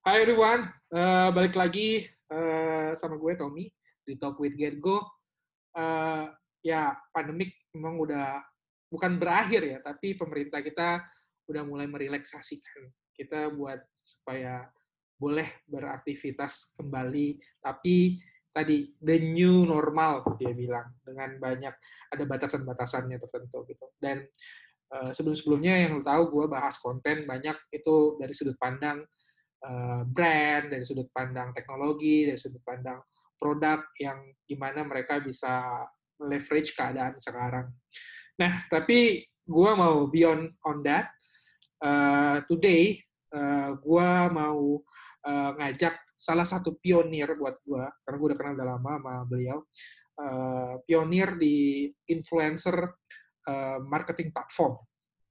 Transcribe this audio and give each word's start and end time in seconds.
Hai 0.00 0.24
everyone, 0.24 0.64
uh, 0.96 1.28
balik 1.28 1.52
lagi 1.52 2.08
uh, 2.32 2.96
sama 2.96 3.20
gue 3.20 3.36
Tommy 3.36 3.68
di 4.00 4.16
Talk 4.16 4.40
with 4.40 4.56
Get 4.56 4.80
Go. 4.80 4.96
Uh, 5.76 6.24
ya 6.64 6.96
pandemik 7.12 7.52
memang 7.76 8.00
udah 8.00 8.40
bukan 8.88 9.20
berakhir 9.20 9.60
ya, 9.60 9.78
tapi 9.84 10.16
pemerintah 10.16 10.64
kita 10.64 11.04
udah 11.52 11.62
mulai 11.68 11.84
merelaksasikan 11.84 12.88
kita 13.12 13.52
buat 13.52 13.76
supaya 14.00 14.72
boleh 15.20 15.68
beraktivitas 15.68 16.72
kembali, 16.80 17.36
tapi 17.60 18.16
tadi 18.56 18.96
the 19.04 19.20
new 19.20 19.68
normal 19.68 20.24
dia 20.40 20.56
bilang 20.56 20.96
dengan 21.04 21.36
banyak 21.36 21.76
ada 22.08 22.24
batasan-batasannya 22.24 23.20
tertentu 23.20 23.68
gitu. 23.68 23.92
Dan 24.00 24.24
uh, 24.96 25.12
sebelum-sebelumnya 25.12 25.84
yang 25.84 26.00
lo 26.00 26.02
tahu 26.08 26.40
gue 26.40 26.44
bahas 26.48 26.80
konten 26.80 27.28
banyak 27.28 27.68
itu 27.68 28.16
dari 28.16 28.32
sudut 28.32 28.56
pandang 28.56 29.04
uh, 29.64 30.02
brand, 30.08 30.72
dari 30.72 30.84
sudut 30.84 31.08
pandang 31.12 31.52
teknologi, 31.52 32.28
dari 32.28 32.38
sudut 32.40 32.62
pandang 32.64 33.00
produk 33.40 33.80
yang 33.96 34.20
gimana 34.44 34.84
mereka 34.84 35.16
bisa 35.20 35.84
leverage 36.20 36.76
keadaan 36.76 37.16
sekarang. 37.16 37.72
Nah, 38.36 38.64
tapi 38.68 39.24
gue 39.44 39.70
mau 39.72 40.04
beyond 40.08 40.52
on 40.68 40.84
that. 40.84 41.08
Uh, 41.80 42.44
today, 42.44 43.00
uh, 43.32 43.72
gue 43.80 44.08
mau 44.28 44.84
uh, 45.24 45.50
ngajak 45.56 45.96
salah 46.12 46.44
satu 46.44 46.76
pionir 46.76 47.32
buat 47.40 47.56
gue, 47.64 47.84
karena 48.04 48.16
gue 48.20 48.28
udah 48.28 48.38
kenal 48.38 48.54
udah 48.60 48.68
lama 48.76 48.92
sama 49.00 49.14
beliau, 49.24 49.58
uh, 50.20 50.76
pionir 50.84 51.40
di 51.40 51.88
influencer 52.12 52.76
uh, 53.48 53.78
marketing 53.80 54.28
platform. 54.28 54.76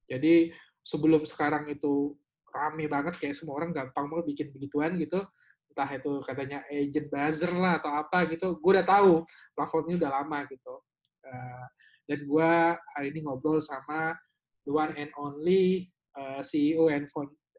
Jadi 0.09 0.49
sebelum 0.81 1.21
sekarang 1.29 1.69
itu 1.69 2.17
rame 2.53 2.85
banget 2.89 3.15
kayak 3.17 3.35
semua 3.37 3.61
orang 3.61 3.71
gampang 3.71 4.05
mau 4.09 4.21
bikin 4.21 4.49
begituan 4.53 4.97
gitu. 4.97 5.21
Entah 5.69 5.89
itu 5.93 6.11
katanya 6.25 6.65
agent 6.67 7.07
buzzer 7.07 7.53
lah 7.53 7.77
atau 7.77 7.93
apa 7.93 8.25
gitu 8.29 8.57
gue 8.57 8.71
udah 8.73 8.85
tahu 8.85 9.23
platformnya 9.53 9.95
udah 10.01 10.11
lama 10.21 10.39
gitu. 10.49 10.75
Uh, 11.23 11.65
dan 12.09 12.19
gue 12.25 12.51
hari 12.97 13.07
ini 13.13 13.19
ngobrol 13.21 13.61
sama 13.61 14.17
the 14.65 14.73
one 14.73 14.93
and 14.97 15.13
only 15.17 15.93
uh, 16.17 16.41
CEO 16.41 16.89
and, 16.89 17.05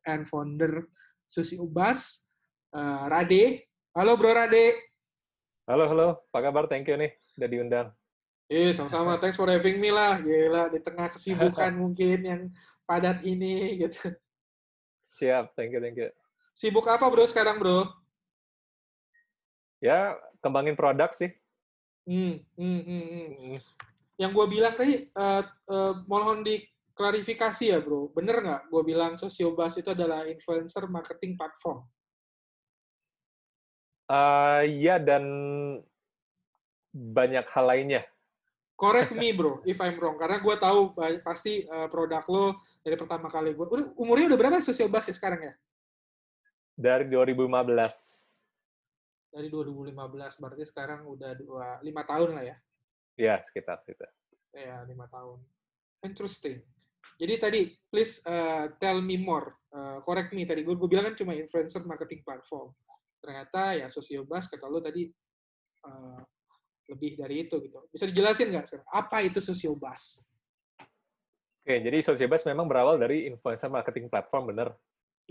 and 0.07 0.27
founder 0.27 0.91
Susi 1.31 1.55
Ubas. 1.55 2.27
Uh, 2.75 3.07
Rade. 3.07 3.67
Halo 3.95 4.15
bro 4.19 4.35
Rade. 4.35 4.75
Halo 5.71 5.87
halo. 5.87 6.09
Apa 6.31 6.51
kabar? 6.51 6.67
Thank 6.67 6.91
you 6.91 6.99
nih 6.99 7.15
udah 7.39 7.49
diundang. 7.49 7.89
Eh, 8.51 8.75
sama-sama. 8.75 9.15
Thanks 9.23 9.39
for 9.39 9.47
having 9.47 9.79
me 9.79 9.95
lah. 9.95 10.19
Gila, 10.19 10.75
di 10.75 10.83
tengah 10.83 11.07
kesibukan 11.07 11.71
mungkin 11.83 12.19
yang 12.27 12.43
padat 12.83 13.23
ini 13.23 13.79
gitu. 13.79 14.11
Siap, 15.17 15.57
thank 15.59 15.75
you, 15.75 15.81
thank 15.83 15.99
you. 15.99 16.11
Sibuk 16.55 16.87
apa 16.87 17.09
bro 17.09 17.25
sekarang 17.25 17.57
bro? 17.57 17.89
Ya, 19.81 20.15
kembangin 20.45 20.77
produk 20.77 21.11
sih. 21.17 21.33
Hmm, 22.05 22.43
hmm, 22.59 22.81
hmm, 22.85 23.05
hmm. 23.09 23.57
Yang 24.21 24.31
gue 24.37 24.47
bilang 24.53 24.75
tadi, 24.77 25.09
uh, 25.17 25.43
uh, 25.73 25.95
mohon 26.05 26.45
diklarifikasi 26.45 27.65
ya 27.73 27.81
bro, 27.81 28.13
bener 28.13 28.45
nggak 28.45 28.63
gue 28.69 28.83
bilang 28.85 29.17
Sosiobas 29.17 29.81
itu 29.81 29.89
adalah 29.93 30.29
influencer 30.29 30.85
marketing 30.85 31.41
platform? 31.41 31.81
Uh, 34.11 34.67
iya, 34.67 34.99
dan 34.99 35.25
banyak 36.93 37.47
hal 37.47 37.65
lainnya. 37.65 38.03
Correct 38.81 39.13
me 39.13 39.37
bro, 39.37 39.61
if 39.69 39.77
I'm 39.85 40.01
wrong. 40.01 40.17
Karena 40.17 40.41
gue 40.41 40.57
tahu 40.57 40.97
pasti 41.21 41.69
uh, 41.69 41.85
produk 41.93 42.25
lo 42.33 42.65
dari 42.81 42.97
pertama 42.97 43.29
kali 43.29 43.53
gue. 43.53 43.67
Udah, 43.69 43.93
umurnya 44.01 44.33
udah 44.33 44.41
berapa 44.41 44.57
Sosiobas 44.65 45.05
ya 45.05 45.13
sekarang 45.13 45.53
ya? 45.53 45.55
Dari 46.81 47.05
2015. 47.13 47.45
Dari 49.37 49.53
2015, 49.53 49.93
berarti 50.41 50.65
sekarang 50.65 51.05
udah 51.05 51.37
dua, 51.37 51.77
lima 51.85 52.09
tahun 52.09 52.41
lah 52.41 52.45
ya? 52.49 52.57
Iya, 53.21 53.35
sekitar 53.45 53.85
itu. 53.85 54.01
Iya, 54.57 54.89
lima 54.89 55.05
tahun. 55.13 55.45
Interesting. 56.01 56.65
Jadi 57.21 57.35
tadi, 57.37 57.63
please 57.93 58.25
uh, 58.25 58.73
tell 58.81 59.05
me 59.05 59.21
more. 59.21 59.61
Uh, 59.69 60.01
correct 60.09 60.33
me, 60.33 60.49
tadi 60.49 60.65
gue, 60.65 60.73
gue 60.73 60.89
bilang 60.89 61.13
kan 61.13 61.21
cuma 61.21 61.37
influencer 61.37 61.85
marketing 61.85 62.25
platform. 62.25 62.73
Ternyata 63.21 63.77
ya 63.77 63.93
Sosiobas, 63.93 64.49
kata 64.49 64.65
lo 64.65 64.81
tadi, 64.81 65.05
uh, 65.85 66.25
lebih 66.91 67.17
dari 67.17 67.47
itu 67.47 67.57
gitu. 67.63 67.87
Bisa 67.89 68.05
dijelasin 68.11 68.51
nggak, 68.51 68.67
apa 68.91 69.23
itu 69.23 69.39
Sosiobas? 69.39 70.27
Oke, 71.63 71.79
jadi 71.79 72.03
Sosiobas 72.03 72.43
memang 72.45 72.67
berawal 72.67 72.99
dari 72.99 73.31
influencer 73.31 73.71
marketing 73.71 74.11
platform, 74.11 74.51
bener. 74.51 74.69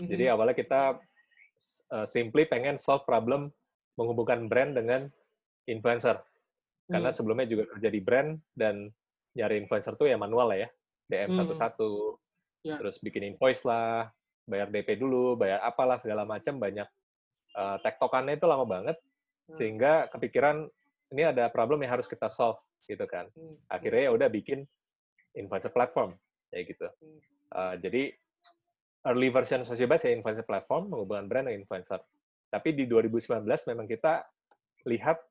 -hmm. 0.00 0.08
Jadi 0.08 0.24
awalnya 0.32 0.56
kita 0.56 0.80
uh, 1.92 2.06
simply 2.08 2.48
pengen 2.48 2.80
solve 2.80 3.04
problem 3.04 3.52
menghubungkan 4.00 4.48
brand 4.48 4.72
dengan 4.72 5.10
influencer. 5.68 6.16
Karena 6.90 7.12
hmm. 7.12 7.16
sebelumnya 7.16 7.46
juga 7.46 7.64
kerja 7.70 7.88
di 7.92 8.00
brand 8.02 8.34
dan 8.50 8.90
nyari 9.38 9.62
influencer 9.62 9.94
tuh 9.94 10.10
ya 10.10 10.18
manual 10.18 10.50
lah 10.50 10.58
ya. 10.66 10.68
DM 11.10 11.34
satu-satu, 11.34 12.18
hmm. 12.18 12.66
yeah. 12.66 12.78
terus 12.78 12.98
bikin 13.02 13.34
invoice 13.34 13.66
lah, 13.66 14.10
bayar 14.46 14.70
DP 14.70 14.98
dulu, 14.98 15.34
bayar 15.34 15.62
apalah 15.62 15.98
segala 15.98 16.22
macam 16.22 16.58
banyak 16.58 16.86
uh, 17.58 17.76
tektokannya 17.82 18.38
itu 18.38 18.46
lama 18.46 18.66
banget 18.66 18.96
hmm. 18.98 19.56
sehingga 19.58 20.06
kepikiran 20.10 20.70
ini 21.10 21.22
ada 21.26 21.50
problem 21.50 21.82
yang 21.82 21.98
harus 21.98 22.06
kita 22.06 22.30
solve 22.30 22.58
gitu 22.86 23.06
kan. 23.06 23.26
Hmm. 23.34 23.54
Akhirnya 23.70 24.10
ya 24.10 24.12
udah 24.14 24.28
bikin 24.30 24.66
influencer 25.34 25.70
platform 25.70 26.14
kayak 26.50 26.74
gitu. 26.74 26.86
Uh, 27.50 27.74
jadi 27.78 28.14
early 29.06 29.30
version 29.30 29.62
Sociobase 29.62 30.10
ya 30.10 30.12
influencer 30.14 30.44
platform 30.44 30.90
menghubungkan 30.90 31.26
brand 31.30 31.46
dengan 31.48 31.62
influencer. 31.62 32.02
Tapi 32.50 32.74
di 32.74 32.84
2019 32.90 33.46
memang 33.46 33.86
kita 33.86 34.26
lihat 34.90 35.22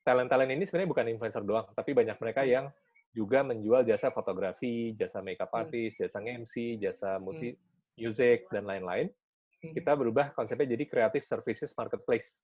talent-talent 0.00 0.50
ini 0.56 0.64
sebenarnya 0.64 0.90
bukan 0.90 1.06
influencer 1.12 1.44
doang, 1.44 1.68
tapi 1.76 1.92
banyak 1.92 2.16
mereka 2.16 2.42
yang 2.48 2.72
juga 3.12 3.42
menjual 3.42 3.84
jasa 3.84 4.08
fotografi, 4.08 4.96
jasa 4.96 5.20
makeup 5.20 5.50
hmm. 5.52 5.60
artist, 5.60 5.94
jasa 6.00 6.18
MC, 6.22 6.80
jasa 6.80 7.20
musik, 7.20 7.58
music 7.98 8.48
dan 8.48 8.64
lain-lain. 8.64 9.12
Hmm. 9.60 9.72
Kita 9.76 9.92
berubah 9.92 10.32
konsepnya 10.32 10.72
jadi 10.72 10.84
creative 10.88 11.26
services 11.26 11.74
marketplace. 11.76 12.40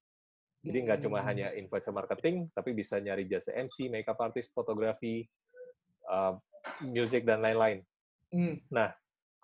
Jadi 0.67 0.79
nggak 0.83 1.01
cuma 1.07 1.23
hmm. 1.23 1.29
hanya 1.31 1.47
influencer 1.55 1.95
marketing, 1.95 2.51
tapi 2.51 2.75
bisa 2.75 2.99
nyari 2.99 3.31
jasa 3.31 3.55
MC, 3.55 3.87
makeup 3.87 4.19
artist, 4.19 4.51
fotografi, 4.51 5.23
uh, 6.11 6.35
music 6.83 7.23
dan 7.23 7.39
lain-lain. 7.39 7.87
Nah, 8.75 8.91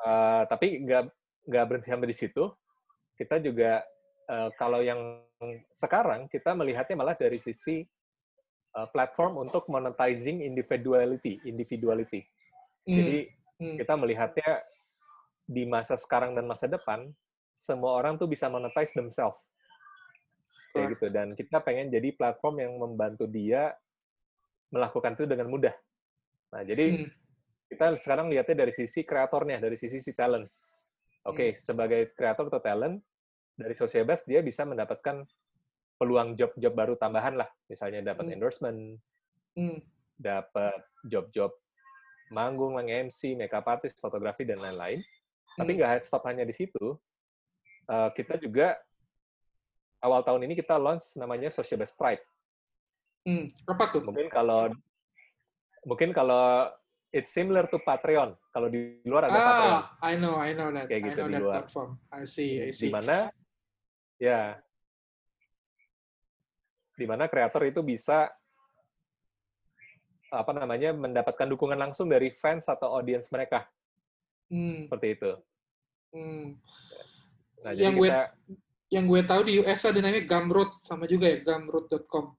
uh, 0.02 0.42
tapi 0.50 0.82
nggak 0.82 1.02
nggak 1.46 1.64
berhenti 1.70 1.88
sampai 1.88 2.10
di 2.10 2.16
situ. 2.16 2.44
Kita 3.14 3.38
juga 3.38 3.86
uh, 4.26 4.50
kalau 4.58 4.82
yang 4.82 5.22
sekarang 5.70 6.26
kita 6.26 6.54
melihatnya 6.58 6.98
malah 6.98 7.14
dari 7.14 7.38
sisi 7.38 7.86
uh, 8.74 8.88
platform 8.90 9.46
untuk 9.46 9.66
monetizing 9.70 10.42
individuality, 10.42 11.38
individuality. 11.46 12.26
Mm. 12.86 12.94
Jadi 12.98 13.20
mm. 13.62 13.76
kita 13.78 13.94
melihatnya 13.94 14.50
di 15.46 15.62
masa 15.66 15.94
sekarang 15.98 16.34
dan 16.34 16.46
masa 16.46 16.66
depan 16.66 17.10
semua 17.52 17.94
orang 18.00 18.16
tuh 18.18 18.26
bisa 18.26 18.48
monetize 18.48 18.90
themselves. 18.96 19.38
Kayak 20.72 20.96
gitu 20.96 21.06
dan 21.12 21.36
kita 21.36 21.60
pengen 21.60 21.92
jadi 21.92 22.16
platform 22.16 22.64
yang 22.64 22.72
membantu 22.80 23.28
dia 23.28 23.76
melakukan 24.72 25.12
itu 25.20 25.28
dengan 25.28 25.52
mudah. 25.52 25.76
Nah, 26.52 26.64
jadi 26.64 27.04
mm. 27.04 27.08
kita 27.68 27.92
sekarang 28.00 28.32
lihatnya 28.32 28.64
dari 28.64 28.72
sisi 28.72 29.04
kreatornya, 29.04 29.60
dari 29.60 29.76
sisi 29.76 30.00
si 30.00 30.16
talent. 30.16 30.48
Oke, 31.28 31.36
okay, 31.36 31.48
mm. 31.52 31.60
sebagai 31.60 32.00
kreator 32.16 32.48
atau 32.48 32.64
talent, 32.64 32.96
dari 33.52 33.76
Sociebas 33.76 34.24
dia 34.24 34.40
bisa 34.40 34.64
mendapatkan 34.64 35.28
peluang 36.00 36.34
job-job 36.34 36.72
baru 36.74 36.94
tambahan 36.98 37.38
lah, 37.38 37.46
misalnya 37.70 38.02
dapat 38.02 38.26
hmm. 38.26 38.34
endorsement, 38.34 38.98
hmm. 39.54 39.78
dapat 40.18 40.82
job-job 41.06 41.54
manggung, 42.34 42.74
MC, 42.80 43.38
makeup 43.38 43.68
artist, 43.70 44.00
fotografi 44.02 44.42
dan 44.42 44.58
lain-lain. 44.58 44.98
Hmm. 44.98 45.58
Tapi 45.62 45.70
nggak 45.78 46.02
stop 46.02 46.26
hanya 46.26 46.42
di 46.42 46.50
situ. 46.50 46.98
Uh, 47.86 48.10
kita 48.18 48.34
juga 48.40 48.74
awal 50.02 50.20
tahun 50.26 50.50
ini 50.50 50.58
kita 50.58 50.74
launch 50.76 51.14
namanya 51.14 51.48
Sociebas 51.48 51.94
Stripe. 51.94 52.22
Hmm. 53.22 53.54
Apa 53.70 53.94
tuh? 53.94 54.02
Mungkin 54.02 54.26
kalau 54.28 54.74
mungkin 55.86 56.10
kalau 56.10 56.68
it's 57.14 57.30
similar 57.30 57.70
to 57.70 57.78
Patreon. 57.78 58.34
Kalau 58.50 58.66
di 58.66 58.98
luar 59.06 59.30
ada 59.30 59.38
ah, 59.38 59.46
Patreon. 59.46 59.82
I 60.02 60.12
know, 60.18 60.34
I 60.36 60.50
know 60.52 60.68
that. 60.74 60.90
Kayak 60.90 61.14
gitu 61.14 61.20
I 61.22 61.30
know 61.30 61.38
di 61.38 61.40
luar. 61.40 61.54
platform. 61.62 61.90
I 62.10 62.26
see, 62.26 62.58
I 62.58 62.70
see. 62.74 62.90
Di 62.90 62.92
mana 62.92 63.30
Ya. 64.22 64.62
Di 66.94 67.06
mana 67.10 67.26
kreator 67.26 67.66
itu 67.66 67.82
bisa 67.82 68.30
apa 70.32 70.52
namanya 70.54 70.94
mendapatkan 70.94 71.44
dukungan 71.50 71.76
langsung 71.76 72.06
dari 72.08 72.30
fans 72.30 72.70
atau 72.70 72.94
audiens 72.94 73.26
mereka. 73.34 73.66
Hmm. 74.46 74.86
Seperti 74.86 75.18
itu. 75.18 75.32
Hmm. 76.14 76.54
Nah, 77.66 77.72
yang 77.74 77.94
gue 77.98 78.06
kita, 78.06 78.30
yang 78.92 79.08
gue 79.08 79.24
tahu 79.24 79.40
di 79.48 79.56
US 79.64 79.88
ada 79.88 80.04
namanya 80.04 80.28
Gumroad 80.28 80.76
sama 80.84 81.08
juga 81.08 81.32
ya 81.32 81.40
gumroad.com. 81.40 82.36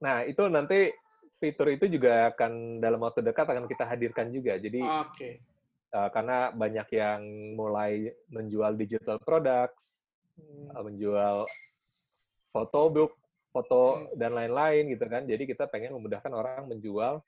Nah, 0.00 0.24
itu 0.24 0.48
nanti 0.48 0.88
fitur 1.36 1.68
itu 1.76 1.84
juga 1.92 2.32
akan 2.32 2.80
dalam 2.80 3.04
waktu 3.04 3.20
dekat 3.20 3.44
akan 3.44 3.68
kita 3.68 3.84
hadirkan 3.84 4.32
juga. 4.32 4.56
Jadi 4.56 4.80
okay. 4.80 5.44
uh, 5.92 6.08
karena 6.08 6.48
banyak 6.56 6.88
yang 6.96 7.20
mulai 7.52 8.16
menjual 8.32 8.80
digital 8.80 9.20
products, 9.20 10.08
hmm. 10.40 10.72
uh, 10.72 10.82
menjual 10.88 11.36
fotobook, 12.48 13.12
foto 13.52 14.08
hmm. 14.08 14.16
dan 14.16 14.32
lain-lain 14.32 14.88
gitu 14.88 15.04
kan. 15.04 15.28
Jadi 15.28 15.44
kita 15.44 15.68
pengen 15.68 15.92
memudahkan 16.00 16.32
orang 16.32 16.64
menjual 16.64 17.20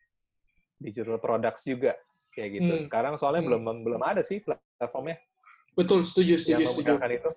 digital 0.81 1.21
products 1.21 1.69
juga 1.69 1.93
kayak 2.33 2.51
gitu. 2.57 2.73
Hmm. 2.73 2.85
Sekarang 2.89 3.15
soalnya 3.21 3.45
hmm. 3.45 3.49
belum 3.53 3.63
belum 3.85 4.01
ada 4.01 4.25
sih 4.25 4.41
platformnya. 4.41 5.21
Betul, 5.77 6.09
setuju, 6.09 6.41
setuju, 6.41 6.73
setuju. 6.73 6.97
itu. 6.97 7.31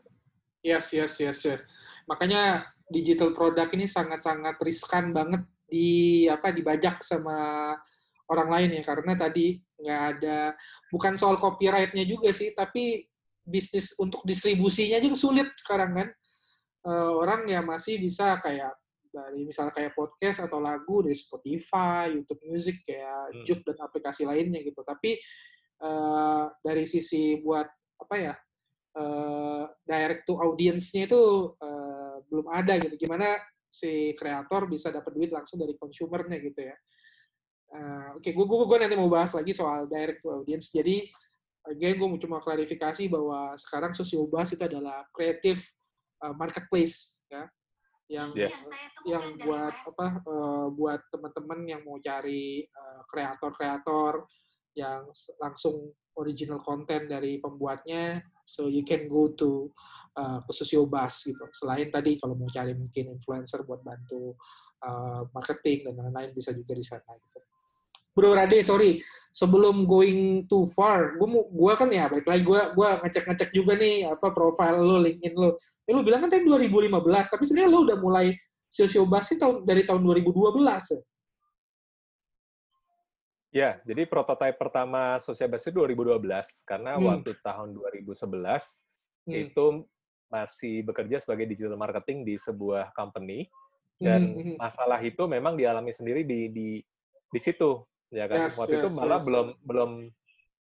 Yes, 0.60 0.92
yes, 0.92 1.14
yes, 1.20 1.40
yes. 1.46 1.62
Makanya 2.10 2.68
digital 2.90 3.32
product 3.32 3.72
ini 3.78 3.86
sangat-sangat 3.86 4.58
riskan 4.60 5.14
banget 5.14 5.46
di 5.70 6.26
apa 6.26 6.50
dibajak 6.50 7.06
sama 7.06 7.72
orang 8.30 8.50
lain 8.50 8.82
ya 8.82 8.84
karena 8.86 9.14
tadi 9.14 9.62
nggak 9.78 10.02
ada 10.18 10.58
bukan 10.90 11.14
soal 11.14 11.38
copyrightnya 11.38 12.02
juga 12.10 12.34
sih 12.34 12.50
tapi 12.58 13.06
bisnis 13.46 13.94
untuk 14.02 14.26
distribusinya 14.26 14.98
aja 14.98 15.14
sulit 15.14 15.54
sekarang 15.54 15.94
kan 15.94 16.10
uh, 16.90 17.14
orang 17.22 17.46
ya 17.46 17.62
masih 17.62 18.02
bisa 18.02 18.42
kayak 18.42 18.74
dari 19.10 19.42
misalnya 19.46 19.74
kayak 19.74 19.98
podcast 19.98 20.46
atau 20.46 20.62
lagu 20.62 21.02
dari 21.02 21.18
Spotify, 21.18 22.14
YouTube 22.14 22.46
Music 22.46 22.86
kayak 22.86 23.34
hmm. 23.34 23.42
Juke 23.42 23.66
dan 23.66 23.78
aplikasi 23.82 24.22
lainnya 24.22 24.62
gitu. 24.62 24.86
Tapi 24.86 25.18
uh, 25.82 26.46
dari 26.62 26.86
sisi 26.86 27.42
buat 27.42 27.66
apa 28.00 28.16
ya 28.16 28.34
uh, 29.00 29.64
direct 29.88 30.28
to 30.28 30.36
audience-nya 30.36 31.08
itu 31.08 31.56
uh, 31.56 32.20
belum 32.28 32.52
ada 32.52 32.76
gitu. 32.84 33.08
Gimana 33.08 33.40
si 33.72 34.12
kreator 34.20 34.68
bisa 34.68 34.92
dapat 34.92 35.16
duit 35.16 35.32
langsung 35.32 35.56
dari 35.56 35.80
consumernya 35.80 36.38
gitu 36.44 36.68
ya. 36.68 36.76
Uh, 37.70 38.18
Oke, 38.20 38.30
okay, 38.30 38.32
gue 38.36 38.46
gue 38.46 38.78
nanti 38.82 38.98
mau 38.98 39.08
bahas 39.08 39.32
lagi 39.32 39.56
soal 39.56 39.88
direct 39.88 40.20
to 40.20 40.30
audience. 40.30 40.68
Jadi 40.74 41.08
again 41.70 41.96
gue 41.96 42.08
mau 42.10 42.20
cuma 42.20 42.38
klarifikasi 42.44 43.08
bahwa 43.08 43.54
sekarang 43.56 43.92
Sosiobas 43.94 44.52
itu 44.52 44.64
adalah 44.66 45.06
creative 45.14 45.62
uh, 46.26 46.34
marketplace 46.34 47.22
ya 47.30 47.46
yang 48.10 48.34
yeah. 48.34 48.50
yang 49.06 49.38
buat 49.38 49.76
apa 49.86 50.08
uh, 50.26 50.68
buat 50.74 50.98
teman-teman 51.14 51.62
yang 51.70 51.82
mau 51.86 52.02
cari 52.02 52.66
eh, 52.66 53.02
kreator-kreator 53.06 54.26
uh, 54.26 54.28
yang 54.74 55.06
langsung 55.38 55.94
original 56.20 56.60
content 56.60 57.08
dari 57.08 57.40
pembuatnya 57.40 58.20
so 58.44 58.68
you 58.68 58.84
can 58.84 59.08
go 59.08 59.32
to 59.34 59.72
uh, 60.20 60.44
ke 60.44 60.52
Sosiobas 60.52 61.24
gitu 61.24 61.48
selain 61.56 61.88
tadi 61.88 62.20
kalau 62.20 62.36
mau 62.36 62.52
cari 62.52 62.76
mungkin 62.76 63.16
influencer 63.16 63.64
buat 63.64 63.80
bantu 63.82 64.36
uh, 64.84 65.24
marketing 65.32 65.90
dan 65.90 65.94
lain-lain 65.98 66.32
bisa 66.36 66.52
juga 66.52 66.76
di 66.76 66.84
sana 66.84 67.16
gitu 67.16 67.40
Bro 68.20 68.36
Rade, 68.36 68.60
sorry. 68.68 69.00
Sebelum 69.32 69.88
going 69.88 70.50
too 70.50 70.68
far, 70.76 71.16
gue 71.16 71.28
gue 71.30 71.74
kan 71.80 71.88
ya 71.88 72.12
balik 72.12 72.28
lagi 72.28 72.44
gue 72.44 72.62
gue 72.76 72.90
ngecek-ngecek 73.06 73.50
juga 73.56 73.80
nih 73.80 74.12
apa 74.12 74.36
profile 74.36 74.84
lo, 74.84 75.00
LinkedIn 75.00 75.34
lo. 75.38 75.56
Ya, 75.88 75.96
lo 75.96 76.04
bilang 76.04 76.28
kan 76.28 76.34
tadi 76.34 76.44
2015, 76.44 77.00
tapi 77.32 77.44
sebenarnya 77.48 77.70
lo 77.72 77.80
udah 77.88 77.98
mulai 78.02 78.36
sio-sio 78.68 79.08
tahun 79.08 79.64
dari 79.64 79.88
tahun 79.88 80.02
2012 80.04 80.36
ya. 80.68 81.00
Ya, 83.50 83.82
jadi 83.82 84.06
prototipe 84.06 84.62
pertama 84.62 85.18
Sosial 85.18 85.50
Basi 85.50 85.74
2012 85.74 86.22
karena 86.70 87.02
hmm. 87.02 87.06
waktu 87.06 87.32
tahun 87.42 87.74
2011 87.74 88.30
hmm. 89.26 89.34
itu 89.34 89.66
masih 90.30 90.86
bekerja 90.86 91.18
sebagai 91.18 91.50
digital 91.50 91.74
marketing 91.74 92.22
di 92.22 92.38
sebuah 92.38 92.94
company 92.94 93.50
dan 93.98 94.22
hmm. 94.22 94.34
hmm, 94.34 94.46
hmm. 94.54 94.58
masalah 94.62 95.02
itu 95.02 95.26
memang 95.26 95.58
dialami 95.58 95.90
sendiri 95.92 96.24
di 96.24 96.54
di 96.54 96.70
di 97.30 97.40
situ 97.42 97.84
ya 98.14 98.30
kan 98.30 98.48
yes, 98.48 98.56
waktu 98.56 98.80
yes, 98.80 98.82
itu 98.86 98.90
malah 98.96 99.20
yes. 99.20 99.26
belum 99.26 99.48
belum 99.66 99.92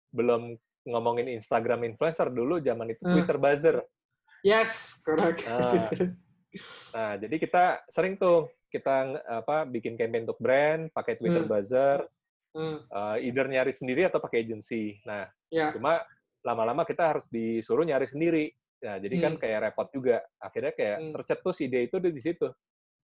belum 0.09 0.41
ngomongin 0.89 1.29
Instagram 1.29 1.85
influencer 1.85 2.33
dulu 2.33 2.57
zaman 2.59 2.93
itu 2.93 3.01
hmm. 3.05 3.13
Twitter 3.15 3.37
buzzer 3.37 3.77
yes 4.41 4.99
correct 5.05 5.45
nah, 5.49 5.89
nah 6.89 7.11
jadi 7.21 7.35
kita 7.37 7.63
sering 7.93 8.17
tuh 8.17 8.49
kita 8.69 9.21
apa 9.25 9.65
bikin 9.65 9.97
campaign 9.97 10.25
untuk 10.25 10.41
brand 10.41 10.89
pakai 10.93 11.17
Twitter 11.17 11.45
hmm. 11.45 11.53
buzzer 11.53 12.01
hmm. 12.55 12.77
Uh, 12.89 13.17
either 13.21 13.45
nyari 13.45 13.73
sendiri 13.75 14.07
atau 14.07 14.21
pakai 14.21 14.45
agency 14.45 14.97
nah 15.03 15.27
yeah. 15.53 15.73
cuma 15.73 16.01
lama-lama 16.45 16.87
kita 16.87 17.15
harus 17.15 17.25
disuruh 17.27 17.83
nyari 17.83 18.07
sendiri 18.07 18.53
nah 18.79 18.95
jadi 18.95 19.15
kan 19.19 19.33
hmm. 19.35 19.39
kan 19.39 19.43
kayak 19.43 19.59
repot 19.69 19.87
juga 19.91 20.17
akhirnya 20.39 20.73
kayak 20.73 20.97
hmm. 21.03 21.11
tercetus 21.19 21.57
ide 21.59 21.79
itu 21.91 21.95
di 21.99 22.21
situ 22.23 22.47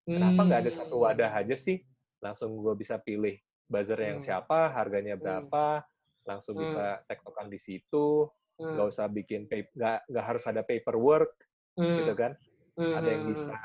kenapa 0.08 0.40
nggak 0.46 0.60
ada 0.64 0.72
satu 0.72 0.96
wadah 1.04 1.30
hmm. 1.30 1.40
aja 1.44 1.56
sih 1.58 1.78
langsung 2.24 2.56
gue 2.56 2.74
bisa 2.74 2.96
pilih 2.96 3.36
buzzer 3.66 3.98
yang 3.98 4.18
hmm. 4.22 4.26
siapa, 4.26 4.70
harganya 4.72 5.18
hmm. 5.18 5.22
berapa, 5.22 5.66
hmm. 5.82 6.26
langsung 6.26 6.54
hmm. 6.56 6.62
bisa 6.64 6.84
tektokan 7.10 7.50
di 7.50 7.58
situ, 7.58 8.30
nggak 8.56 8.86
hmm. 8.86 8.92
usah 8.94 9.06
bikin 9.10 9.50
nggak 9.50 9.98
nggak 10.08 10.24
harus 10.24 10.44
ada 10.46 10.62
paperwork, 10.62 11.34
hmm. 11.76 11.96
gitu 12.02 12.12
kan? 12.14 12.32
Hmm. 12.78 12.94
Ada 13.02 13.08
yang 13.10 13.24
bisa 13.30 13.56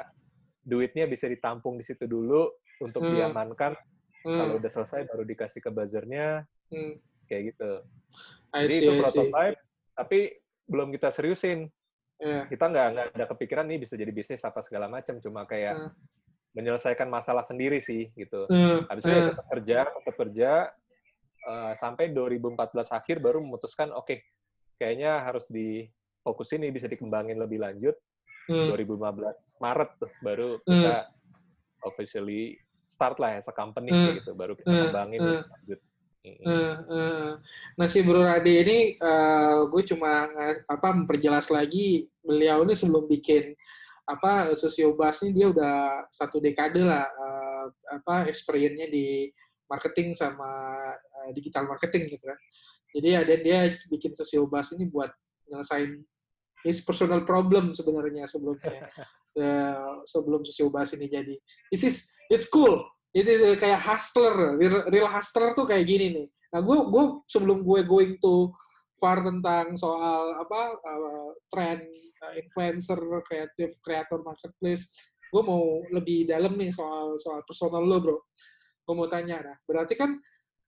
duitnya 0.61 1.05
bisa 1.09 1.25
ditampung 1.25 1.77
di 1.77 1.85
situ 1.85 2.05
dulu 2.09 2.49
untuk 2.81 3.05
hmm. 3.05 3.13
diamankan. 3.17 3.73
Hmm. 4.21 4.37
Kalau 4.37 4.53
udah 4.61 4.71
selesai 4.71 5.01
baru 5.09 5.23
dikasih 5.25 5.59
ke 5.61 5.69
buzzernya, 5.73 6.45
hmm. 6.69 6.93
kayak 7.25 7.53
gitu. 7.55 7.71
I 8.51 8.67
Jadi 8.67 8.75
see, 8.75 8.83
itu 8.85 8.91
prototype, 9.01 9.57
tapi 9.97 10.19
belum 10.67 10.89
kita 10.93 11.09
seriusin. 11.09 11.69
Yeah. 12.21 12.45
Kita 12.45 12.69
nggak 12.69 12.87
nggak 12.93 13.05
ada 13.17 13.25
kepikiran 13.33 13.65
nih 13.65 13.81
bisa 13.81 13.97
jadi 13.97 14.13
bisnis 14.13 14.45
apa 14.45 14.61
segala 14.61 14.85
macam, 14.85 15.17
cuma 15.17 15.41
kayak 15.49 15.73
hmm 15.73 16.21
menyelesaikan 16.51 17.07
masalah 17.07 17.43
sendiri 17.47 17.79
sih 17.79 18.11
gitu. 18.15 18.47
Hmm. 18.51 18.83
Habis 18.91 19.03
itu 19.07 19.15
uh. 19.15 19.27
tetap 19.31 19.45
kerja, 19.47 19.77
tetap 19.87 20.15
kerja 20.19 20.51
uh, 21.47 21.71
sampai 21.75 22.11
2014 22.11 22.91
akhir 22.91 23.23
baru 23.23 23.39
memutuskan 23.39 23.95
oke 23.95 24.07
okay, 24.07 24.17
kayaknya 24.75 25.23
harus 25.23 25.47
difokusin 25.47 26.67
nih 26.67 26.71
bisa 26.75 26.87
dikembangin 26.91 27.39
lebih 27.39 27.63
lanjut. 27.63 27.95
Hmm. 28.49 28.73
2015 28.73 29.63
Maret 29.63 29.89
tuh 30.01 30.11
baru 30.19 30.59
hmm. 30.59 30.65
kita 30.65 30.95
officially 31.87 32.57
start 32.91 33.17
lah 33.17 33.39
as 33.39 33.47
a 33.47 33.55
company 33.55 33.89
hmm. 33.89 34.19
gitu 34.19 34.31
baru 34.35 34.53
kita 34.59 34.67
hmm. 34.67 34.81
kembangin 34.91 35.19
hmm. 35.23 35.41
lanjut. 35.47 35.79
Uh, 36.21 36.77
uh. 36.85 37.27
Nah 37.81 37.87
si 37.89 38.05
Bro 38.05 38.21
Rade 38.21 38.53
ini 38.61 38.93
uh, 39.01 39.65
gue 39.65 39.81
cuma 39.89 40.29
apa 40.69 40.87
memperjelas 40.93 41.49
lagi 41.49 42.05
beliau 42.21 42.61
ini 42.61 42.77
sebelum 42.77 43.09
bikin 43.09 43.57
apa 44.05 44.53
Sosiobas 44.53 45.25
ini 45.25 45.41
dia 45.41 45.47
udah 45.49 46.05
satu 46.13 46.37
dekade 46.37 46.85
lah 46.85 47.09
uh, 47.09 47.65
apa 47.89 48.29
experience-nya 48.29 48.85
di 48.85 49.33
marketing 49.65 50.13
sama 50.13 50.77
uh, 50.93 51.29
digital 51.33 51.65
marketing 51.65 52.11
gitu 52.11 52.21
kan. 52.21 52.37
Jadi 52.91 53.09
ada 53.15 53.35
dia 53.39 53.59
bikin 53.89 54.13
Sosiobas 54.13 54.75
ini 54.77 54.85
buat 54.85 55.09
nyelesain 55.49 56.05
his 56.61 56.83
personal 56.85 57.25
problem 57.25 57.73
sebenarnya 57.73 58.29
sebelumnya. 58.29 58.93
uh, 59.37 60.03
sebelum 60.03 60.41
Sosiobas 60.43 60.95
ini 60.97 61.07
jadi. 61.07 61.35
This 61.69 61.83
is 61.85 61.95
it's 62.27 62.47
cool. 62.49 62.83
This 63.11 63.27
is 63.27 63.43
kayak 63.59 63.83
hustler, 63.83 64.55
real, 64.57 65.09
hustler 65.11 65.51
tuh 65.51 65.67
kayak 65.67 65.83
gini 65.83 66.07
nih. 66.15 66.27
Nah, 66.55 66.59
gue 66.63 66.77
gue 66.87 67.03
sebelum 67.27 67.63
gue 67.63 67.83
going 67.83 68.15
to 68.23 68.51
far 68.95 69.19
tentang 69.19 69.75
soal 69.75 70.39
apa 70.39 70.61
uh, 70.79 71.29
tren 71.51 71.83
uh, 72.23 72.33
influencer, 72.39 72.99
kreatif, 73.27 73.75
kreator 73.83 74.23
marketplace. 74.23 74.95
Gue 75.31 75.43
mau 75.43 75.83
lebih 75.91 76.27
dalam 76.27 76.55
nih 76.55 76.71
soal 76.71 77.19
soal 77.19 77.43
personal 77.43 77.83
lo, 77.83 77.97
bro. 77.99 78.17
Gue 78.87 78.95
mau 78.95 79.07
tanya, 79.11 79.43
nah 79.43 79.57
berarti 79.67 79.95
kan 79.95 80.15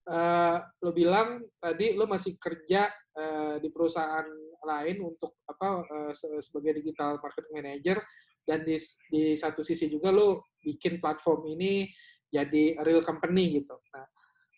uh, 0.07 0.57
lo 0.83 0.91
bilang 0.91 1.43
tadi 1.59 1.95
lo 1.95 2.07
masih 2.07 2.35
kerja 2.39 2.91
uh, 3.15 3.55
di 3.59 3.71
perusahaan 3.71 4.27
lain 4.63 5.03
untuk 5.03 5.43
apa 5.43 5.83
uh, 5.83 6.11
sebagai 6.39 6.79
digital 6.79 7.19
marketing 7.19 7.53
manager 7.55 7.97
dan 8.43 8.67
di 8.67 8.75
di 9.07 9.33
satu 9.39 9.63
sisi 9.63 9.87
juga 9.87 10.11
lo 10.11 10.51
bikin 10.59 10.99
platform 10.99 11.47
ini 11.55 11.87
jadi 12.27 12.79
real 12.81 13.03
company 13.05 13.61
gitu. 13.61 13.77
Nah, 13.93 14.05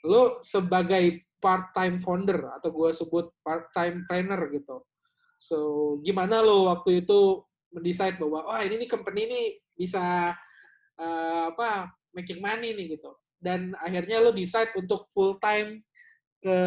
lo 0.08 0.40
sebagai 0.42 1.26
part-time 1.42 2.02
founder 2.02 2.58
atau 2.58 2.70
gue 2.74 2.90
sebut 2.96 3.30
part-time 3.46 4.08
trainer 4.10 4.40
gitu. 4.50 4.82
So, 5.38 5.58
gimana 6.02 6.42
lo 6.42 6.72
waktu 6.72 7.06
itu 7.06 7.44
mendesain 7.70 8.16
bahwa, 8.18 8.48
wah 8.48 8.58
oh, 8.58 8.62
ini 8.64 8.82
nih 8.82 8.90
company 8.90 9.22
ini 9.28 9.42
bisa 9.76 10.32
uh, 10.96 11.44
apa 11.52 11.92
making 12.16 12.40
money 12.40 12.74
nih 12.74 12.98
gitu. 12.98 13.12
Dan 13.38 13.76
akhirnya 13.78 14.24
lo 14.24 14.32
decide 14.32 14.74
untuk 14.80 15.12
full-time 15.12 15.84
ke 16.42 16.58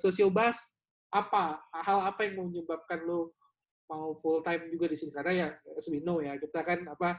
Sosiobas, 0.00 0.78
apa? 1.12 1.60
Hal 1.74 2.08
apa 2.08 2.24
yang 2.24 2.40
menyebabkan 2.40 3.04
lo 3.04 3.35
mau 3.86 4.18
full-time 4.18 4.70
juga 4.70 4.90
di 4.90 4.96
sini? 4.98 5.10
Karena 5.14 5.32
ya, 5.32 5.48
as 5.74 5.86
we 5.90 6.02
know 6.02 6.18
ya, 6.18 6.34
kita 6.38 6.62
kan 6.62 6.86
apa, 6.90 7.18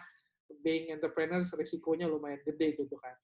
being 0.63 0.91
entrepreneurs 0.91 1.51
risikonya 1.55 2.07
lumayan 2.07 2.39
gede 2.43 2.79
gitu 2.79 2.95
kan. 3.00 3.15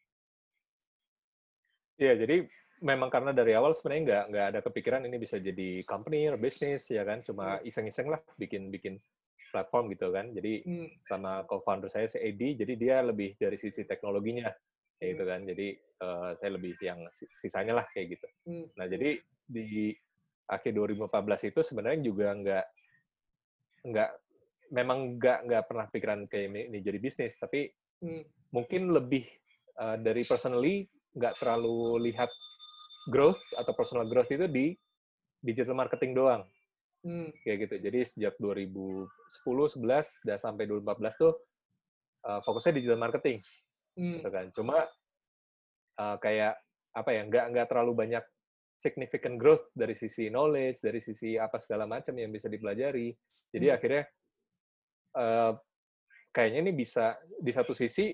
Iya, 1.93 2.25
jadi 2.25 2.49
memang 2.81 3.07
karena 3.13 3.31
dari 3.31 3.53
awal 3.53 3.77
sebenarnya 3.77 4.03
nggak 4.03 4.23
nggak 4.33 4.45
ada 4.49 4.59
kepikiran 4.65 5.05
ini 5.05 5.17
bisa 5.21 5.37
jadi 5.37 5.85
company 5.85 6.25
or 6.25 6.41
business 6.41 6.89
ya 6.89 7.05
kan, 7.05 7.21
cuma 7.21 7.61
hmm. 7.61 7.69
iseng-iseng 7.69 8.09
lah 8.09 8.19
bikin 8.35 8.73
bikin 8.73 8.97
platform 9.53 9.93
gitu 9.93 10.09
kan. 10.09 10.33
Jadi 10.33 10.65
hmm. 10.65 11.05
sama 11.05 11.45
co-founder 11.45 11.93
saya 11.93 12.09
si 12.09 12.17
Edi, 12.17 12.57
jadi 12.57 12.73
dia 12.73 12.95
lebih 13.05 13.37
dari 13.37 13.55
sisi 13.61 13.85
teknologinya 13.85 14.49
kayak 14.97 15.09
gitu 15.13 15.23
hmm. 15.23 15.31
kan. 15.31 15.41
Jadi 15.45 15.67
uh, 16.01 16.31
saya 16.41 16.51
lebih 16.57 16.73
yang 16.81 16.99
sisanya 17.37 17.73
lah 17.77 17.85
kayak 17.93 18.17
gitu. 18.17 18.27
Hmm. 18.49 18.65
Nah 18.73 18.85
jadi 18.89 19.21
di 19.45 19.93
akhir 20.49 20.71
2014 20.75 21.49
itu 21.53 21.59
sebenarnya 21.61 21.99
juga 22.01 22.27
nggak 22.33 22.65
nggak 23.83 24.09
memang 24.73 25.19
nggak 25.19 25.39
nggak 25.45 25.63
pernah 25.67 25.85
pikiran 25.91 26.19
kayak 26.25 26.45
ini, 26.49 26.61
ini 26.71 26.79
jadi 26.79 26.97
bisnis 26.97 27.35
tapi 27.35 27.67
hmm. 28.01 28.51
mungkin 28.55 28.89
lebih 28.95 29.27
uh, 29.77 29.99
dari 29.99 30.23
personally 30.23 30.87
nggak 31.13 31.37
terlalu 31.37 32.09
lihat 32.09 32.31
growth 33.11 33.41
atau 33.59 33.73
personal 33.75 34.07
growth 34.07 34.31
itu 34.31 34.47
di 34.47 34.73
digital 35.43 35.75
marketing 35.75 36.15
doang 36.15 36.41
hmm. 37.03 37.29
kayak 37.43 37.67
gitu 37.67 37.75
jadi 37.83 37.99
sejak 38.07 38.35
2010 38.39 39.07
11 39.43 40.25
dan 40.25 40.37
sampai 40.39 40.63
2014 40.65 41.21
tuh 41.21 41.33
uh, 42.25 42.39
fokusnya 42.41 42.79
digital 42.79 42.99
marketing 42.99 43.43
hmm. 43.99 44.23
gitu 44.23 44.29
kan 44.31 44.45
cuma 44.55 44.77
uh, 45.99 46.17
kayak 46.23 46.57
apa 46.93 47.09
ya 47.09 47.21
nggak 47.25 47.45
nggak 47.51 47.67
terlalu 47.67 47.91
banyak 47.93 48.23
significant 48.83 49.39
growth 49.39 49.71
dari 49.71 49.95
sisi 49.95 50.27
knowledge 50.27 50.83
dari 50.83 50.99
sisi 50.99 51.39
apa 51.39 51.55
segala 51.63 51.87
macam 51.87 52.11
yang 52.19 52.35
bisa 52.35 52.51
dipelajari 52.51 53.15
jadi 53.55 53.71
hmm. 53.71 53.75
akhirnya 53.79 54.03
uh, 55.15 55.51
kayaknya 56.35 56.59
ini 56.67 56.71
bisa 56.75 57.15
di 57.39 57.51
satu 57.55 57.71
sisi 57.71 58.11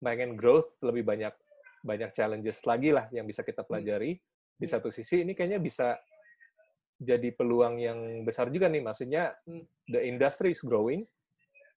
pengen 0.00 0.32
growth 0.32 0.80
lebih 0.80 1.04
banyak 1.04 1.34
banyak 1.84 2.10
challenges 2.16 2.64
lagi 2.64 2.94
lah 2.94 3.06
yang 3.12 3.28
bisa 3.28 3.44
kita 3.44 3.60
hmm. 3.60 3.68
pelajari 3.68 4.16
di 4.56 4.66
hmm. 4.66 4.72
satu 4.72 4.88
sisi 4.88 5.28
ini 5.28 5.36
kayaknya 5.36 5.60
bisa 5.60 6.00
jadi 6.98 7.30
peluang 7.30 7.78
yang 7.78 7.98
besar 8.26 8.50
juga 8.50 8.66
nih 8.66 8.82
maksudnya 8.82 9.36
hmm. 9.44 9.92
the 9.92 10.00
industry 10.02 10.56
is 10.56 10.62
growing 10.64 11.04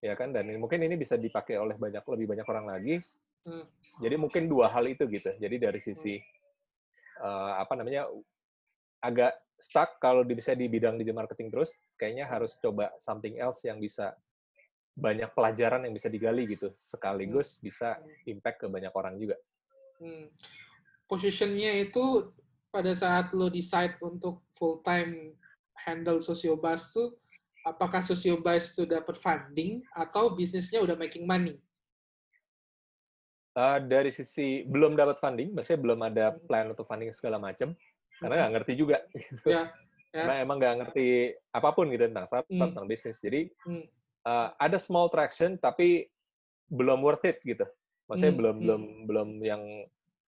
ya 0.02 0.18
kan 0.18 0.34
dan 0.34 0.50
mungkin 0.58 0.82
ini 0.82 0.98
bisa 0.98 1.14
dipakai 1.14 1.62
oleh 1.62 1.78
banyak 1.78 2.02
lebih 2.02 2.26
banyak 2.34 2.48
orang 2.50 2.66
lagi 2.66 2.98
hmm. 3.46 3.66
jadi 4.02 4.16
mungkin 4.18 4.50
dua 4.50 4.70
hal 4.74 4.90
itu 4.90 5.06
gitu 5.06 5.30
jadi 5.38 5.70
dari 5.70 5.78
sisi 5.78 6.18
uh, 7.20 7.60
apa 7.60 7.74
namanya 7.76 8.08
agak 9.02 9.36
stuck 9.62 9.98
kalau 10.02 10.26
bisa 10.26 10.56
di 10.58 10.66
bidang 10.66 10.98
digital 10.98 11.26
marketing 11.26 11.54
terus 11.54 11.74
kayaknya 12.00 12.26
harus 12.26 12.58
coba 12.58 12.90
something 12.98 13.38
else 13.38 13.62
yang 13.66 13.78
bisa 13.78 14.16
banyak 14.98 15.30
pelajaran 15.32 15.88
yang 15.88 15.94
bisa 15.96 16.12
digali 16.12 16.46
gitu 16.50 16.74
sekaligus 16.78 17.62
bisa 17.64 17.98
impact 18.28 18.64
ke 18.64 18.68
banyak 18.68 18.92
orang 18.92 19.16
juga. 19.18 19.38
Hmm. 20.02 20.28
Positionnya 21.08 21.78
itu 21.78 22.32
pada 22.72 22.92
saat 22.96 23.36
lo 23.36 23.52
decide 23.52 24.00
untuk 24.02 24.48
full 24.56 24.80
time 24.82 25.36
handle 25.86 26.20
Sociobus 26.24 26.92
tuh 26.92 27.20
apakah 27.68 28.02
Sociobus 28.02 28.74
itu 28.74 28.84
dapat 28.90 29.16
funding 29.18 29.84
atau 29.94 30.34
bisnisnya 30.34 30.82
udah 30.82 30.98
making 30.98 31.28
money? 31.28 31.60
Uh, 33.52 33.84
dari 33.84 34.16
sisi 34.16 34.64
belum 34.64 34.96
dapat 34.96 35.20
funding, 35.20 35.52
maksudnya 35.52 35.82
belum 35.84 36.00
ada 36.08 36.26
hmm. 36.32 36.48
plan 36.48 36.72
untuk 36.72 36.88
funding 36.88 37.12
segala 37.12 37.36
macam, 37.36 37.76
karena 38.24 38.34
nggak 38.40 38.48
hmm. 38.48 38.56
ngerti 38.56 38.74
juga. 38.80 38.98
Gitu. 39.12 39.48
Ya, 39.52 39.68
ya. 40.16 40.24
Karena 40.24 40.36
emang 40.40 40.58
nggak 40.60 40.76
ngerti 40.80 41.08
apa 41.52 41.70
pun 41.76 41.92
gitu 41.92 42.08
tentang 42.08 42.28
startup, 42.32 42.48
hmm. 42.48 42.72
tentang 42.72 42.88
bisnis. 42.88 43.20
Jadi 43.20 43.52
hmm. 43.68 43.86
uh, 44.24 44.56
ada 44.56 44.80
small 44.80 45.12
traction, 45.12 45.60
tapi 45.60 46.08
belum 46.72 47.04
worth 47.04 47.28
it 47.28 47.44
gitu. 47.44 47.68
Maksudnya 48.08 48.32
hmm. 48.32 48.40
belum 48.40 48.56
hmm. 48.56 48.64
belum 48.64 48.82
belum 49.08 49.30
yang 49.44 49.64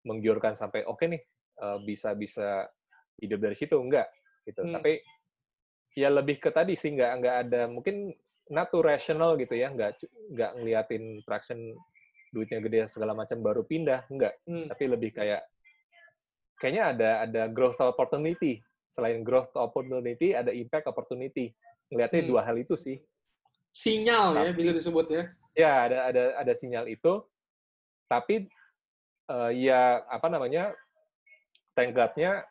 menggiurkan 0.04 0.54
sampai 0.60 0.84
oke 0.84 1.00
okay 1.00 1.08
nih 1.16 1.22
uh, 1.64 1.80
bisa 1.80 2.12
bisa 2.14 2.68
hidup 3.20 3.40
dari 3.40 3.56
situ 3.56 3.80
enggak 3.80 4.12
gitu 4.44 4.62
hmm. 4.64 4.74
tapi 4.76 5.00
ya 5.96 6.12
lebih 6.12 6.42
ke 6.44 6.52
tadi 6.52 6.76
sih 6.76 6.92
nggak 6.92 7.12
nggak 7.24 7.36
ada 7.48 7.62
mungkin 7.72 8.12
not 8.52 8.70
rational 8.76 9.40
gitu 9.40 9.56
ya 9.56 9.72
nggak 9.72 10.04
nggak 10.36 10.52
ngeliatin 10.60 11.24
traction 11.24 11.60
duitnya 12.34 12.60
gede 12.66 12.90
segala 12.90 13.14
macam 13.14 13.38
baru 13.40 13.62
pindah 13.62 14.10
enggak 14.10 14.34
hmm. 14.50 14.74
tapi 14.74 14.84
lebih 14.90 15.14
kayak 15.14 15.46
kayaknya 16.58 16.84
ada 16.92 17.10
ada 17.30 17.42
growth 17.54 17.78
opportunity 17.78 18.60
selain 18.90 19.22
growth 19.22 19.54
opportunity 19.54 20.34
ada 20.34 20.50
impact 20.50 20.90
opportunity 20.90 21.54
ngelihatnya 21.94 22.26
hmm. 22.26 22.30
dua 22.34 22.42
hal 22.42 22.58
itu 22.58 22.74
sih 22.74 22.98
sinyal 23.70 24.34
ya, 24.34 24.42
tapi, 24.42 24.50
ya 24.50 24.54
bisa 24.58 24.72
disebut 24.74 25.06
ya 25.14 25.24
ya 25.54 25.72
ada 25.86 25.98
ada 26.10 26.24
ada 26.42 26.54
sinyal 26.58 26.90
itu 26.90 27.22
tapi 28.10 28.50
uh, 29.30 29.54
ya 29.54 30.02
apa 30.10 30.28
namanya 30.28 30.74
thank 31.78 31.94
God-nya 31.94 32.46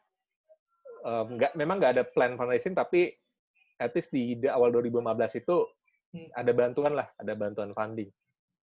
um, 1.02 1.34
nggak 1.38 1.52
memang 1.58 1.82
nggak 1.82 1.92
ada 1.98 2.04
plan 2.06 2.38
fundraising 2.38 2.78
tapi 2.78 3.14
at 3.82 3.90
least 3.98 4.14
di, 4.14 4.38
di 4.38 4.46
awal 4.46 4.70
2015 4.70 5.42
itu 5.42 5.56
hmm. 6.14 6.28
ada 6.38 6.52
bantuan 6.54 6.92
lah, 6.94 7.08
ada 7.18 7.32
bantuan 7.34 7.74
funding. 7.74 8.10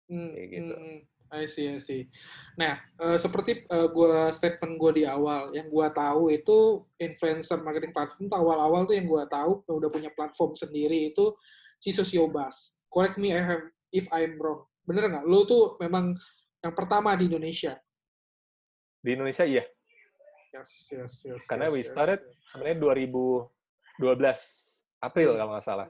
Hmm, 0.09 0.29
kayak 0.33 0.49
gitu. 0.49 0.73
Hmm, 0.73 0.83
hmm. 0.83 0.99
I 1.29 1.45
see, 1.45 1.69
I 1.69 1.77
see. 1.77 2.09
Nah, 2.57 2.81
uh, 2.97 3.13
seperti 3.13 3.61
uh, 3.69 3.85
gua 3.93 4.33
statement 4.33 4.81
gue 4.81 5.01
di 5.01 5.03
awal, 5.05 5.53
yang 5.53 5.69
gue 5.69 5.87
tahu 5.93 6.33
itu 6.33 6.81
influencer 6.97 7.61
marketing 7.61 7.93
platform 7.93 8.25
tuh 8.25 8.39
awal-awal 8.41 8.89
tuh 8.89 8.97
yang 8.97 9.05
gue 9.05 9.23
tahu 9.29 9.61
udah 9.69 9.89
punya 9.93 10.09
platform 10.17 10.57
sendiri 10.57 11.13
itu 11.13 11.37
si 11.77 11.93
Sosiobas. 11.93 12.81
Correct 12.89 13.21
me 13.21 13.29
if 13.93 14.09
I'm 14.09 14.41
wrong. 14.41 14.65
Bener 14.89 15.05
nggak? 15.05 15.25
Lo 15.29 15.45
tuh 15.45 15.77
memang 15.77 16.17
yang 16.65 16.73
pertama 16.73 17.13
di 17.13 17.29
Indonesia. 17.29 17.77
Di 18.99 19.13
Indonesia 19.13 19.45
iya. 19.45 19.63
Yes, 20.49 20.89
yes, 20.89 21.13
yes. 21.29 21.41
Karena 21.45 21.69
yes, 21.69 21.73
we 21.77 21.81
started 21.85 22.19
yes, 22.25 22.33
yes. 22.33 22.49
sebenarnya 22.49 22.77
2012 24.01 25.05
April 25.05 25.29
hmm. 25.29 25.37
kalau 25.37 25.51
nggak 25.53 25.67
salah. 25.69 25.87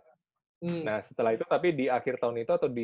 Hmm. 0.60 0.84
Nah 0.84 1.00
setelah 1.00 1.32
itu 1.32 1.48
tapi 1.48 1.72
di 1.72 1.88
akhir 1.88 2.20
tahun 2.20 2.44
itu 2.44 2.52
atau 2.52 2.68
di 2.68 2.84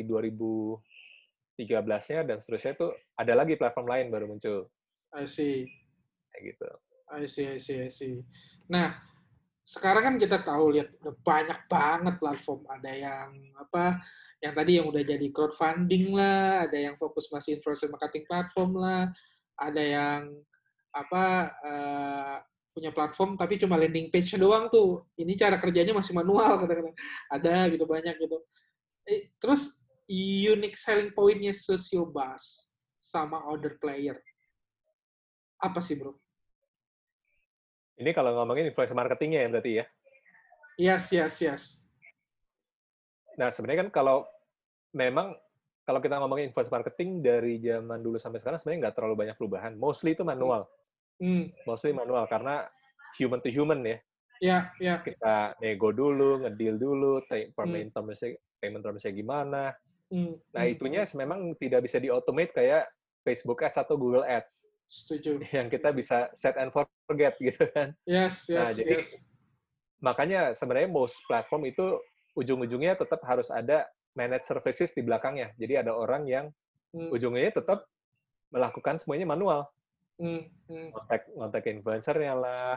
2013-nya 1.56 2.20
dan 2.28 2.36
seterusnya 2.44 2.72
itu 2.76 2.88
ada 3.16 3.32
lagi 3.32 3.56
platform 3.56 3.88
lain 3.88 4.06
baru 4.12 4.28
muncul. 4.28 4.68
I 5.16 5.24
see. 5.24 5.64
Kayak 6.32 6.42
gitu. 6.52 6.70
I 7.06 7.24
see, 7.24 7.46
I 7.48 7.58
see, 7.58 7.78
I 7.86 7.90
see. 7.90 8.20
Nah, 8.68 8.98
sekarang 9.66 10.02
kan 10.04 10.14
kita 10.20 10.42
tahu 10.44 10.76
lihat 10.76 10.92
udah 11.00 11.14
banyak 11.24 11.58
banget 11.70 12.14
platform. 12.20 12.66
Ada 12.68 12.92
yang 12.92 13.30
apa? 13.56 14.04
Yang 14.42 14.52
tadi 14.52 14.72
yang 14.76 14.86
udah 14.92 15.02
jadi 15.02 15.26
crowdfunding 15.32 16.12
lah, 16.12 16.68
ada 16.68 16.76
yang 16.76 16.94
fokus 17.00 17.32
masih 17.32 17.56
influencer 17.56 17.88
marketing 17.88 18.28
platform 18.28 18.76
lah, 18.76 19.08
ada 19.56 19.82
yang 19.82 20.22
apa 20.92 21.24
uh, 21.64 22.36
punya 22.76 22.92
platform 22.92 23.40
tapi 23.40 23.56
cuma 23.56 23.80
landing 23.80 24.12
page 24.12 24.36
doang 24.36 24.68
tuh. 24.68 25.08
Ini 25.16 25.32
cara 25.38 25.56
kerjanya 25.56 25.96
masih 25.96 26.12
manual 26.12 26.60
kadang-kadang. 26.60 26.96
Ada 27.32 27.54
gitu 27.72 27.84
banyak 27.88 28.14
gitu. 28.20 28.38
Eh, 29.06 29.32
terus 29.40 29.85
unique 30.10 30.78
selling 30.78 31.10
pointnya 31.10 31.50
Sociobus 31.50 32.70
sama 32.96 33.42
other 33.50 33.78
player 33.78 34.18
apa 35.60 35.80
sih 35.80 35.96
bro? 35.96 36.14
Ini 37.96 38.12
kalau 38.12 38.36
ngomongin 38.36 38.68
influencer 38.68 38.92
marketingnya 38.92 39.40
ya 39.44 39.48
berarti 39.48 39.72
ya? 39.72 39.84
Yes, 40.76 41.04
yes, 41.08 41.34
yes. 41.40 41.62
Nah 43.40 43.48
sebenarnya 43.48 43.88
kan 43.88 43.90
kalau 43.92 44.28
memang 44.92 45.32
kalau 45.88 46.02
kita 46.04 46.20
ngomongin 46.20 46.52
influencer 46.52 46.74
marketing 46.74 47.24
dari 47.24 47.56
zaman 47.62 48.04
dulu 48.04 48.20
sampai 48.20 48.42
sekarang 48.44 48.60
sebenarnya 48.60 48.80
nggak 48.88 48.96
terlalu 49.00 49.14
banyak 49.16 49.36
perubahan. 49.40 49.72
Mostly 49.80 50.12
itu 50.12 50.26
manual. 50.28 50.68
Hmm. 51.16 51.48
Mostly 51.64 51.96
manual 51.96 52.28
karena 52.28 52.68
human 53.16 53.40
to 53.40 53.48
human 53.48 53.80
ya. 53.80 53.98
Iya, 54.36 54.58
iya. 54.76 54.94
Kita 55.00 55.56
nego 55.64 55.88
dulu, 55.96 56.44
ngedil 56.44 56.76
dulu, 56.76 57.24
payment 57.24 57.88
hmm. 57.88 57.94
terms 57.96 58.20
payment 58.60 58.84
termsnya 58.84 59.12
gimana. 59.16 59.72
Hmm. 60.12 60.38
Nah, 60.54 60.64
hmm. 60.64 60.74
itunya 60.78 61.02
memang 61.18 61.40
tidak 61.58 61.80
bisa 61.86 61.98
di-automate 61.98 62.52
kayak 62.54 62.84
Facebook 63.26 63.62
Ads 63.62 63.82
atau 63.82 63.98
Google 63.98 64.26
Ads. 64.26 64.70
Setuju. 64.86 65.42
Yang 65.56 65.68
kita 65.78 65.88
bisa 65.90 66.18
set 66.32 66.54
and 66.58 66.70
forget 66.70 67.34
gitu 67.46 67.66
kan. 67.74 67.94
Yes, 68.06 68.46
yes, 68.46 68.58
nah, 68.58 68.70
jadi, 68.70 69.02
yes. 69.02 69.10
Makanya 69.98 70.40
sebenarnya 70.54 70.90
most 70.90 71.18
platform 71.26 71.66
itu 71.66 71.98
ujung-ujungnya 72.36 72.94
tetap 72.94 73.24
harus 73.26 73.48
ada 73.50 73.88
managed 74.14 74.46
services 74.46 74.94
di 74.94 75.02
belakangnya. 75.02 75.50
Jadi 75.58 75.74
ada 75.82 75.96
orang 75.96 76.28
yang 76.28 76.46
hmm. 76.94 77.10
ujungnya 77.10 77.50
tetap 77.50 77.88
melakukan 78.54 78.96
semuanya 79.02 79.26
manual 79.26 79.66
hmm. 80.20 80.42
hmm. 80.68 80.88
ngontak 80.92 81.22
ngontak 81.32 81.64
influencernya 81.68 82.34
lah 82.36 82.74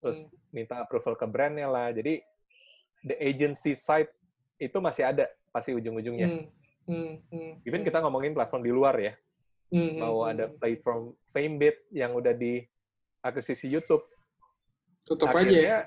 terus 0.00 0.20
hmm. 0.20 0.36
minta 0.52 0.84
approval 0.84 1.16
ke 1.16 1.26
brandnya 1.28 1.68
lah 1.68 1.88
jadi 1.92 2.20
the 3.04 3.16
agency 3.20 3.76
side 3.76 4.10
itu 4.60 4.76
masih 4.78 5.08
ada 5.08 5.28
pasti 5.50 5.72
ujung-ujungnya 5.72 6.28
hmm. 6.28 6.44
Hmm. 6.84 7.20
Hmm. 7.32 7.52
even 7.64 7.80
hmm. 7.80 7.88
kita 7.88 7.98
ngomongin 8.04 8.36
platform 8.36 8.62
di 8.64 8.72
luar 8.72 8.94
ya 9.00 9.12
hmm. 9.72 9.92
mau 10.00 10.24
hmm. 10.24 10.30
ada 10.30 10.44
platform 10.52 11.16
Famebit 11.32 11.76
yang 11.90 12.12
udah 12.12 12.36
di 12.36 12.62
akuisisi 13.24 13.66
YouTube 13.72 14.04
tutup 15.04 15.32
akhirnya, 15.32 15.48
aja 15.48 15.60
ya 15.60 15.78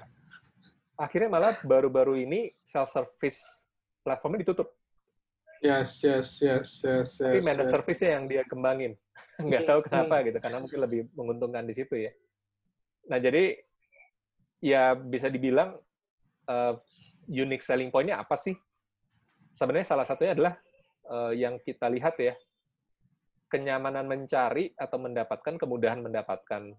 akhirnya 0.97 1.29
malah 1.29 1.53
baru-baru 1.61 2.17
ini 2.17 2.49
self 2.65 2.89
service 2.89 3.65
platformnya 4.01 4.45
ditutup 4.45 4.73
Yes, 5.57 6.05
yes, 6.05 6.37
yes, 6.37 6.85
yes. 6.85 7.17
Tapi 7.17 7.41
managed 7.41 7.65
yes. 7.65 7.73
service-nya 7.73 8.09
yang 8.13 8.29
dia 8.29 8.45
kembangin 8.45 8.93
nggak 9.41 9.69
tahu 9.69 9.79
kenapa 9.85 10.15
hmm. 10.17 10.23
gitu 10.29 10.37
karena 10.41 10.57
mungkin 10.61 10.79
lebih 10.81 11.01
menguntungkan 11.13 11.63
di 11.65 11.73
situ 11.77 11.93
ya 11.93 12.11
nah 13.07 13.21
jadi 13.21 13.55
ya 14.59 14.97
bisa 14.97 15.29
dibilang 15.29 15.77
uh, 16.49 16.73
unique 17.29 17.61
selling 17.61 17.93
point-nya 17.93 18.17
apa 18.17 18.33
sih 18.35 18.57
sebenarnya 19.53 19.93
salah 19.93 20.05
satunya 20.09 20.33
adalah 20.33 20.57
uh, 21.07 21.33
yang 21.33 21.59
kita 21.63 21.87
lihat 21.91 22.15
ya 22.19 22.35
kenyamanan 23.47 24.05
mencari 24.07 24.75
atau 24.75 24.99
mendapatkan 24.99 25.55
kemudahan 25.55 26.03
mendapatkan 26.03 26.75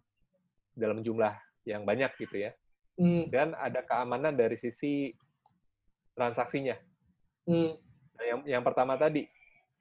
dalam 0.76 1.00
jumlah 1.00 1.32
yang 1.64 1.84
banyak 1.88 2.12
gitu 2.20 2.48
ya 2.48 2.52
hmm. 3.00 3.32
dan 3.32 3.56
ada 3.56 3.80
keamanan 3.86 4.34
dari 4.34 4.58
sisi 4.58 5.14
transaksinya. 6.12 6.74
Hmm. 7.46 7.78
Nah, 8.18 8.24
yang 8.26 8.40
yang 8.58 8.62
pertama 8.66 8.98
tadi, 8.98 9.24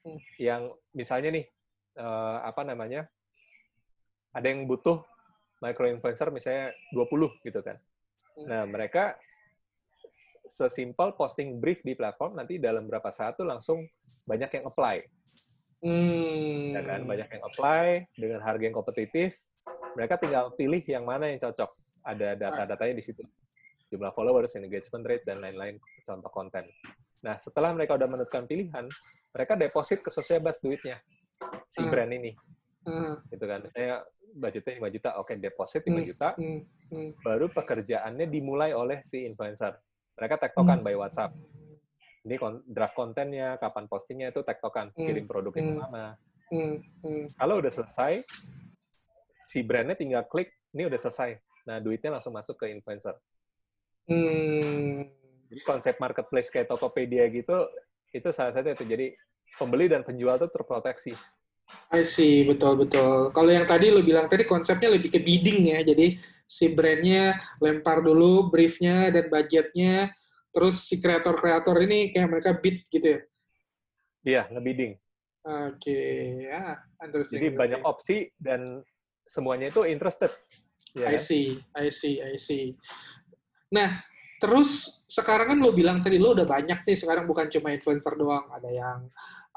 hmm. 0.06 0.20
yang 0.38 0.70
misalnya 0.94 1.42
nih 1.42 1.46
uh, 1.98 2.46
apa 2.46 2.62
namanya, 2.62 3.10
ada 4.32 4.46
yang 4.46 4.70
butuh 4.70 5.02
micro 5.58 5.90
influencer 5.90 6.30
misalnya 6.30 6.70
20 6.94 7.42
gitu 7.42 7.60
kan. 7.66 7.82
Hmm. 8.38 8.46
Nah 8.46 8.62
mereka 8.70 9.18
sesimpel 10.50 11.14
posting 11.16 11.62
brief 11.62 11.84
di 11.84 11.94
platform 11.94 12.40
nanti 12.40 12.58
dalam 12.58 12.88
berapa 12.88 13.12
saat 13.12 13.38
tuh 13.38 13.48
langsung 13.48 13.86
banyak 14.28 14.52
yang 14.60 14.66
apply. 14.68 14.98
Hmm. 15.82 16.74
Ya 16.74 16.82
kan 16.82 17.02
banyak 17.06 17.30
yang 17.30 17.44
apply 17.46 17.88
dengan 18.18 18.40
harga 18.42 18.64
yang 18.66 18.76
kompetitif. 18.76 19.38
Mereka 19.94 20.18
tinggal 20.18 20.54
pilih 20.58 20.82
yang 20.88 21.06
mana 21.06 21.30
yang 21.30 21.40
cocok. 21.42 21.70
Ada 22.08 22.40
data-datanya 22.40 22.96
di 22.98 23.04
situ. 23.04 23.24
Jumlah 23.88 24.12
followers, 24.12 24.56
engagement 24.60 25.06
rate 25.06 25.24
dan 25.24 25.40
lain-lain 25.40 25.80
contoh 26.04 26.32
konten. 26.32 26.64
Nah, 27.24 27.36
setelah 27.40 27.74
mereka 27.74 27.96
udah 27.96 28.08
menentukan 28.08 28.46
pilihan, 28.46 28.86
mereka 29.34 29.54
deposit 29.58 30.00
ke 30.04 30.10
Sociabas 30.12 30.60
duitnya 30.62 31.00
si 31.68 31.84
hmm. 31.84 31.92
brand 31.92 32.12
ini. 32.14 32.32
Hmm. 32.88 33.20
Gitu 33.28 33.46
kan. 33.48 33.62
Saya 33.72 34.04
budgetnya 34.38 34.88
5 34.88 34.96
juta, 34.96 35.10
oke 35.18 35.34
deposit 35.40 35.82
5 35.84 35.92
hmm. 35.92 36.06
juta. 36.08 36.30
Hmm. 36.38 36.62
Hmm. 36.94 37.10
Baru 37.24 37.48
pekerjaannya 37.52 38.26
dimulai 38.28 38.72
oleh 38.76 39.02
si 39.04 39.24
influencer. 39.28 39.76
Mereka 40.18 40.36
tektokan 40.42 40.82
hmm. 40.82 40.86
by 40.86 40.96
WhatsApp 40.98 41.32
ini 42.28 42.36
draft 42.68 42.96
kontennya, 43.00 43.56
kapan 43.56 43.88
postingnya 43.88 44.36
itu 44.36 44.44
tektokan, 44.44 44.92
hmm. 44.92 45.08
kirim 45.08 45.26
produknya 45.26 45.64
hmm. 45.64 45.72
ke 45.72 45.80
mana. 45.80 46.06
Hmm. 46.52 46.76
Hmm. 47.00 47.26
Kalau 47.40 47.56
udah 47.64 47.72
selesai, 47.72 48.20
si 49.48 49.64
brandnya 49.64 49.96
tinggal 49.96 50.28
klik, 50.28 50.52
ini 50.76 50.92
udah 50.92 51.00
selesai. 51.00 51.40
Nah, 51.64 51.80
duitnya 51.80 52.20
langsung 52.20 52.36
masuk 52.36 52.60
ke 52.60 52.68
influencer. 52.68 53.16
Hmm. 54.12 55.08
Jadi 55.48 55.62
konsep 55.64 55.96
marketplace 56.04 56.52
kayak 56.52 56.68
Tokopedia 56.68 57.32
gitu, 57.32 57.72
itu 58.12 58.28
salah 58.36 58.52
satu 58.52 58.76
itu. 58.76 58.84
Jadi 58.84 59.16
pembeli 59.56 59.88
dan 59.88 60.04
penjual 60.04 60.36
itu 60.36 60.52
terproteksi. 60.52 61.16
I 61.92 62.04
see, 62.04 62.44
betul-betul. 62.48 63.32
Kalau 63.32 63.52
yang 63.52 63.68
tadi 63.68 63.92
lo 63.92 64.04
bilang 64.04 64.28
tadi 64.28 64.44
konsepnya 64.44 64.92
lebih 64.92 65.12
ke 65.12 65.20
bidding 65.20 65.72
ya, 65.76 65.80
jadi 65.84 66.20
si 66.48 66.72
brandnya 66.72 67.36
lempar 67.60 68.00
dulu 68.00 68.48
briefnya 68.48 69.12
dan 69.12 69.28
budgetnya, 69.28 70.16
Terus 70.58 70.90
si 70.90 70.98
kreator-kreator 70.98 71.78
ini 71.86 72.10
kayak 72.10 72.30
mereka 72.34 72.52
bid 72.58 72.82
gitu 72.90 73.08
ya? 73.14 73.20
Iya, 74.26 74.42
ngebidding. 74.50 74.98
Oke, 75.46 75.94
okay. 75.94 76.50
ya, 76.50 76.82
Jadi 77.14 77.54
banyak 77.54 77.86
opsi 77.86 78.28
dan 78.36 78.82
semuanya 79.24 79.70
itu 79.70 79.86
interested. 79.86 80.34
Ya. 80.98 81.14
I 81.14 81.22
see, 81.22 81.62
I 81.78 81.94
see, 81.94 82.20
I 82.20 82.36
see. 82.42 82.74
Nah, 83.70 84.02
terus 84.42 85.06
sekarang 85.06 85.54
kan 85.56 85.60
lo 85.62 85.72
bilang 85.78 86.02
tadi 86.02 86.18
lo 86.18 86.34
udah 86.34 86.44
banyak 86.44 86.84
nih 86.84 86.98
sekarang 86.98 87.30
bukan 87.30 87.54
cuma 87.54 87.72
influencer 87.72 88.18
doang, 88.18 88.50
ada 88.50 88.68
yang 88.74 89.08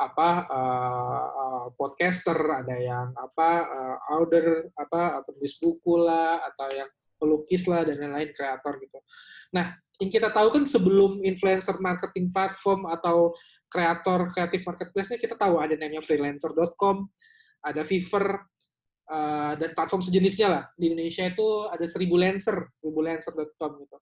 apa 0.00 0.28
uh, 0.48 1.64
podcaster, 1.76 2.40
ada 2.40 2.76
yang 2.80 3.12
apa 3.12 3.50
uh, 3.68 4.16
order 4.16 4.72
apa 4.72 5.20
penulis 5.28 5.60
buku 5.60 6.00
lah 6.00 6.40
atau 6.40 6.68
yang 6.72 6.88
pelukis 7.20 7.68
lah 7.68 7.84
dan 7.84 8.00
lain-lain 8.00 8.32
kreator 8.32 8.80
gitu. 8.80 8.96
Nah, 9.52 9.76
yang 10.00 10.08
kita 10.08 10.32
tahu 10.32 10.48
kan 10.48 10.64
sebelum 10.64 11.20
influencer 11.20 11.76
marketing 11.76 12.32
platform 12.32 12.88
atau 12.88 13.36
kreator 13.68 14.32
kreatif 14.32 14.64
marketplace-nya 14.64 15.20
kita 15.20 15.36
tahu 15.36 15.60
ada 15.60 15.76
namanya 15.76 16.00
freelancer.com, 16.00 17.06
ada 17.60 17.84
Fiverr, 17.84 18.40
uh, 19.10 19.52
dan 19.58 19.70
platform 19.76 20.00
sejenisnya 20.00 20.48
lah. 20.48 20.64
Di 20.78 20.90
Indonesia 20.90 21.28
itu 21.28 21.68
ada 21.68 21.84
seribu 21.84 22.16
lancer, 22.16 22.56
seribulancer.com 22.80 23.70
gitu. 23.84 23.98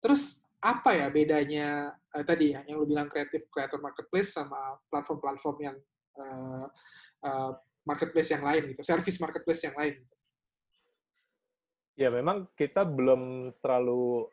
Terus 0.00 0.45
apa 0.66 0.90
ya 0.98 1.06
bedanya 1.06 1.94
uh, 2.10 2.24
tadi 2.26 2.50
ya 2.50 2.66
yang 2.66 2.82
lu 2.82 2.90
bilang 2.90 3.06
kreatif 3.06 3.46
kreator 3.54 3.78
marketplace 3.78 4.34
sama 4.34 4.74
platform-platform 4.90 5.56
yang 5.62 5.76
uh, 6.18 6.66
uh, 7.22 7.52
marketplace 7.86 8.34
yang 8.34 8.42
lain 8.42 8.74
gitu, 8.74 8.82
service 8.82 9.22
marketplace 9.22 9.62
yang 9.62 9.78
lain 9.78 9.94
gitu. 10.02 10.16
Ya 11.96 12.10
memang 12.10 12.50
kita 12.58 12.82
belum 12.82 13.54
terlalu 13.62 14.26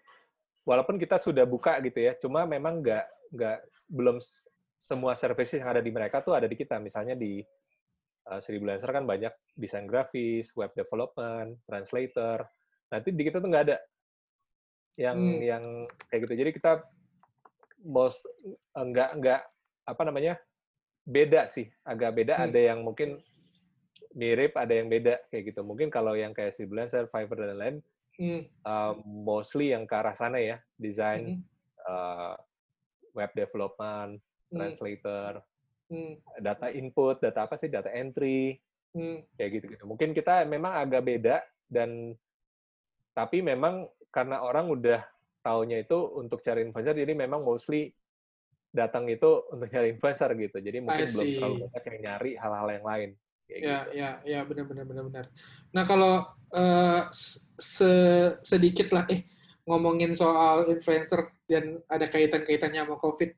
walaupun 0.65 0.97
kita 0.97 1.21
sudah 1.21 1.45
buka 1.45 1.77
gitu 1.85 2.01
ya, 2.01 2.17
cuma 2.17 2.49
memang 2.49 2.81
nggak 2.81 3.05
nggak 3.29 3.57
belum 3.93 4.17
semua 4.81 5.13
services 5.13 5.61
yang 5.61 5.69
ada 5.69 5.85
di 5.85 5.93
mereka 5.93 6.19
tuh 6.25 6.33
ada 6.33 6.49
di 6.49 6.57
kita. 6.57 6.81
Misalnya 6.81 7.13
di 7.13 7.45
uh, 8.27 8.41
Seribu 8.41 8.67
Lancer 8.67 8.89
kan 8.89 9.05
banyak 9.05 9.31
desain 9.53 9.85
grafis, 9.85 10.49
web 10.57 10.73
development, 10.73 11.61
translator. 11.69 12.41
Nanti 12.89 13.13
di 13.13 13.21
kita 13.21 13.37
tuh 13.37 13.47
nggak 13.47 13.65
ada 13.69 13.77
yang 14.99 15.17
hmm. 15.17 15.41
yang 15.41 15.63
kayak 16.09 16.21
gitu. 16.29 16.33
Jadi 16.37 16.51
kita 16.53 16.71
bos 17.83 18.19
nggak 18.73 19.09
nggak 19.19 19.41
apa 19.83 20.01
namanya 20.07 20.39
beda 21.03 21.51
sih, 21.51 21.67
agak 21.83 22.15
beda. 22.15 22.39
Hmm. 22.39 22.45
Ada 22.49 22.59
yang 22.73 22.79
mungkin 22.85 23.19
mirip, 24.13 24.53
ada 24.55 24.73
yang 24.73 24.87
beda 24.87 25.19
kayak 25.33 25.53
gitu. 25.53 25.61
Mungkin 25.65 25.89
kalau 25.89 26.13
yang 26.13 26.31
kayak 26.31 26.53
Seribu 26.53 26.77
Lancer, 26.77 27.09
Fiverr 27.09 27.43
dan 27.43 27.57
lain-lain 27.57 27.77
Hmm. 28.17 28.45
Uh, 28.61 28.93
mostly 29.05 29.73
yang 29.73 29.89
ke 29.89 29.95
arah 29.97 30.13
sana 30.13 30.37
ya, 30.37 30.61
desain, 30.77 31.41
hmm. 31.41 31.41
uh, 31.89 32.37
web 33.17 33.31
development, 33.33 34.21
hmm. 34.21 34.57
translator, 34.57 35.41
hmm. 35.89 36.21
data 36.37 36.69
input, 36.69 37.17
data 37.17 37.49
apa 37.49 37.57
sih, 37.57 37.73
data 37.73 37.89
entry, 37.89 38.61
hmm. 38.93 39.25
kayak 39.33 39.49
gitu-gitu. 39.57 39.83
Mungkin 39.89 40.13
kita 40.13 40.45
memang 40.45 40.77
agak 40.77 41.01
beda 41.01 41.41
dan 41.65 42.13
tapi 43.17 43.41
memang 43.41 43.89
karena 44.13 44.45
orang 44.45 44.69
udah 44.69 45.01
taunya 45.41 45.81
itu 45.81 45.97
untuk 46.15 46.39
cari 46.45 46.61
influencer, 46.61 46.93
jadi 46.93 47.17
memang 47.17 47.41
mostly 47.41 47.91
datang 48.73 49.09
itu 49.09 49.45
untuk 49.49 49.69
cari 49.69 49.93
influencer 49.93 50.29
gitu. 50.37 50.57
Jadi 50.61 50.77
mungkin 50.81 51.05
belum 51.05 51.29
terlalu 51.37 51.55
banyak 51.65 51.83
yang 51.83 51.99
nyari 52.05 52.31
hal-hal 52.37 52.67
yang 52.69 52.85
lain. 52.85 53.09
Kayak 53.43 53.61
ya, 53.61 53.77
gitu. 53.77 53.91
ya, 53.93 54.09
ya, 54.23 54.39
benar, 54.47 54.65
benar, 54.65 54.85
benar, 54.87 55.03
benar. 55.09 55.25
Nah 55.75 55.83
kalau 55.83 56.13
uh, 56.53 57.01
se 57.59 57.91
sedikit 58.41 58.89
lah, 58.93 59.05
eh 59.09 59.29
ngomongin 59.65 60.17
soal 60.17 60.69
influencer 60.73 61.27
dan 61.45 61.79
ada 61.85 62.05
kaitan-kaitannya 62.09 62.81
sama 62.83 62.95
COVID, 62.97 63.31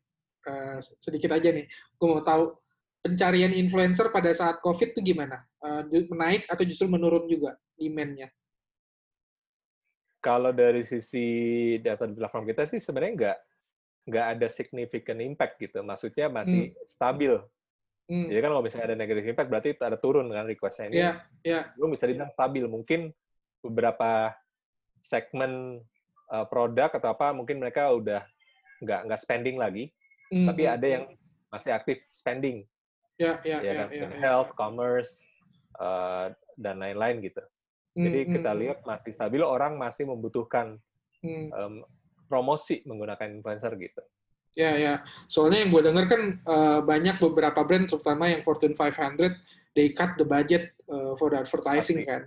uh, 0.48 0.78
sedikit 0.80 1.36
aja 1.36 1.52
nih. 1.52 1.66
Gue 2.00 2.08
mau 2.08 2.24
tahu 2.24 2.56
pencarian 3.04 3.54
influencer 3.54 4.10
pada 4.10 4.32
saat 4.32 4.64
COVID 4.64 4.96
itu 4.96 5.14
gimana? 5.14 5.44
Uh, 5.60 5.84
menaik 6.16 6.48
atau 6.48 6.64
justru 6.64 6.88
menurun 6.88 7.28
juga 7.28 7.60
demand-nya? 7.76 8.32
Kalau 10.26 10.50
dari 10.50 10.82
sisi 10.82 11.28
data 11.78 12.10
di 12.10 12.18
platform 12.18 12.50
kita 12.50 12.66
sih 12.66 12.82
sebenarnya 12.82 13.14
nggak 13.14 13.38
nggak 14.10 14.26
ada 14.38 14.48
significant 14.50 15.22
impact 15.22 15.62
gitu. 15.62 15.86
Maksudnya 15.86 16.34
masih 16.34 16.74
hmm. 16.74 16.82
stabil 16.90 17.34
Hmm. 18.06 18.30
Jadi 18.30 18.38
kan 18.38 18.50
kalau 18.54 18.62
misalnya 18.62 18.88
ada 18.94 18.98
negative 18.98 19.26
impact 19.26 19.50
berarti 19.50 19.70
ada 19.82 19.98
turun 19.98 20.30
kan 20.30 20.46
requestnya 20.46 20.86
ini. 20.94 20.98
Yeah, 21.02 21.16
yeah. 21.42 21.64
Gue 21.74 21.90
bisa 21.90 22.06
dibilang 22.06 22.30
stabil. 22.30 22.62
Mungkin 22.70 23.10
beberapa 23.66 24.30
segmen 25.02 25.82
uh, 26.30 26.46
produk 26.46 26.94
atau 26.94 27.18
apa 27.18 27.34
mungkin 27.34 27.58
mereka 27.58 27.90
udah 27.90 28.22
nggak 28.86 29.10
nggak 29.10 29.22
spending 29.22 29.58
lagi, 29.58 29.90
mm-hmm. 30.30 30.46
tapi 30.46 30.64
ada 30.70 30.86
yang 30.86 31.04
masih 31.50 31.74
aktif 31.74 31.98
spending. 32.14 32.62
Ya, 33.18 33.42
ya, 33.42 33.64
ya, 33.64 33.74
kan? 33.74 33.88
ya, 33.90 34.06
ya, 34.06 34.08
health, 34.22 34.52
commerce, 34.54 35.24
uh, 35.80 36.30
dan 36.60 36.78
lain-lain 36.78 37.26
gitu. 37.26 37.42
Jadi 37.96 38.20
mm-hmm. 38.28 38.36
kita 38.36 38.52
lihat 38.60 38.80
masih 38.84 39.12
stabil, 39.16 39.40
orang 39.40 39.80
masih 39.80 40.04
membutuhkan 40.04 40.76
mm. 41.24 41.48
um, 41.56 41.74
promosi 42.28 42.84
menggunakan 42.84 43.32
influencer 43.32 43.72
gitu. 43.80 44.04
Ya, 44.56 44.76
ya. 44.76 44.94
Soalnya 45.32 45.64
yang 45.64 45.72
gue 45.72 45.84
denger 45.84 46.06
kan 46.12 46.22
uh, 46.48 46.80
banyak 46.84 47.16
beberapa 47.20 47.64
brand, 47.64 47.88
terutama 47.88 48.32
yang 48.32 48.44
Fortune 48.44 48.76
500, 48.76 49.32
they 49.76 49.92
cut 49.92 50.16
the 50.20 50.28
budget 50.28 50.76
uh, 50.92 51.16
for 51.16 51.32
the 51.32 51.40
advertising 51.40 52.04
Pasti. 52.04 52.12
kan. 52.12 52.22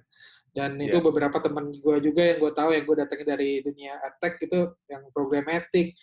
Dan 0.53 0.81
yeah. 0.81 0.89
itu 0.89 0.99
beberapa 1.05 1.37
teman 1.41 1.73
gue 1.73 1.97
juga 2.01 2.23
yang 2.25 2.39
gue 2.41 2.53
tahu, 2.53 2.71
yang 2.73 2.85
gue 2.85 2.97
datangnya 3.05 3.27
dari 3.37 3.61
dunia 3.61 4.01
tech 4.21 4.41
gitu, 4.41 4.73
yang 4.89 5.05
programmatic, 5.13 5.97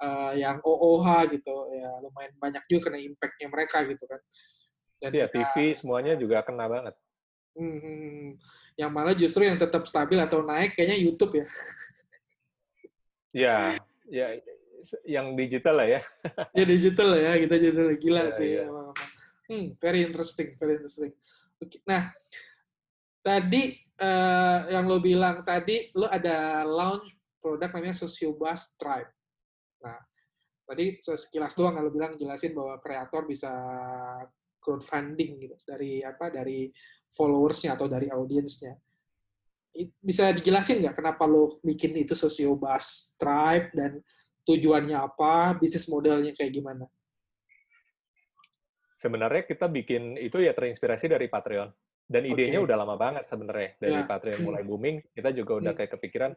uh, 0.00 0.32
yang 0.32 0.60
OOH 0.64 1.28
gitu, 1.36 1.54
ya 1.76 1.90
lumayan 2.00 2.32
banyak 2.40 2.64
juga 2.68 2.90
kena 2.90 2.98
impact-nya 3.00 3.48
mereka 3.52 3.84
gitu 3.84 4.04
kan. 4.08 4.20
Dan 5.00 5.10
yeah, 5.16 5.28
TV 5.28 5.76
semuanya 5.80 6.16
juga 6.16 6.44
kena 6.44 6.68
banget. 6.68 6.94
Hmm, 7.56 7.76
hmm, 7.80 7.98
hmm, 8.00 8.30
yang 8.80 8.88
malah 8.88 9.12
justru 9.12 9.44
yang 9.44 9.60
tetap 9.60 9.84
stabil 9.84 10.16
atau 10.16 10.40
naik 10.40 10.72
kayaknya 10.72 10.96
YouTube 10.96 11.44
ya. 11.44 11.46
Ya, 13.30 13.56
ya 14.08 14.26
yang 15.04 15.36
digital 15.36 15.84
lah 15.84 15.88
ya. 16.00 16.00
ya 16.56 16.64
digital 16.64 17.12
lah 17.12 17.20
ya, 17.20 17.32
kita 17.36 17.54
digital 17.60 17.86
gila 18.00 18.22
ya, 18.24 18.32
sih. 18.32 18.50
Ya. 18.56 18.66
Hmm, 19.52 19.76
very 19.76 20.00
interesting, 20.08 20.56
very 20.56 20.80
interesting. 20.80 21.12
Nah, 21.84 22.08
tadi 23.20 23.76
uh, 24.00 24.58
yang 24.72 24.88
lo 24.88 24.96
bilang 24.98 25.44
tadi 25.44 25.92
lo 25.92 26.08
ada 26.08 26.64
launch 26.64 27.12
produk 27.36 27.68
namanya 27.76 28.00
Sociobus 28.00 28.80
Tribe. 28.80 29.12
Nah, 29.84 30.00
tadi 30.64 30.96
sekilas 30.96 31.52
doang 31.52 31.76
lo 31.76 31.92
bilang 31.92 32.16
jelasin 32.16 32.56
bahwa 32.56 32.80
kreator 32.80 33.28
bisa 33.28 33.52
crowdfunding 34.60 35.40
gitu 35.40 35.56
dari 35.64 36.04
apa 36.04 36.32
dari 36.32 36.68
followersnya 37.14 37.74
atau 37.74 37.86
dari 37.90 38.10
audiensnya. 38.10 38.76
bisa 40.02 40.34
dijelasin 40.34 40.82
nggak 40.82 40.98
kenapa 40.98 41.30
lo 41.30 41.62
bikin 41.62 41.94
itu 41.94 42.18
Sociobus 42.18 43.14
Tribe 43.14 43.70
dan 43.70 44.02
tujuannya 44.42 44.98
apa, 44.98 45.54
bisnis 45.54 45.86
modelnya 45.86 46.34
kayak 46.34 46.50
gimana? 46.50 46.84
Sebenarnya 48.98 49.46
kita 49.46 49.70
bikin 49.70 50.18
itu 50.18 50.42
ya 50.42 50.52
terinspirasi 50.52 51.06
dari 51.06 51.30
Patreon. 51.30 51.70
Dan 52.10 52.26
idenya 52.26 52.58
okay. 52.58 52.66
udah 52.66 52.76
lama 52.82 52.98
banget 52.98 53.30
sebenarnya. 53.30 53.78
Dari 53.78 54.02
yeah. 54.02 54.10
Patreon 54.10 54.42
mulai 54.42 54.66
booming, 54.66 55.14
kita 55.14 55.30
juga 55.30 55.62
udah 55.62 55.72
hmm. 55.72 55.78
kayak 55.78 55.92
kepikiran, 55.94 56.32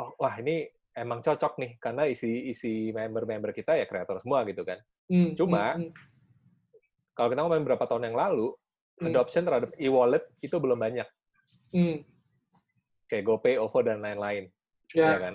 oh 0.00 0.16
wah 0.16 0.34
ini 0.40 0.64
emang 0.96 1.20
cocok 1.20 1.60
nih, 1.60 1.76
karena 1.76 2.08
isi 2.08 2.48
isi 2.48 2.88
member-member 2.88 3.52
kita 3.52 3.76
ya 3.76 3.84
kreator 3.84 4.16
semua 4.24 4.42
gitu 4.48 4.64
kan. 4.64 4.80
Mm. 5.06 5.38
Cuma, 5.38 5.78
mm. 5.78 5.90
kalau 7.14 7.28
kita 7.30 7.40
ngomongin 7.44 7.62
beberapa 7.62 7.86
tahun 7.86 8.10
yang 8.10 8.18
lalu, 8.18 8.56
mm. 9.00 9.08
adoption 9.10 9.42
terhadap 9.42 9.70
e-wallet 9.80 10.24
itu 10.44 10.56
belum 10.60 10.78
banyak. 10.78 11.08
Mm. 11.72 12.04
Kayak 13.10 13.24
GoPay, 13.26 13.58
OVO, 13.58 13.78
dan 13.82 13.98
lain-lain. 14.04 14.46
Yeah. 14.94 15.16
Ya 15.16 15.18
kan? 15.18 15.34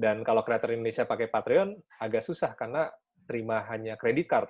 Dan 0.00 0.16
kalau 0.24 0.40
kreator 0.40 0.72
Indonesia 0.72 1.04
pakai 1.04 1.28
Patreon, 1.28 1.76
agak 2.00 2.24
susah 2.24 2.56
karena 2.56 2.88
terima 3.28 3.60
hanya 3.68 4.00
kredit 4.00 4.26
card. 4.32 4.48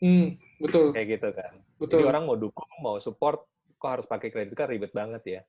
Hmm, 0.00 0.38
betul. 0.62 0.94
Kayak 0.94 1.20
gitu 1.20 1.28
kan. 1.34 1.52
Betul. 1.76 2.00
Jadi 2.00 2.08
orang 2.08 2.24
mau 2.24 2.38
dukung, 2.38 2.70
mau 2.80 2.96
support, 3.02 3.44
kok 3.76 3.90
harus 3.90 4.06
pakai 4.06 4.30
kredit 4.30 4.54
card 4.54 4.70
ribet 4.70 4.94
banget 4.94 5.22
ya. 5.26 5.40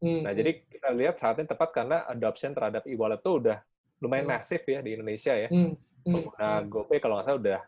Hmm. 0.00 0.24
Nah, 0.24 0.32
jadi 0.32 0.64
kita 0.64 0.96
lihat 0.96 1.20
saatnya 1.20 1.52
tepat 1.52 1.76
karena 1.76 2.08
adoption 2.08 2.56
terhadap 2.56 2.88
e-wallet 2.88 3.20
itu 3.20 3.32
udah 3.36 3.60
lumayan 4.00 4.26
hmm. 4.26 4.34
masif 4.34 4.62
ya 4.64 4.80
di 4.80 4.96
Indonesia 4.96 5.36
ya. 5.36 5.48
Hmm. 5.52 5.76
Hmm. 5.76 6.12
Pengguna 6.16 6.48
hmm. 6.48 6.66
GoPay 6.72 6.98
kalau 6.98 7.14
nggak 7.20 7.26
salah 7.28 7.40
udah 7.40 7.60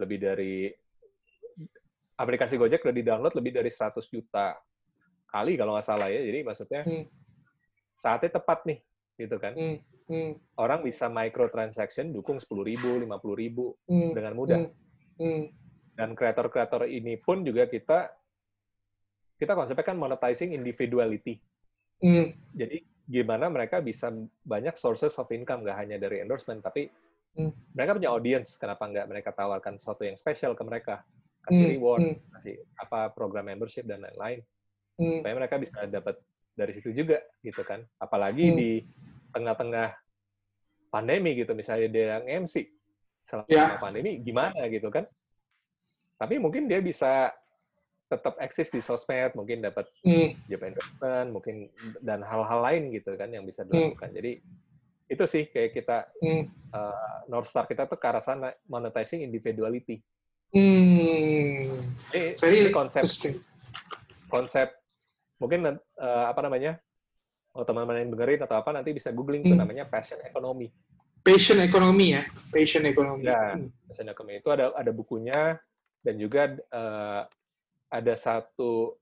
lebih 0.00 0.18
dari 0.20 0.54
aplikasi 2.16 2.56
Gojek 2.56 2.82
udah 2.82 2.96
di-download 2.96 3.34
lebih 3.36 3.60
dari 3.60 3.70
100 3.70 4.00
juta 4.08 4.56
kali 5.28 5.54
kalau 5.60 5.76
nggak 5.76 5.86
salah 5.86 6.08
ya. 6.08 6.20
Jadi 6.24 6.40
maksudnya 6.42 6.82
hmm. 6.82 7.04
saatnya 7.96 8.40
tepat 8.40 8.64
nih, 8.64 8.78
gitu 9.20 9.36
kan. 9.36 9.52
Hmm. 9.52 9.76
Hmm. 10.06 10.32
Orang 10.56 10.86
bisa 10.86 11.10
micro 11.12 11.50
transaction 11.52 12.10
dukung 12.14 12.40
10 12.40 12.48
ribu, 12.64 12.96
50 12.98 13.42
ribu 13.42 13.76
hmm. 13.86 14.10
dengan 14.16 14.32
mudah. 14.32 14.60
Hmm. 14.64 14.72
Hmm. 15.20 15.44
Dan 15.96 16.12
kreator-kreator 16.12 16.88
ini 16.88 17.16
pun 17.16 17.40
juga 17.40 17.64
kita 17.64 18.12
kita 19.36 19.52
konsepnya 19.52 19.84
kan 19.84 19.96
monetizing 19.96 20.56
individuality. 20.56 21.36
Mm. 22.00 22.32
Jadi 22.56 22.76
gimana 23.04 23.52
mereka 23.52 23.80
bisa 23.84 24.08
banyak 24.42 24.74
sources 24.80 25.14
of 25.20 25.28
income, 25.32 25.62
nggak 25.64 25.76
hanya 25.76 25.96
dari 26.00 26.24
endorsement, 26.24 26.64
tapi 26.64 26.88
mm. 27.36 27.76
mereka 27.76 27.96
punya 27.96 28.10
audience, 28.12 28.56
kenapa 28.56 28.88
nggak 28.88 29.06
mereka 29.08 29.30
tawarkan 29.36 29.76
sesuatu 29.76 30.08
yang 30.08 30.16
spesial 30.16 30.56
ke 30.56 30.64
mereka, 30.64 31.04
kasih 31.46 31.64
mm. 31.64 31.72
reward, 31.78 32.00
mm. 32.02 32.16
kasih 32.36 32.54
apa 32.76 33.14
program 33.14 33.46
membership 33.46 33.86
dan 33.86 34.02
lain-lain, 34.02 34.42
mm. 34.98 35.22
supaya 35.22 35.34
mereka 35.38 35.56
bisa 35.62 35.78
dapat 35.86 36.18
dari 36.52 36.72
situ 36.74 36.90
juga, 36.90 37.22
gitu 37.40 37.62
kan. 37.62 37.80
Apalagi 38.02 38.52
mm. 38.52 38.56
di 38.58 38.70
tengah-tengah 39.30 39.88
pandemi 40.90 41.38
gitu, 41.38 41.54
misalnya 41.54 41.88
dia 41.88 42.06
yang 42.18 42.46
MC 42.46 42.66
selama 43.26 43.50
yeah. 43.50 43.78
pandemi, 43.78 44.18
gimana 44.22 44.66
gitu 44.70 44.90
kan. 44.90 45.06
Tapi 46.16 46.40
mungkin 46.40 46.70
dia 46.70 46.80
bisa 46.80 47.30
tetap 48.06 48.38
eksis 48.38 48.70
di 48.70 48.78
sosmed, 48.78 49.34
mungkin 49.34 49.58
dapat 49.62 49.90
mm. 50.06 50.46
job 50.46 50.62
endorsement, 50.62 51.28
mungkin 51.34 51.66
dan 51.98 52.22
hal-hal 52.22 52.62
lain 52.62 52.94
gitu 52.94 53.18
kan 53.18 53.30
yang 53.34 53.42
bisa 53.42 53.66
hmm. 53.66 53.70
dilakukan. 53.70 54.10
Mm. 54.14 54.16
Jadi 54.16 54.32
itu 55.06 55.24
sih 55.26 55.44
kayak 55.50 55.70
kita 55.74 55.98
mm. 56.22 56.42
uh, 56.70 57.18
North 57.26 57.50
Star 57.50 57.66
kita 57.66 57.90
tuh 57.90 57.98
ke 57.98 58.06
arah 58.06 58.22
sana 58.22 58.54
monetizing 58.70 59.26
individuality. 59.26 59.98
Mm. 60.54 61.66
Ini, 62.14 62.34
ini 62.38 62.70
konsep 62.70 63.02
konsep 64.30 64.68
mungkin 65.42 65.78
uh, 65.98 66.24
apa 66.30 66.40
namanya? 66.46 66.78
Oh, 67.56 67.64
teman-teman 67.64 68.04
yang 68.04 68.12
dengerin 68.12 68.44
atau 68.44 68.60
apa 68.60 68.68
nanti 68.68 68.92
bisa 68.92 69.08
googling 69.16 69.40
mm. 69.40 69.48
itu 69.48 69.54
hmm. 69.56 69.62
namanya 69.64 69.84
passion 69.88 70.20
economy. 70.20 70.68
Passion 71.24 71.58
economy 71.64 72.20
ya, 72.20 72.22
passion 72.52 72.84
economy. 72.84 73.24
Ya, 73.24 73.56
mm. 73.56 73.72
passion 73.88 74.08
economy 74.12 74.44
itu 74.44 74.50
ada 74.52 74.76
ada 74.76 74.92
bukunya 74.92 75.56
dan 76.04 76.14
juga 76.20 76.52
uh, 76.70 77.24
ada 77.88 78.14
satu 78.14 78.94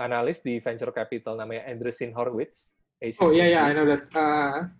analis 0.00 0.40
di 0.40 0.56
venture 0.58 0.90
capital 0.90 1.36
namanya 1.36 1.68
Andreessen 1.68 2.16
Horowitz. 2.16 2.72
Oh 3.20 3.28
iya 3.34 3.50
iya, 3.50 3.60
I 3.68 3.72
know 3.76 3.84
that. 3.84 4.08
Uh... 4.14 4.72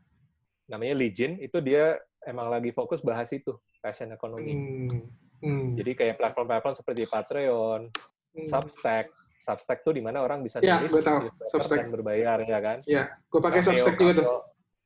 Namanya 0.70 0.94
Legend, 0.96 1.42
itu 1.42 1.58
dia 1.60 2.00
emang 2.24 2.48
lagi 2.48 2.72
fokus 2.72 3.04
bahas 3.04 3.28
itu, 3.34 3.52
passion 3.84 4.08
economy. 4.14 4.54
Hmm. 4.56 5.04
Hmm. 5.42 5.74
Jadi 5.74 5.92
kayak 5.98 6.16
platform-platform 6.22 6.74
seperti 6.78 7.02
Patreon, 7.10 7.90
hmm. 7.90 8.46
Substack. 8.46 9.10
Substack 9.42 9.82
tuh 9.82 9.90
di 9.90 10.02
mana 10.02 10.22
orang 10.22 10.38
bisa 10.46 10.62
ya, 10.62 10.78
nulis 10.78 11.02
Substack. 11.50 11.82
dan 11.82 11.90
berbayar 11.90 12.38
ya 12.46 12.58
kan? 12.62 12.78
Iya, 12.86 13.10
gue 13.26 13.40
pakai 13.42 13.60
Substack 13.60 13.98
juga 13.98 14.12
tuh. 14.22 14.26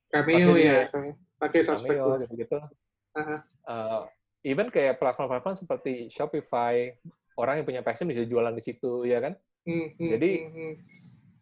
Cameo 0.09 0.57
ya, 0.57 0.89
pakai 1.37 1.61
Substack 1.61 2.01
Cameo, 2.01 2.25
gitu. 2.33 2.57
Uh 2.57 3.21
-huh. 3.21 3.39
uh, 3.69 4.01
even 4.41 4.73
kayak 4.73 4.97
platform-platform 4.97 5.57
seperti 5.61 6.09
Shopify, 6.09 6.89
orang 7.37 7.61
yang 7.61 7.67
punya 7.69 7.83
passion 7.85 8.09
bisa 8.09 8.25
jualan 8.25 8.53
di 8.57 8.65
situ 8.65 9.05
ya 9.05 9.21
kan 9.21 9.37
mm 9.69 9.87
-hmm. 9.95 10.09
jadi 10.17 10.31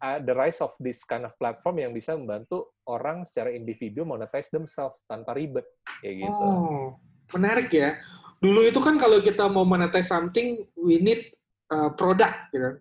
uh, 0.03 0.19
the 0.21 0.33
rise 0.35 0.59
of 0.59 0.75
this 0.77 1.01
kind 1.07 1.23
of 1.23 1.33
platform 1.39 1.81
yang 1.81 1.91
bisa 1.95 2.13
membantu 2.13 2.75
orang 2.85 3.23
secara 3.23 3.55
individu 3.55 4.03
monetize 4.03 4.51
themselves 4.51 4.99
tanpa 5.07 5.33
ribet 5.33 5.65
kayak 6.03 6.27
gitu 6.27 6.45
oh 6.45 6.99
menarik 7.33 7.71
ya 7.71 7.97
dulu 8.39 8.61
itu 8.65 8.79
kan 8.83 8.95
kalau 8.99 9.19
kita 9.23 9.47
mau 9.47 9.63
monetize 9.63 10.11
something 10.11 10.63
we 10.79 10.99
need 10.99 11.31
uh, 11.71 11.91
product 11.93 12.51
gitu 12.51 12.79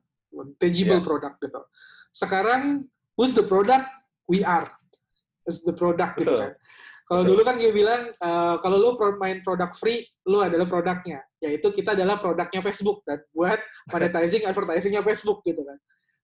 tangible 0.59 0.99
yeah. 0.99 1.07
product 1.07 1.37
gitu 1.43 1.61
sekarang 2.11 2.87
who's 3.15 3.33
the 3.33 3.45
product 3.45 3.87
we 4.27 4.43
are 4.43 4.67
is 5.47 5.63
the 5.63 5.75
product 5.75 6.19
gitu 6.19 6.31
Betul. 6.31 6.39
gitu 6.39 6.43
kan 6.49 6.53
kalau 7.05 7.23
dulu 7.29 7.45
kan 7.45 7.61
dia 7.61 7.69
bilang 7.69 8.17
uh, 8.17 8.57
kalau 8.65 8.81
lu 8.81 8.91
main 9.21 9.45
produk 9.45 9.69
free, 9.77 10.09
lu 10.25 10.41
adalah 10.41 10.65
produknya. 10.65 11.21
Yaitu 11.37 11.69
kita 11.69 11.93
adalah 11.93 12.17
produknya 12.17 12.65
Facebook 12.65 13.05
dan 13.05 13.21
buat 13.29 13.61
monetizing 13.93 14.49
advertisingnya 14.49 15.05
Facebook 15.05 15.45
gitu 15.45 15.61
kan. 15.61 15.79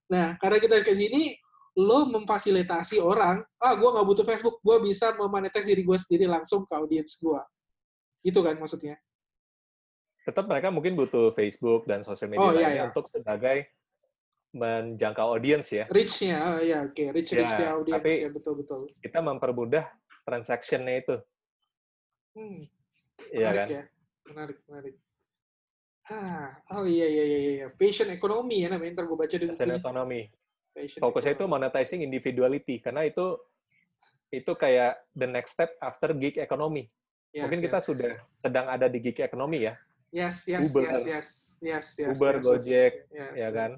Nah, 0.09 0.27
karena 0.41 0.57
kita 0.57 0.81
ke 0.81 0.97
sini 0.97 1.37
lo 1.77 2.09
memfasilitasi 2.09 2.99
orang, 2.99 3.45
ah 3.61 3.73
gue 3.77 3.89
nggak 3.93 4.07
butuh 4.09 4.25
Facebook, 4.25 4.59
gue 4.65 4.77
bisa 4.89 5.13
memonetize 5.21 5.69
diri 5.69 5.85
gue 5.85 5.99
sendiri 6.01 6.25
langsung 6.25 6.65
ke 6.65 6.73
audiens 6.73 7.13
gue. 7.21 7.41
Itu 8.25 8.41
kan 8.41 8.57
maksudnya. 8.57 8.97
Tetap 10.25 10.45
mereka 10.47 10.69
mungkin 10.69 10.95
butuh 10.97 11.33
Facebook 11.33 11.89
dan 11.89 12.05
sosial 12.05 12.29
media 12.29 12.45
oh, 12.45 12.53
iya, 12.53 12.69
iya. 12.77 12.83
untuk 12.89 13.09
sebagai 13.09 13.73
menjangkau 14.51 15.27
audiens 15.39 15.67
ya. 15.71 15.87
Reach-nya, 15.87 16.37
oh, 16.43 16.59
ya 16.59 16.83
oke, 16.83 16.93
okay. 16.93 17.07
reach 17.15 17.31
reach 17.33 17.55
ya, 17.55 17.79
audiens 17.79 18.03
ya 18.03 18.31
betul 18.35 18.55
betul. 18.59 18.81
Kita 18.99 19.23
mempermudah 19.23 19.87
transaction-nya 20.27 20.95
itu. 21.01 21.17
Hmm. 22.35 22.61
Iya 23.31 23.49
kan? 23.55 23.67
Ya. 23.67 23.83
Menarik, 24.27 24.59
menarik. 24.67 24.95
Ah, 26.11 26.59
oh 26.75 26.85
iya 26.87 27.07
iya 27.07 27.25
iya 27.25 27.39
iya. 27.55 27.67
Passion 27.71 28.11
economy 28.11 28.67
ya 28.67 28.69
namanya. 28.75 28.99
Ntar 28.99 29.05
gue 29.07 29.19
baca 29.19 29.37
di 29.39 29.47
Passion 29.47 29.79
economy. 29.79 30.23
Passion 30.75 31.01
Fokusnya 31.03 31.33
itu 31.39 31.45
monetizing 31.47 32.01
individuality 32.03 32.83
karena 32.83 33.07
itu 33.07 33.39
itu 34.31 34.53
kayak 34.55 34.99
the 35.15 35.27
next 35.27 35.55
step 35.55 35.75
after 35.79 36.11
gig 36.15 36.39
economy. 36.39 36.91
Yes, 37.31 37.47
Mungkin 37.47 37.63
yes. 37.63 37.67
kita 37.71 37.79
sudah 37.83 38.13
sedang 38.43 38.67
ada 38.67 38.87
di 38.91 38.99
gig 38.99 39.19
economy 39.23 39.71
ya. 39.71 39.75
Yes, 40.11 40.43
yes, 40.51 40.75
Uber, 40.75 40.83
yes, 40.91 41.01
yes, 41.07 41.27
yes, 41.63 41.87
yes, 41.95 42.15
Uber, 42.19 42.35
yes, 42.39 42.43
Gojek, 42.43 42.93
yes, 43.15 43.35
ya 43.39 43.49
kan. 43.55 43.71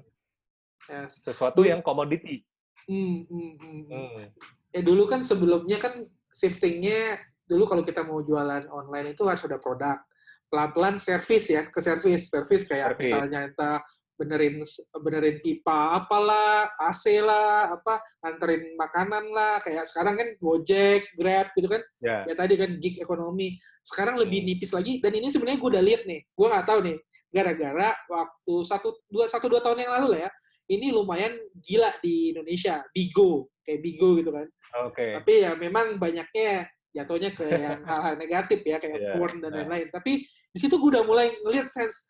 Yes. 0.89 1.21
Sesuatu 1.21 1.61
yang 1.61 1.85
komoditi. 1.85 2.41
Hmm, 2.89 3.23
hmm, 3.29 3.53
hmm, 3.61 3.81
hmm. 3.85 4.07
hmm. 4.17 4.27
Eh 4.73 4.81
dulu 4.81 5.05
kan 5.05 5.21
sebelumnya 5.21 5.77
kan 5.77 6.01
shiftingnya 6.33 7.21
dulu 7.45 7.69
kalau 7.69 7.83
kita 7.85 8.01
mau 8.01 8.19
jualan 8.25 8.65
online 8.67 9.13
itu 9.13 9.23
harus 9.29 9.45
ada 9.45 9.61
produk. 9.61 10.01
Pelan-pelan 10.49 10.97
service 10.97 11.53
ya, 11.53 11.69
ke 11.69 11.79
service. 11.81 12.33
Service 12.33 12.65
kayak 12.65 12.97
service. 12.97 13.03
misalnya 13.09 13.39
entah 13.49 13.77
benerin 14.13 14.61
benerin 15.01 15.37
pipa 15.41 15.97
apalah, 15.97 16.69
AC 16.77 17.17
lah, 17.21 17.73
apa 17.73 18.01
anterin 18.21 18.77
makanan 18.77 19.25
lah, 19.33 19.61
kayak 19.61 19.85
sekarang 19.89 20.17
kan 20.17 20.29
Gojek, 20.37 21.13
Grab 21.17 21.53
gitu 21.53 21.69
kan. 21.69 21.81
Yeah. 22.01 22.25
Ya 22.29 22.33
tadi 22.37 22.57
kan 22.57 22.77
gig 22.81 23.01
ekonomi. 23.01 23.57
Sekarang 23.83 24.15
lebih 24.15 24.47
nipis 24.47 24.71
lagi 24.71 25.03
dan 25.03 25.11
ini 25.11 25.27
sebenarnya 25.29 25.59
gue 25.59 25.69
udah 25.75 25.83
lihat 25.83 26.01
nih. 26.07 26.23
Gue 26.31 26.47
nggak 26.47 26.65
tahu 26.65 26.79
nih 26.87 26.97
gara-gara 27.33 27.89
waktu 28.07 28.55
satu 28.63 28.89
dua 29.09 29.25
satu 29.25 29.49
dua 29.49 29.59
tahun 29.59 29.83
yang 29.83 29.93
lalu 29.97 30.07
lah 30.13 30.29
ya 30.29 30.31
ini 30.69 30.93
lumayan 30.93 31.33
gila 31.65 31.89
di 31.97 32.29
Indonesia 32.29 32.85
Bigo 32.93 33.49
kayak 33.65 33.81
Bigo 33.81 34.21
gitu 34.21 34.29
kan 34.29 34.45
Oke. 34.73 34.97
Okay. 34.97 35.09
Tapi 35.21 35.33
ya 35.45 35.51
memang 35.53 36.01
banyaknya 36.01 36.65
jatuhnya 36.93 37.29
ke 37.33 37.45
yang 37.45 37.81
hal-hal 37.89 38.17
negatif 38.17 38.65
ya 38.65 38.81
kayak 38.81 38.97
yeah, 38.97 39.13
porn 39.17 39.37
dan 39.37 39.53
lain-lain. 39.53 39.87
Yeah. 39.89 39.93
Tapi 39.93 40.25
di 40.25 40.57
situ 40.57 40.77
gue 40.77 40.89
udah 40.97 41.05
mulai 41.05 41.29
ngelihat 41.45 41.69
sense 41.69 42.09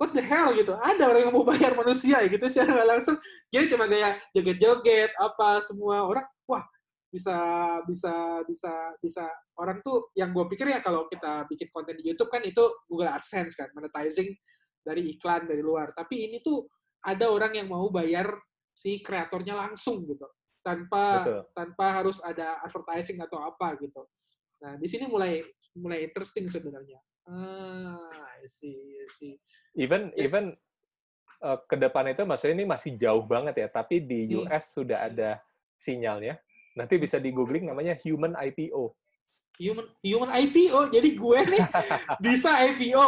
what 0.00 0.12
the 0.16 0.24
hell 0.24 0.52
gitu. 0.56 0.72
Ada 0.72 1.04
orang 1.04 1.22
yang 1.28 1.34
mau 1.36 1.44
bayar 1.44 1.76
manusia 1.76 2.24
gitu 2.24 2.44
secara 2.48 2.80
nggak 2.80 2.90
langsung. 2.96 3.16
Jadi 3.52 3.64
cuma 3.76 3.84
kayak 3.88 4.24
joget-joget 4.32 5.12
apa 5.20 5.60
semua 5.60 6.08
orang 6.08 6.24
wah 6.48 6.64
bisa 7.16 7.36
bisa 7.88 8.44
bisa 8.44 8.72
bisa 9.00 9.24
orang 9.56 9.80
tuh 9.80 10.12
yang 10.12 10.36
gue 10.36 10.44
pikir 10.52 10.68
ya 10.68 10.84
kalau 10.84 11.08
kita 11.08 11.48
bikin 11.48 11.72
konten 11.72 11.96
di 11.96 12.12
YouTube 12.12 12.28
kan 12.28 12.44
itu 12.44 12.60
Google 12.84 13.08
AdSense 13.16 13.56
kan 13.56 13.72
monetizing 13.72 14.36
dari 14.84 15.16
iklan 15.16 15.48
dari 15.48 15.64
luar. 15.64 15.96
Tapi 15.96 16.28
ini 16.28 16.44
tuh 16.44 16.68
ada 17.00 17.32
orang 17.32 17.56
yang 17.56 17.72
mau 17.72 17.88
bayar 17.88 18.28
si 18.76 19.00
kreatornya 19.00 19.56
langsung 19.56 20.04
gitu 20.04 20.28
tanpa 20.60 21.24
Betul. 21.24 21.40
tanpa 21.56 21.86
harus 22.04 22.20
ada 22.20 22.60
advertising 22.60 23.16
atau 23.24 23.40
apa 23.40 23.80
gitu. 23.80 24.04
Nah 24.60 24.76
di 24.76 24.84
sini 24.84 25.08
mulai 25.08 25.40
mulai 25.72 26.04
interesting 26.04 26.44
sebenarnya. 26.52 27.00
Ah, 27.26 28.06
I 28.38 28.46
see, 28.46 28.76
I 29.02 29.08
see. 29.10 29.34
Even 29.74 30.14
Ya. 30.14 30.28
even 30.30 30.44
uh, 31.42 31.58
ke 31.66 31.74
depan 31.74 32.06
itu 32.10 32.22
maksudnya 32.22 32.62
ini 32.62 32.66
masih 32.66 32.94
jauh 32.94 33.26
banget 33.26 33.66
ya, 33.66 33.68
tapi 33.70 33.98
di 34.02 34.30
Hmm. 34.30 34.46
US 34.46 34.74
sudah 34.74 35.10
ada 35.10 35.42
sinyalnya. 35.74 36.38
Nanti 36.76 36.94
bisa 36.96 37.16
di 37.16 37.32
googling 37.32 37.66
namanya 37.66 37.96
human 37.98 38.36
IPO. 38.36 38.92
Human 39.56 39.88
human 40.04 40.28
IPO. 40.30 40.92
Jadi 40.92 41.16
gue 41.16 41.38
nih 41.48 41.62
bisa 42.24 42.52
IPO. 42.62 43.04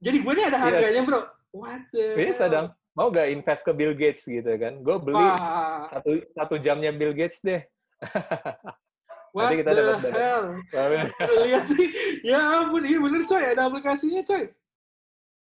Jadi 0.00 0.16
gue 0.18 0.32
nih 0.32 0.44
ada 0.48 0.56
Yes. 0.56 0.64
harganya 0.64 1.02
bro. 1.04 1.20
What 1.52 1.82
the 1.92 2.16
Bisa 2.16 2.48
hell? 2.48 2.52
dong. 2.52 2.66
Mau 2.90 3.06
gak 3.08 3.28
invest 3.28 3.62
ke 3.62 3.70
Bill 3.70 3.92
Gates 3.92 4.24
gitu 4.24 4.48
kan? 4.56 4.80
Gue 4.80 4.96
beli 4.98 5.20
Wah, 5.20 5.84
satu 5.86 6.10
satu 6.32 6.54
jamnya 6.56 6.90
Bill 6.90 7.12
Gates 7.12 7.38
deh. 7.40 7.60
what 9.36 9.52
kita 9.52 9.70
the 9.70 9.82
dapat- 9.84 10.14
hell? 10.16 10.44
Lihat 11.44 11.66
nih. 11.70 11.88
Ya 12.24 12.40
ampun, 12.58 12.82
iya 12.82 12.98
bener 12.98 13.22
coy. 13.24 13.44
Ada 13.44 13.68
aplikasinya 13.68 14.24
coy. 14.24 14.48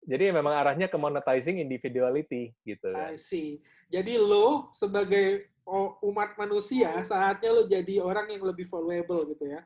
Jadi 0.03 0.35
memang 0.35 0.51
arahnya 0.51 0.91
ke 0.91 0.99
monetizing 0.99 1.63
individuality 1.63 2.51
gitu. 2.67 2.91
I 2.91 3.15
kan. 3.15 3.15
see. 3.15 3.63
Jadi 3.87 4.19
lo 4.19 4.75
sebagai 4.75 5.52
umat 6.03 6.35
manusia 6.35 6.91
saatnya 7.07 7.51
lo 7.55 7.63
jadi 7.71 8.03
orang 8.03 8.27
yang 8.35 8.43
lebih 8.43 8.67
valuable 8.67 9.31
gitu 9.35 9.47
ya. 9.47 9.63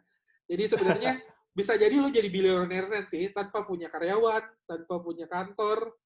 Jadi 0.46 0.64
sebenarnya 0.68 1.12
bisa 1.56 1.72
jadi 1.74 1.96
lo 1.96 2.12
jadi 2.12 2.28
bilioner 2.28 2.86
nanti 2.92 3.32
tanpa 3.32 3.64
punya 3.64 3.88
karyawan, 3.88 4.44
tanpa 4.68 4.94
punya 5.00 5.24
kantor. 5.24 5.96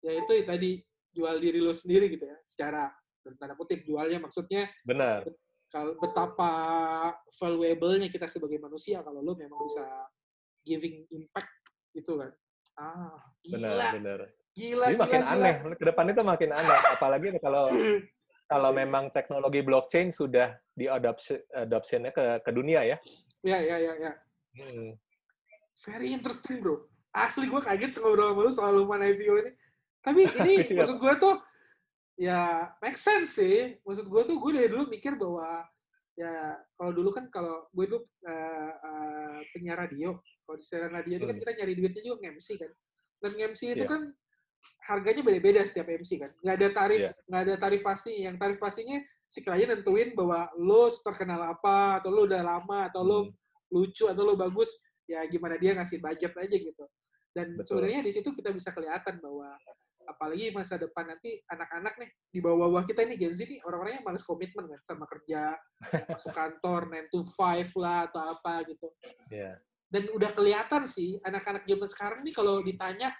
Ya 0.00 0.16
itu 0.16 0.32
tadi 0.46 0.80
jual 1.10 1.36
diri 1.42 1.58
lo 1.58 1.74
sendiri 1.74 2.06
gitu 2.08 2.24
ya. 2.24 2.38
Secara 2.46 2.88
tanda 3.36 3.52
kutip 3.58 3.84
jualnya 3.84 4.16
maksudnya 4.16 4.70
Benar. 4.80 5.28
kalau 5.68 5.92
betapa 6.00 6.52
valuable-nya 7.36 8.08
kita 8.08 8.26
sebagai 8.26 8.56
manusia 8.58 9.04
kalau 9.04 9.20
lo 9.20 9.36
memang 9.36 9.60
bisa 9.66 9.84
giving 10.64 11.04
impact 11.12 11.52
gitu 11.92 12.16
kan. 12.16 12.30
Ah, 12.80 13.18
Benar, 13.44 13.70
gila, 13.76 13.86
benar. 13.92 14.20
gila, 14.56 14.86
Jadi 14.88 14.96
gila, 14.96 15.04
makin 15.04 15.20
gila. 15.20 15.32
aneh, 15.36 15.54
ke 15.76 15.84
depan 15.84 16.06
itu 16.08 16.22
makin 16.24 16.50
aneh. 16.54 16.78
Apalagi 16.96 17.26
kalau 17.42 17.64
kalau 18.50 18.74
memang 18.74 19.14
teknologi 19.14 19.62
blockchain 19.62 20.10
sudah 20.10 20.58
diadopsi 20.74 21.38
adoptionnya 21.54 22.10
ke 22.10 22.42
ke 22.42 22.50
dunia 22.50 22.82
ya. 22.82 22.98
Ya, 23.46 23.62
ya, 23.62 23.76
ya, 23.78 23.92
ya. 23.94 24.12
Hmm. 24.58 24.98
Very 25.86 26.10
interesting, 26.10 26.58
bro. 26.58 26.90
Asli 27.14 27.46
gue 27.46 27.62
kaget 27.62 27.94
ngobrol 27.94 28.34
sama 28.34 28.40
lu 28.42 28.50
soal 28.52 28.72
Luman 28.74 29.06
IPO 29.06 29.34
ini. 29.46 29.52
Tapi 30.02 30.20
ini 30.42 30.54
maksud 30.74 30.98
gue 30.98 31.12
tuh, 31.16 31.38
ya 32.18 32.68
make 32.82 32.98
sense 32.98 33.38
sih. 33.38 33.78
Maksud 33.86 34.10
gue 34.10 34.22
tuh, 34.26 34.36
gue 34.42 34.50
dari 34.58 34.68
dulu 34.68 34.90
mikir 34.90 35.14
bahwa, 35.14 35.62
ya 36.18 36.58
kalau 36.74 36.90
dulu 36.92 37.14
kan 37.14 37.30
kalau 37.30 37.70
gue 37.70 37.86
dulu 37.86 38.02
eh, 38.26 38.72
eh, 38.74 39.38
penyiar 39.54 39.78
radio, 39.86 40.18
kalau 40.42 40.56
di 40.58 40.64
siaran 40.66 40.90
radio 40.92 41.22
itu 41.22 41.26
kan 41.30 41.36
Hmm. 41.38 41.42
kita 41.46 41.52
nyari 41.62 41.72
duitnya 41.78 42.02
juga 42.02 42.16
nge-MC 42.26 42.48
kan. 42.58 42.72
Dan 43.22 43.30
nge-MC 43.38 43.60
itu 43.78 43.84
Iya. 43.86 43.90
kan 43.94 44.02
harganya 44.90 45.22
beda-beda 45.22 45.62
setiap 45.62 45.86
MC 45.86 46.18
kan. 46.18 46.30
Nggak 46.42 46.54
ada 46.58 46.68
tarif, 46.74 47.00
Iya. 47.00 47.12
nggak 47.30 47.42
ada 47.46 47.54
tarif 47.56 47.80
pasti. 47.80 48.12
Yang 48.26 48.36
tarif 48.42 48.58
pastinya 48.58 48.98
si 49.30 49.38
klien 49.40 49.70
nentuin 49.70 50.10
bahwa 50.12 50.50
lo 50.58 50.90
terkenal 50.90 51.38
apa, 51.46 52.02
atau 52.02 52.10
lo 52.10 52.26
udah 52.26 52.42
lama, 52.42 52.90
atau 52.90 53.02
lo 53.06 53.18
Hmm. 53.22 53.32
lucu, 53.70 54.10
atau 54.10 54.26
lo 54.26 54.34
bagus, 54.34 54.74
ya 55.06 55.22
gimana 55.24 55.54
dia 55.54 55.78
ngasih 55.78 56.02
budget 56.02 56.34
aja 56.34 56.56
gitu. 56.58 56.84
Dan 57.30 57.54
Betul. 57.54 57.78
sebenarnya 57.78 58.02
di 58.02 58.10
situ 58.10 58.34
kita 58.34 58.50
bisa 58.50 58.74
kelihatan 58.74 59.22
bahwa 59.22 59.54
apalagi 60.02 60.50
masa 60.50 60.74
depan 60.74 61.06
nanti 61.06 61.38
anak-anak 61.46 61.94
nih 61.94 62.10
di 62.34 62.42
bawah-bawah 62.42 62.82
kita 62.82 63.06
nih 63.06 63.14
Gen 63.14 63.30
Z 63.30 63.46
nih 63.46 63.62
orang-orangnya 63.62 64.02
males 64.02 64.26
komitmen 64.26 64.66
kan 64.66 64.82
sama 64.82 65.06
kerja 65.06 65.54
masuk 66.10 66.34
kantor 66.34 66.90
9 66.90 67.14
to 67.14 67.22
5 67.22 67.78
lah 67.78 68.10
atau 68.10 68.18
apa 68.34 68.66
gitu 68.66 68.90
Iya. 69.30 69.62
dan 69.86 70.10
udah 70.10 70.34
kelihatan 70.34 70.82
sih 70.90 71.14
anak-anak 71.22 71.62
zaman 71.62 71.86
sekarang 71.86 72.20
nih 72.26 72.34
kalau 72.34 72.58
ditanya 72.58 73.14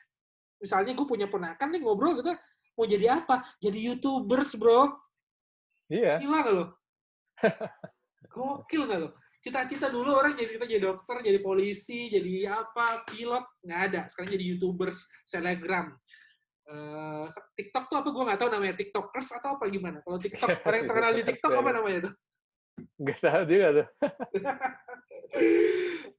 misalnya 0.61 0.93
gue 0.93 1.07
punya 1.09 1.27
ponakan 1.27 1.69
nih 1.73 1.81
ngobrol 1.83 2.21
gitu 2.21 2.31
mau 2.79 2.87
jadi 2.89 3.21
apa? 3.21 3.45
Jadi 3.61 3.93
youtubers 3.93 4.57
bro. 4.57 4.89
Iya. 5.91 6.23
gila 6.23 6.47
gak 6.47 6.55
lo 6.55 6.65
gokil 8.31 8.87
gak 8.87 9.01
lo 9.03 9.09
cita-cita 9.43 9.91
dulu 9.91 10.15
orang 10.15 10.39
jadi 10.39 10.55
kita 10.55 10.71
jadi 10.71 10.83
dokter 10.87 11.19
jadi 11.25 11.41
polisi 11.43 12.07
jadi 12.13 12.63
apa? 12.63 13.03
Pilot? 13.09 13.65
Nggak 13.67 13.81
ada. 13.91 14.01
Sekarang 14.07 14.31
jadi 14.37 14.45
youtubers 14.55 15.09
selebgram 15.27 15.97
Eh, 16.71 17.27
TikTok 17.59 17.91
tuh 17.91 17.97
apa? 17.99 18.09
Gue 18.15 18.23
nggak 18.31 18.39
tahu 18.39 18.51
namanya. 18.55 18.75
TikTokers 18.79 19.29
atau 19.43 19.59
apa 19.59 19.67
gimana? 19.67 19.99
Kalau 20.07 20.19
TikTok 20.23 20.49
orang 20.71 20.79
yang 20.79 20.87
terkenal 20.87 21.13
di 21.19 21.23
TikTok 21.27 21.53
apa 21.59 21.71
namanya 21.75 21.99
tuh 22.07 22.15
Nggak 23.01 23.19
tahu 23.21 23.43
juga 23.49 23.69
tuh. 23.73 23.89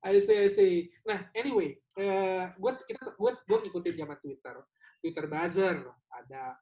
I 0.01 0.17
see, 0.17 0.37
I 0.45 0.49
see. 0.49 0.89
Nah, 1.05 1.29
anyway, 1.37 1.77
gue 2.57 2.71
kita 2.89 3.13
gue 3.13 3.31
gue 3.45 3.57
ngikutin 3.67 3.95
zaman 4.01 4.17
Twitter, 4.17 4.55
Twitter 5.03 5.25
buzzer, 5.29 5.77
ada 6.09 6.57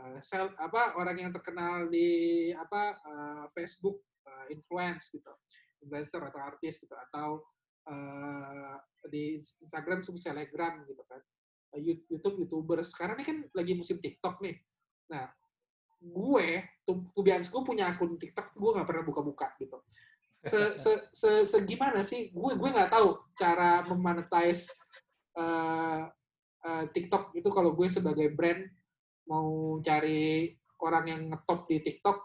eh, 0.00 0.18
sel, 0.24 0.54
apa 0.56 0.96
orang 0.96 1.18
yang 1.18 1.32
terkenal 1.34 1.90
di 1.92 2.48
apa 2.56 2.96
eh, 3.04 3.44
Facebook 3.52 4.00
eh, 4.24 4.56
influence 4.56 5.12
gitu, 5.12 5.28
influencer 5.84 6.22
atau 6.24 6.40
artis 6.40 6.80
gitu, 6.80 6.94
atau 6.96 7.44
eh, 7.90 8.76
di 9.12 9.42
Instagram 9.42 10.00
sebut 10.00 10.22
selebgram 10.22 10.86
gitu 10.88 11.04
kan, 11.04 11.20
You- 11.78 12.02
YouTube 12.10 12.42
youtuber. 12.42 12.82
Sekarang 12.82 13.14
ini 13.20 13.26
kan 13.26 13.38
lagi 13.54 13.72
musim 13.78 14.02
TikTok 14.02 14.42
nih. 14.42 14.58
Nah, 15.10 15.30
gue, 16.00 16.48
tuh 16.88 17.04
gue 17.12 17.62
punya 17.62 17.92
akun 17.92 18.16
TikTok, 18.16 18.56
gue 18.56 18.70
nggak 18.76 18.88
pernah 18.88 19.04
buka-buka 19.04 19.52
gitu. 19.60 19.78
Se, 20.40 20.80
se, 20.80 20.92
se, 21.12 21.30
segimana 21.44 22.00
sih 22.00 22.32
gue 22.32 22.56
gue 22.56 22.70
nggak 22.72 22.88
tahu 22.88 23.12
cara 23.36 23.84
memonetize 23.84 24.72
uh, 25.36 26.08
uh, 26.64 26.84
TikTok 26.96 27.36
itu 27.36 27.44
kalau 27.52 27.76
gue 27.76 27.84
sebagai 27.92 28.32
brand 28.32 28.64
mau 29.28 29.76
cari 29.84 30.56
orang 30.80 31.04
yang 31.12 31.22
ngetop 31.28 31.68
di 31.68 31.84
TikTok 31.84 32.18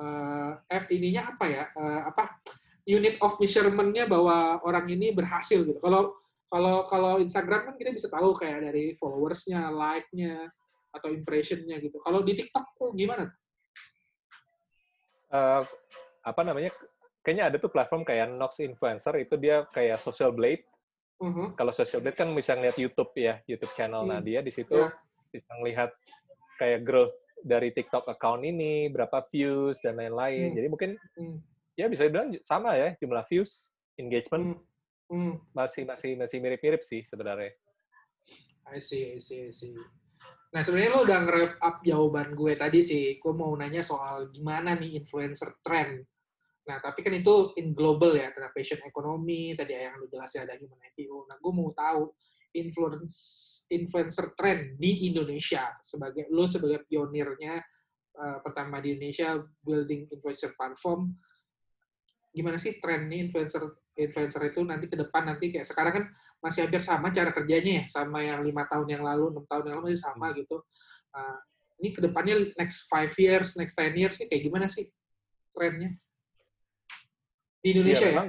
uh, 0.00 0.64
eh 0.64 0.84
ininya 0.96 1.36
apa 1.36 1.44
ya 1.44 1.64
uh, 1.76 2.08
apa 2.08 2.40
unit 2.88 3.20
of 3.20 3.36
measurement-nya 3.38 4.10
bahwa 4.10 4.58
orang 4.66 4.90
ini 4.90 5.14
berhasil 5.14 5.62
gitu. 5.62 5.78
Kalau 5.78 6.16
kalau 6.50 6.84
kalau 6.88 7.12
Instagram 7.22 7.68
kan 7.68 7.74
kita 7.76 7.94
bisa 7.94 8.08
tahu 8.10 8.34
kayak 8.36 8.68
dari 8.72 8.92
followersnya 8.98 9.70
like-nya 9.70 10.50
atau 10.92 11.08
impression-nya 11.08 11.80
gitu 11.80 11.96
kalau 11.98 12.20
di 12.20 12.36
TikTok 12.36 12.76
kok 12.76 12.92
gimana 12.94 13.32
Eh, 15.32 15.62
apa 16.28 16.44
namanya? 16.44 16.68
Kayaknya 17.24 17.44
ada 17.48 17.56
tuh 17.56 17.72
platform 17.72 18.04
kayak 18.04 18.36
Nox 18.36 18.60
Influencer 18.60 19.16
itu 19.16 19.40
dia 19.40 19.64
kayak 19.72 19.96
social 19.96 20.28
blade. 20.28 20.60
Mhm. 21.24 21.56
Kalau 21.56 21.72
social 21.72 22.04
blade 22.04 22.20
kan 22.20 22.28
bisa 22.36 22.52
ngeliat 22.52 22.76
YouTube 22.76 23.08
ya, 23.16 23.40
YouTube 23.48 23.72
channel. 23.72 24.04
Nah 24.04 24.20
Hmm. 24.20 24.28
dia 24.28 24.44
di 24.44 24.52
situ 24.52 24.76
Ya. 24.76 24.92
bisa 25.32 25.48
ngelihat 25.56 25.88
kayak 26.60 26.84
growth 26.84 27.16
dari 27.40 27.72
TikTok 27.72 28.12
account 28.12 28.44
ini, 28.44 28.92
berapa 28.92 29.24
views 29.32 29.80
dan 29.80 29.96
lain-lain. 29.96 30.52
Hmm. 30.52 30.56
Jadi 30.60 30.66
mungkin 30.68 30.90
Hmm. 31.16 31.40
ya 31.80 31.88
bisa 31.88 32.04
dibilang 32.04 32.36
sama 32.44 32.76
ya 32.76 32.92
jumlah 33.00 33.24
views, 33.24 33.72
engagement 33.96 34.60
Hmm. 35.08 35.32
Hmm. 35.32 35.34
masih 35.56 35.88
masih 35.88 36.12
masih 36.12 36.44
mirip-mirip 36.44 36.84
sih 36.84 37.00
sebenarnya. 37.08 37.56
I 38.68 38.76
see, 38.84 39.16
I 39.16 39.18
see, 39.18 39.48
I 39.48 39.52
see. 39.52 39.72
Nah, 40.52 40.60
sebenarnya 40.60 40.90
lo 40.92 41.00
udah 41.08 41.18
nge-wrap 41.24 41.54
up 41.64 41.76
jawaban 41.80 42.36
gue 42.36 42.52
tadi 42.60 42.84
sih. 42.84 43.16
Gue 43.16 43.32
mau 43.32 43.56
nanya 43.56 43.80
soal 43.80 44.28
gimana 44.28 44.76
nih 44.76 45.00
influencer 45.00 45.64
trend. 45.64 46.04
Nah, 46.68 46.76
tapi 46.78 47.00
kan 47.00 47.16
itu 47.16 47.56
in 47.56 47.72
global 47.72 48.12
ya, 48.12 48.30
tentang 48.30 48.52
passion 48.52 48.78
ekonomi, 48.84 49.56
tadi 49.56 49.74
yang 49.74 49.96
lo 49.96 50.06
jelasin 50.06 50.44
ada 50.44 50.54
human 50.60 50.78
IPO. 50.92 51.26
Nah, 51.26 51.40
gue 51.40 51.52
mau 51.56 51.72
tahu 51.72 52.12
influence 52.52 53.16
influencer 53.72 54.36
trend 54.36 54.76
di 54.76 55.08
Indonesia 55.08 55.72
sebagai 55.80 56.28
lo 56.28 56.44
sebagai 56.44 56.84
pionirnya 56.84 57.56
eh, 58.12 58.38
pertama 58.44 58.84
di 58.84 58.92
Indonesia 58.92 59.40
building 59.64 60.12
influencer 60.12 60.52
platform. 60.52 61.16
Gimana 62.32 62.60
sih 62.60 62.76
tren 62.76 63.08
nih 63.08 63.28
influencer 63.28 63.64
influencer 63.96 64.52
itu 64.52 64.60
nanti 64.64 64.88
ke 64.88 64.96
depan 64.96 65.32
nanti 65.32 65.48
kayak 65.52 65.64
sekarang 65.68 65.92
kan 65.96 66.04
masih 66.42 66.66
hampir 66.66 66.82
sama 66.82 67.14
cara 67.14 67.30
kerjanya 67.30 67.72
ya 67.80 67.84
sama 67.86 68.18
yang 68.20 68.42
lima 68.42 68.66
tahun 68.66 68.90
yang 68.90 69.02
lalu 69.06 69.30
enam 69.30 69.46
tahun 69.46 69.62
yang 69.70 69.74
lalu 69.78 69.94
masih 69.94 70.02
sama 70.02 70.34
gitu 70.34 70.58
Uh, 71.12 71.36
ini 71.76 71.92
ke 71.92 72.00
depannya 72.00 72.56
next 72.56 72.88
five 72.88 73.12
years 73.20 73.52
next 73.60 73.76
ten 73.76 73.92
years 73.92 74.16
sih 74.16 74.24
kayak 74.32 74.48
gimana 74.48 74.64
sih 74.64 74.88
trennya 75.52 75.92
di 77.60 77.68
Indonesia 77.76 78.00
Iya, 78.00 78.08
ya, 78.08 78.12
memang 78.16 78.28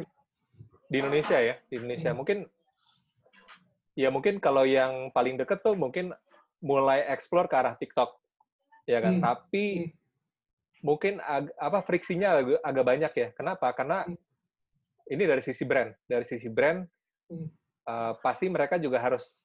di 0.91 0.95
Indonesia 0.99 1.37
ya, 1.39 1.55
di 1.71 1.73
Indonesia 1.79 2.11
Hmm. 2.11 2.19
mungkin 2.19 2.37
ya 3.95 4.09
mungkin 4.11 4.43
kalau 4.43 4.67
yang 4.67 5.15
paling 5.15 5.39
deket 5.39 5.63
tuh 5.63 5.79
mungkin 5.79 6.11
mulai 6.59 7.07
explore 7.07 7.47
ke 7.47 7.55
arah 7.55 7.79
TikTok, 7.79 8.19
ya 8.83 8.99
kan. 8.99 9.19
Hmm. 9.19 9.23
Tapi 9.31 9.65
Hmm. 9.79 9.89
mungkin 10.83 11.13
ag- 11.23 11.55
apa 11.55 11.79
friksinya 11.87 12.43
agak, 12.43 12.59
agak 12.67 12.83
banyak 12.83 13.13
ya. 13.15 13.27
Kenapa? 13.31 13.71
Karena 13.71 14.03
Hmm. 14.03 14.19
ini 15.07 15.23
dari 15.23 15.39
sisi 15.39 15.63
brand, 15.63 15.95
dari 16.03 16.27
sisi 16.27 16.51
brand 16.51 16.83
Hmm. 17.31 17.47
Uh, 17.87 18.13
pasti 18.19 18.47
mereka 18.47 18.79
juga 18.79 18.99
harus 18.99 19.43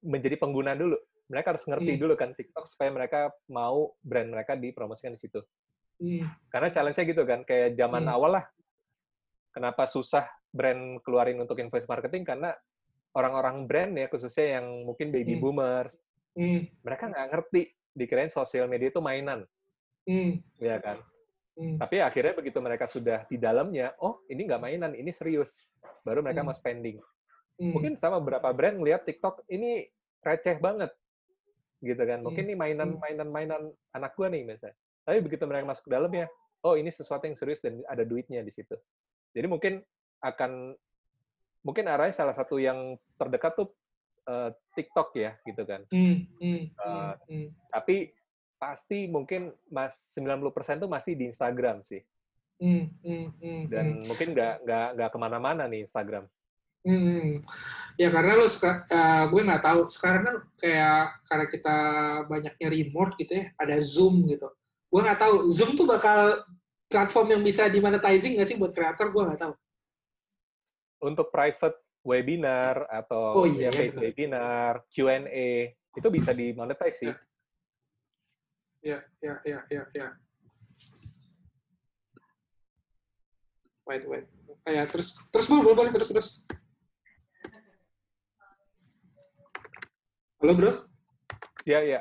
menjadi 0.00 0.36
pengguna 0.40 0.72
dulu. 0.76 0.96
mereka 1.30 1.54
harus 1.54 1.62
ngerti 1.62 1.94
hmm. 1.94 2.00
dulu 2.02 2.14
kan 2.18 2.34
TikTok 2.34 2.66
supaya 2.66 2.90
mereka 2.90 3.30
mau 3.54 3.94
brand 4.02 4.34
mereka 4.34 4.58
dipromosikan 4.58 5.14
di 5.14 5.20
situ. 5.22 5.38
Hmm. 6.02 6.26
Karena 6.50 6.74
challenge-nya 6.74 7.06
gitu 7.06 7.22
kan, 7.22 7.46
kayak 7.46 7.78
zaman 7.78 8.02
hmm. 8.02 8.14
awal 8.18 8.30
lah, 8.34 8.44
kenapa 9.54 9.86
susah 9.86 10.26
brand 10.50 10.98
keluarin 11.06 11.38
untuk 11.38 11.54
influence 11.62 11.86
marketing 11.86 12.26
karena 12.26 12.50
orang-orang 13.14 13.70
brand 13.70 13.94
ya 13.94 14.10
khususnya 14.10 14.58
yang 14.58 14.82
mungkin 14.82 15.14
baby 15.14 15.38
hmm. 15.38 15.42
boomers, 15.46 16.02
hmm. 16.34 16.66
mereka 16.82 17.06
nggak 17.06 17.28
ngerti 17.30 17.62
dikirain 17.94 18.32
sosial 18.34 18.66
media 18.66 18.90
itu 18.90 18.98
mainan, 18.98 19.46
hmm. 20.10 20.42
ya 20.58 20.82
kan. 20.82 20.98
Hmm. 21.60 21.76
Tapi 21.76 22.00
akhirnya 22.00 22.32
begitu 22.32 22.56
mereka 22.64 22.88
sudah 22.88 23.28
di 23.28 23.36
dalamnya, 23.36 23.92
oh 24.00 24.24
ini 24.32 24.48
nggak 24.48 24.64
mainan, 24.64 24.96
ini 24.96 25.12
serius, 25.12 25.68
baru 26.08 26.24
mereka 26.24 26.40
hmm. 26.40 26.48
mau 26.48 26.56
spending. 26.56 26.96
Hmm. 27.60 27.76
Mungkin 27.76 28.00
sama 28.00 28.16
beberapa 28.16 28.48
brand 28.56 28.80
ngeliat 28.80 29.04
TikTok 29.04 29.44
ini 29.52 29.84
receh 30.24 30.56
banget, 30.56 30.88
gitu 31.84 32.00
kan. 32.00 32.24
Mungkin 32.24 32.48
hmm. 32.48 32.50
ini 32.50 32.54
mainan-mainan-mainan 32.56 33.62
hmm. 33.76 33.96
anak 34.00 34.16
gua 34.16 34.32
nih 34.32 34.48
misalnya. 34.48 34.72
Tapi 35.04 35.20
begitu 35.20 35.44
mereka 35.44 35.68
masuk 35.68 35.84
ke 35.84 35.92
dalamnya, 35.92 36.32
oh 36.64 36.80
ini 36.80 36.88
sesuatu 36.88 37.28
yang 37.28 37.36
serius 37.36 37.60
dan 37.60 37.84
ada 37.84 38.08
duitnya 38.08 38.40
di 38.40 38.52
situ. 38.56 38.80
Jadi 39.36 39.44
mungkin 39.44 39.84
akan 40.24 40.72
mungkin 41.60 41.84
arahnya 41.92 42.16
salah 42.16 42.32
satu 42.32 42.56
yang 42.56 42.96
terdekat 43.20 43.52
tuh 43.52 43.68
uh, 44.24 44.48
TikTok 44.72 45.12
ya 45.12 45.36
gitu 45.44 45.62
kan. 45.68 45.84
Mm, 45.92 46.24
mm, 46.40 46.62
uh, 46.80 47.14
mm, 47.28 47.48
Tapi 47.68 48.16
pasti 48.60 49.08
mungkin 49.08 49.48
mas 49.72 50.12
90% 50.12 50.84
tuh 50.84 50.90
masih 50.92 51.16
di 51.16 51.32
Instagram 51.32 51.80
sih. 51.80 52.04
Mm, 52.60 52.92
mm, 53.00 53.26
mm, 53.40 53.62
Dan 53.72 53.84
mm. 53.96 54.04
mungkin 54.04 54.36
nggak 54.36 54.54
nggak 54.68 54.88
nggak 55.00 55.10
ke 55.10 55.18
mana-mana 55.18 55.64
nih 55.64 55.88
Instagram. 55.88 56.28
Hmm, 56.80 57.44
ya 58.00 58.08
karena 58.08 58.40
lo 58.40 58.48
uh, 58.48 59.24
gue 59.28 59.42
nggak 59.44 59.64
tahu 59.64 59.80
sekarang 59.92 60.22
kan 60.24 60.36
kayak 60.56 61.12
karena 61.28 61.46
kita 61.48 61.76
banyaknya 62.24 62.68
remote 62.72 63.12
gitu 63.20 63.32
ya, 63.36 63.44
ada 63.56 63.76
Zoom 63.80 64.24
gitu. 64.28 64.48
Gue 64.88 65.00
nggak 65.04 65.20
tahu 65.20 65.48
Zoom 65.52 65.76
tuh 65.76 65.84
bakal 65.88 66.40
platform 66.88 67.36
yang 67.36 67.42
bisa 67.44 67.68
dimonetizing 67.68 68.36
nggak 68.36 68.48
sih 68.48 68.56
buat 68.56 68.72
kreator? 68.72 69.12
Gue 69.12 69.28
nggak 69.28 69.40
tahu 69.40 69.52
untuk 71.00 71.32
private 71.32 71.80
webinar 72.00 72.88
atau 72.88 73.44
oh, 73.44 73.46
iya, 73.48 73.68
ya, 73.68 73.76
paid 73.76 73.92
iya, 73.96 74.00
webinar, 74.08 74.72
Q&A, 74.88 75.76
itu 75.96 76.08
bisa 76.08 76.32
dimonetize 76.32 76.96
sih. 76.96 77.12
Ya, 78.80 79.04
ya, 79.20 79.36
ya, 79.44 79.60
ya, 79.68 79.82
ya. 79.92 80.08
Wait, 83.84 84.08
wait. 84.08 84.24
Ya, 84.64 84.88
terus, 84.88 85.20
terus 85.28 85.46
boleh, 85.52 85.76
boleh, 85.76 85.92
terus, 85.92 86.08
terus. 86.08 86.28
Halo, 90.40 90.56
bro? 90.56 90.72
Ya, 91.68 91.84
ya. 91.84 92.00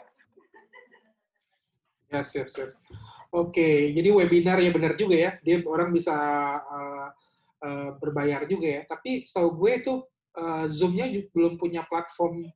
Yes, 2.07 2.31
yes, 2.31 2.55
yes. 2.55 2.71
Oke, 3.29 3.59
okay. 3.59 3.77
jadi 3.91 4.15
webinar 4.15 4.63
ya 4.63 4.71
benar 4.71 4.95
juga 4.95 5.19
ya. 5.19 5.31
Dia 5.43 5.59
orang 5.67 5.91
bisa 5.91 6.15
uh, 6.63 7.07
uh, 7.59 7.89
berbayar 7.99 8.47
juga 8.47 8.79
ya. 8.79 8.81
Tapi 8.87 9.27
setahu 9.27 9.51
gue 9.59 9.71
itu 9.83 9.93
uh, 10.39 10.65
Zoom-nya 10.71 11.11
belum 11.35 11.59
punya 11.59 11.83
platform 11.91 12.47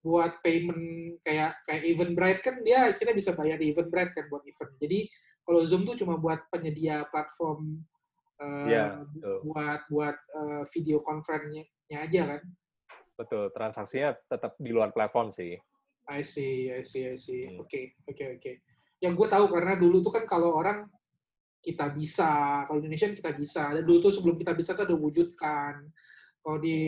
buat 0.00 0.40
payment 0.40 1.16
kayak 1.20 1.60
kayak 1.68 1.82
Eventbrite 1.84 2.40
kan 2.40 2.56
dia 2.64 2.88
akhirnya 2.88 3.12
bisa 3.12 3.36
bayar 3.36 3.60
di 3.60 3.72
Eventbrite 3.72 4.16
kan 4.16 4.26
buat 4.32 4.44
event. 4.48 4.72
Jadi 4.80 4.98
kalau 5.44 5.60
Zoom 5.64 5.84
tuh 5.84 5.96
cuma 6.00 6.16
buat 6.16 6.40
penyedia 6.48 7.04
platform 7.12 7.84
uh, 8.40 8.66
yeah, 8.68 9.04
buat 9.44 9.84
buat 9.92 10.16
uh, 10.36 10.62
video 10.72 11.04
conference-nya 11.04 11.98
aja 12.00 12.36
kan. 12.36 12.42
Betul, 13.20 13.52
transaksinya 13.52 14.16
tetap 14.32 14.56
di 14.56 14.72
luar 14.72 14.96
platform 14.96 15.28
sih. 15.28 15.60
I 16.08 16.24
see, 16.24 16.72
I 16.72 16.82
see, 16.82 17.04
I 17.06 17.20
see. 17.20 17.46
Hmm. 17.46 17.60
Oke, 17.60 18.00
oke, 18.08 18.40
oke. 18.40 18.52
Yang 18.98 19.14
gue 19.14 19.28
tahu 19.28 19.44
karena 19.52 19.76
dulu 19.76 20.00
tuh 20.00 20.12
kan 20.16 20.24
kalau 20.24 20.56
orang 20.56 20.88
kita 21.60 21.92
bisa, 21.92 22.64
kalau 22.64 22.80
Indonesia 22.80 23.12
kita 23.12 23.36
bisa. 23.36 23.76
Dan 23.76 23.84
dulu 23.84 24.08
tuh 24.08 24.12
sebelum 24.16 24.40
kita 24.40 24.56
bisa 24.56 24.72
tuh 24.72 24.88
ada 24.88 24.96
wujudkan. 24.96 25.86
Kalau 26.40 26.56
di 26.56 26.78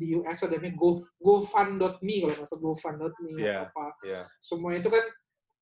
di 0.00 0.16
US 0.16 0.40
ada 0.48 0.56
namanya 0.56 0.74
Go 0.80 0.96
GoFund.me 1.20 2.16
kalau 2.24 2.32
nggak 2.32 2.48
salah 2.48 2.62
GoFund.me 2.64 3.32
yeah, 3.36 3.68
apa. 3.68 3.86
Yeah. 4.00 4.24
Semua 4.40 4.72
itu 4.72 4.88
kan 4.88 5.04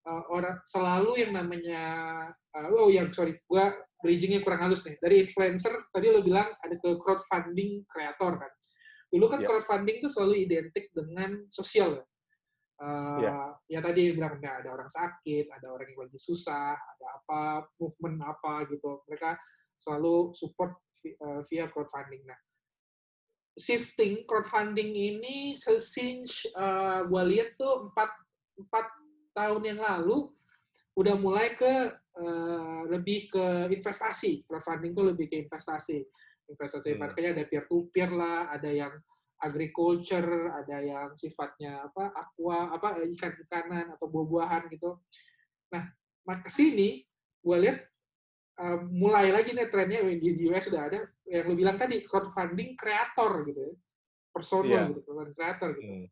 uh, 0.06 0.22
orang 0.30 0.62
selalu 0.62 1.26
yang 1.26 1.32
namanya 1.34 1.82
uh, 2.30 2.66
oh 2.70 2.94
yang 2.94 3.10
sorry, 3.10 3.34
gua 3.50 3.74
bridgingnya 3.98 4.46
kurang 4.46 4.62
halus 4.62 4.86
nih. 4.86 4.94
Dari 5.02 5.26
influencer 5.26 5.90
tadi 5.90 6.06
lo 6.14 6.22
bilang 6.22 6.46
ada 6.62 6.74
ke 6.78 6.90
crowdfunding 6.94 7.90
kreator 7.90 8.38
kan. 8.38 8.52
Dulu 9.10 9.26
kan 9.26 9.40
yeah. 9.42 9.48
crowdfunding 9.50 9.96
itu 9.98 10.08
selalu 10.08 10.34
identik 10.46 10.86
dengan 10.94 11.42
sosial 11.50 11.98
ya. 11.98 12.04
Uh, 12.80 13.18
yeah. 13.18 13.46
Ya 13.66 13.80
tadi 13.82 14.14
bilang 14.14 14.38
ya, 14.38 14.62
ada 14.62 14.78
orang 14.78 14.88
sakit, 14.88 15.50
ada 15.50 15.74
orang 15.74 15.90
yang 15.90 16.06
lagi 16.06 16.22
susah, 16.22 16.78
ada 16.78 17.06
apa 17.18 17.66
movement 17.82 18.24
apa 18.24 18.64
gitu. 18.70 19.02
Mereka 19.10 19.36
selalu 19.74 20.38
support 20.38 20.78
via 21.50 21.66
crowdfunding. 21.68 22.22
Nah, 22.28 22.38
shifting 23.58 24.22
crowdfunding 24.28 24.94
ini 24.94 25.54
since 25.58 26.46
uh, 26.54 27.02
gue 27.06 27.22
lihat 27.34 27.56
tuh 27.58 27.90
empat 27.90 28.10
empat 28.60 28.86
tahun 29.34 29.62
yang 29.64 29.80
lalu 29.80 30.30
udah 30.98 31.14
mulai 31.16 31.54
ke 31.56 31.72
uh, 32.18 32.82
lebih 32.90 33.30
ke 33.30 33.44
investasi. 33.72 34.44
Crowdfunding 34.44 34.92
tuh 34.92 35.14
lebih 35.14 35.30
ke 35.30 35.36
investasi. 35.46 36.02
Investasi 36.50 36.94
hmm. 36.94 37.00
makanya 37.00 37.30
ada 37.40 37.44
peer 37.46 37.64
to 37.70 37.88
peer 37.94 38.10
lah, 38.10 38.50
ada 38.50 38.68
yang 38.68 38.92
agriculture, 39.40 40.52
ada 40.52 40.76
yang 40.84 41.08
sifatnya 41.16 41.88
apa 41.88 42.12
aqua, 42.12 42.76
apa 42.76 43.00
ikan-ikanan 43.16 43.96
atau 43.96 44.06
buah-buahan 44.12 44.68
gitu. 44.68 45.00
Nah, 45.72 45.88
ke 46.44 46.50
sini 46.52 47.00
gue 47.40 47.56
lihat 47.56 47.80
uh, 48.60 48.84
mulai 48.84 49.32
lagi 49.32 49.56
nih 49.56 49.72
trennya 49.72 50.04
di 50.04 50.44
US 50.52 50.68
sudah 50.68 50.92
ada 50.92 51.00
yang 51.30 51.46
lu 51.46 51.54
bilang 51.54 51.78
tadi 51.78 52.02
crowdfunding 52.02 52.74
kreator 52.74 53.46
gitu 53.46 53.60
ya. 53.70 53.74
Personal 54.30 54.66
yeah. 54.66 54.86
gitu, 54.90 55.10
kreator 55.38 55.68
gitu. 55.78 55.86
Hmm. 55.86 56.06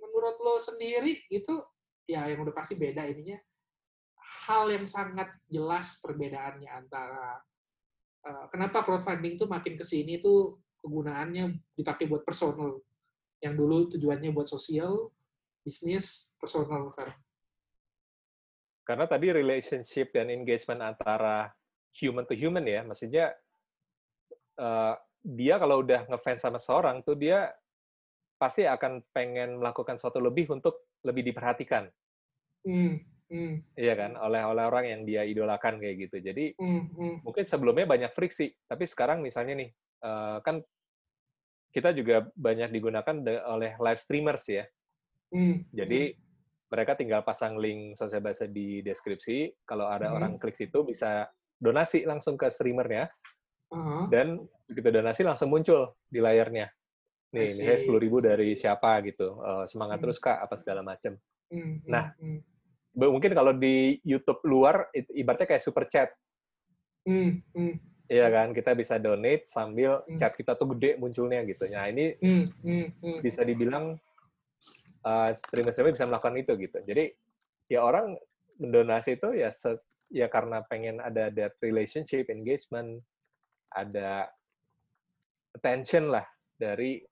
Menurut 0.00 0.36
lo 0.40 0.56
sendiri 0.56 1.20
itu 1.28 1.60
ya 2.08 2.24
yang 2.26 2.42
udah 2.42 2.56
pasti 2.56 2.74
beda 2.74 3.04
ininya 3.06 3.38
hal 4.48 4.72
yang 4.72 4.88
sangat 4.88 5.30
jelas 5.46 6.00
perbedaannya 6.02 6.66
antara 6.66 7.38
uh, 8.26 8.46
kenapa 8.50 8.82
crowdfunding 8.82 9.36
tuh 9.38 9.46
makin 9.46 9.76
ke 9.76 9.84
sini 9.84 10.18
tuh 10.18 10.58
kegunaannya 10.80 11.60
dipakai 11.76 12.08
buat 12.08 12.24
personal. 12.24 12.80
Yang 13.40 13.54
dulu 13.56 13.76
tujuannya 13.96 14.30
buat 14.36 14.48
sosial, 14.48 15.12
bisnis, 15.64 16.36
personal 16.36 16.92
kan. 16.92 17.12
Karena 18.84 19.06
tadi 19.08 19.32
relationship 19.32 20.12
dan 20.12 20.28
engagement 20.28 20.82
antara 20.82 21.52
human 21.94 22.26
to 22.28 22.36
human 22.36 22.64
ya, 22.64 22.84
maksudnya 22.84 23.32
uh, 24.60 24.94
dia 25.20 25.56
kalau 25.56 25.80
udah 25.80 26.04
ngefans 26.12 26.44
sama 26.44 26.60
seorang 26.60 27.00
tuh 27.00 27.16
dia 27.16 27.48
pasti 28.36 28.64
akan 28.64 29.04
pengen 29.12 29.60
melakukan 29.60 29.96
sesuatu 29.96 30.20
lebih 30.20 30.48
untuk 30.52 30.92
lebih 31.04 31.32
diperhatikan. 31.32 31.88
Mm, 32.64 33.00
mm. 33.28 33.54
Iya 33.76 33.94
kan, 33.96 34.12
oleh 34.20 34.44
oleh 34.44 34.64
orang 34.64 34.84
yang 34.88 35.02
dia 35.08 35.24
idolakan 35.24 35.80
kayak 35.80 36.08
gitu. 36.08 36.16
Jadi 36.20 36.56
mm, 36.56 36.82
mm. 36.92 37.14
mungkin 37.24 37.44
sebelumnya 37.44 37.88
banyak 37.88 38.12
friksi, 38.12 38.52
tapi 38.64 38.84
sekarang 38.84 39.24
misalnya 39.24 39.64
nih 39.64 39.70
uh, 40.04 40.40
kan 40.44 40.60
kita 41.70 41.94
juga 41.94 42.26
banyak 42.34 42.70
digunakan 42.74 43.16
oleh 43.46 43.78
live 43.78 44.00
streamers 44.02 44.44
ya. 44.50 44.64
Hmm. 45.30 45.62
Jadi 45.70 46.10
mereka 46.70 46.98
tinggal 46.98 47.22
pasang 47.22 47.58
link 47.58 47.94
sosial 47.94 48.22
bahasa 48.22 48.50
di 48.50 48.82
deskripsi. 48.82 49.62
Kalau 49.62 49.86
ada 49.86 50.10
hmm. 50.10 50.16
orang 50.18 50.32
klik 50.42 50.58
situ 50.58 50.82
bisa 50.82 51.30
donasi 51.58 52.02
langsung 52.02 52.34
ke 52.34 52.50
streamernya. 52.50 53.06
Uh-huh. 53.70 54.10
Dan 54.10 54.44
begitu 54.66 54.88
donasi 54.90 55.22
langsung 55.22 55.50
muncul 55.50 55.94
di 56.10 56.18
layarnya. 56.18 56.70
Nih, 57.30 57.54
ini 57.62 57.74
sepuluh 57.78 58.02
ribu 58.02 58.18
dari 58.18 58.58
siapa 58.58 58.98
gitu. 59.06 59.38
Uh, 59.38 59.62
semangat 59.70 60.02
hmm. 60.02 60.04
terus 60.10 60.18
kak, 60.18 60.42
apa 60.42 60.58
segala 60.58 60.82
macam. 60.82 61.14
Hmm. 61.46 61.78
Nah, 61.86 62.10
hmm. 62.18 62.42
mungkin 62.98 63.30
kalau 63.30 63.54
di 63.54 64.02
YouTube 64.02 64.42
luar 64.42 64.90
ibaratnya 64.92 65.46
kayak 65.46 65.62
super 65.62 65.86
chat. 65.86 66.10
Hmm. 67.06 67.38
Hmm 67.54 67.78
Iya 68.10 68.26
kan, 68.26 68.50
kita 68.50 68.74
bisa 68.74 68.98
donate 68.98 69.46
sambil 69.46 70.02
hmm. 70.02 70.18
chat 70.18 70.34
kita 70.34 70.58
tuh 70.58 70.74
gede 70.74 70.98
munculnya 70.98 71.46
gitu. 71.46 71.70
Nah 71.70 71.86
ini 71.86 72.18
hmm. 72.18 72.44
Hmm. 72.58 72.86
Hmm. 72.98 73.18
bisa 73.22 73.46
dibilang 73.46 73.94
uh, 75.06 75.30
streamer-streamer 75.30 75.94
bisa 75.94 76.10
melakukan 76.10 76.34
itu 76.42 76.52
gitu. 76.58 76.82
Jadi 76.82 77.14
ya 77.70 77.86
orang 77.86 78.18
mendonasi 78.58 79.14
itu 79.14 79.30
ya 79.38 79.54
se 79.54 79.78
ya 80.10 80.26
karena 80.26 80.58
pengen 80.66 80.98
ada 80.98 81.30
that 81.30 81.54
relationship, 81.62 82.26
engagement, 82.34 82.98
ada 83.72 84.30
attention 85.54 86.10
lah 86.10 86.26
dari 86.58 87.02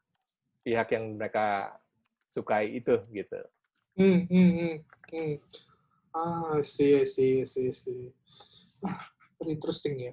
pihak 0.63 0.95
yang 0.95 1.17
mereka 1.17 1.73
sukai 2.29 2.79
itu 2.79 2.99
gitu. 3.15 3.41
Hmm, 3.99 4.27
hmm, 4.31 4.51
hmm, 4.55 4.77
hmm. 5.15 5.35
Ah, 6.15 6.59
sih, 6.63 7.03
sih, 7.03 7.43
sih, 7.47 7.71
sih. 7.71 8.11
Ah, 8.85 9.11
interesting 9.47 9.97
ya 10.11 10.13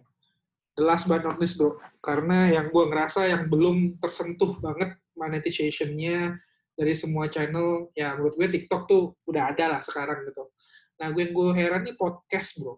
the 0.75 0.83
last 0.83 1.07
but 1.07 1.23
not 1.23 1.39
least 1.39 1.55
bro 1.57 1.79
karena 2.03 2.51
yang 2.51 2.67
gue 2.69 2.83
ngerasa 2.83 3.31
yang 3.31 3.47
belum 3.47 3.97
tersentuh 3.97 4.59
banget 4.59 4.99
monetization-nya 5.15 6.35
dari 6.75 6.93
semua 6.93 7.31
channel 7.31 7.89
ya 7.95 8.13
menurut 8.19 8.35
gue 8.35 8.47
TikTok 8.51 8.83
tuh 8.85 9.15
udah 9.23 9.55
ada 9.55 9.79
lah 9.79 9.81
sekarang 9.81 10.27
gitu 10.27 10.51
nah 10.99 11.07
gue 11.11 11.31
gue 11.31 11.49
heran 11.55 11.87
nih 11.87 11.95
podcast 11.95 12.59
bro 12.59 12.75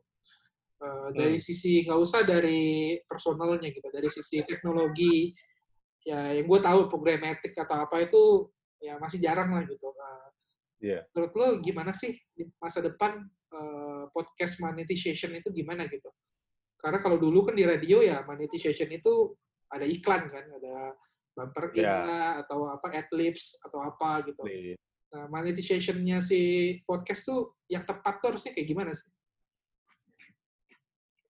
Uh, 0.78 1.10
dari 1.10 1.42
hmm. 1.42 1.46
sisi 1.46 1.82
nggak 1.90 1.98
usah 1.98 2.22
dari 2.22 2.94
personalnya 3.10 3.74
gitu, 3.74 3.90
dari 3.90 4.14
sisi 4.14 4.46
teknologi 4.46 5.34
ya 6.06 6.38
yang 6.38 6.46
gue 6.46 6.60
tahu 6.62 6.86
programatik 6.86 7.58
atau 7.58 7.82
apa 7.82 8.06
itu 8.06 8.46
ya 8.78 9.02
masih 9.02 9.18
jarang 9.18 9.58
lah 9.58 9.66
gitu. 9.66 9.90
Uh, 9.90 10.30
yeah. 10.78 11.02
Menurut 11.18 11.34
lo 11.34 11.48
gimana 11.66 11.98
sih 11.98 12.14
di 12.30 12.46
masa 12.62 12.86
depan 12.86 13.26
uh, 13.58 14.06
podcast 14.14 14.62
monetization 14.62 15.34
itu 15.34 15.50
gimana 15.50 15.90
gitu? 15.90 16.14
Karena 16.78 17.02
kalau 17.02 17.18
dulu 17.18 17.50
kan 17.50 17.58
di 17.58 17.66
radio 17.66 18.06
ya 18.06 18.22
monetization 18.22 18.94
itu 18.94 19.34
ada 19.74 19.84
iklan 19.84 20.30
kan, 20.30 20.46
ada 20.46 20.94
bumper 21.34 21.74
yeah. 21.74 22.46
atau 22.46 22.70
apa 22.70 22.94
adlibs 22.94 23.58
atau 23.66 23.82
apa 23.82 24.30
gitu. 24.30 24.46
Yeah. 24.46 24.78
Nah, 25.08 25.26
monetization-nya 25.32 26.22
si 26.22 26.42
podcast 26.86 27.26
tuh 27.26 27.58
yang 27.66 27.82
tepat 27.82 28.22
tuh 28.22 28.36
harusnya 28.36 28.54
kayak 28.54 28.68
gimana 28.68 28.92
sih? 28.94 29.10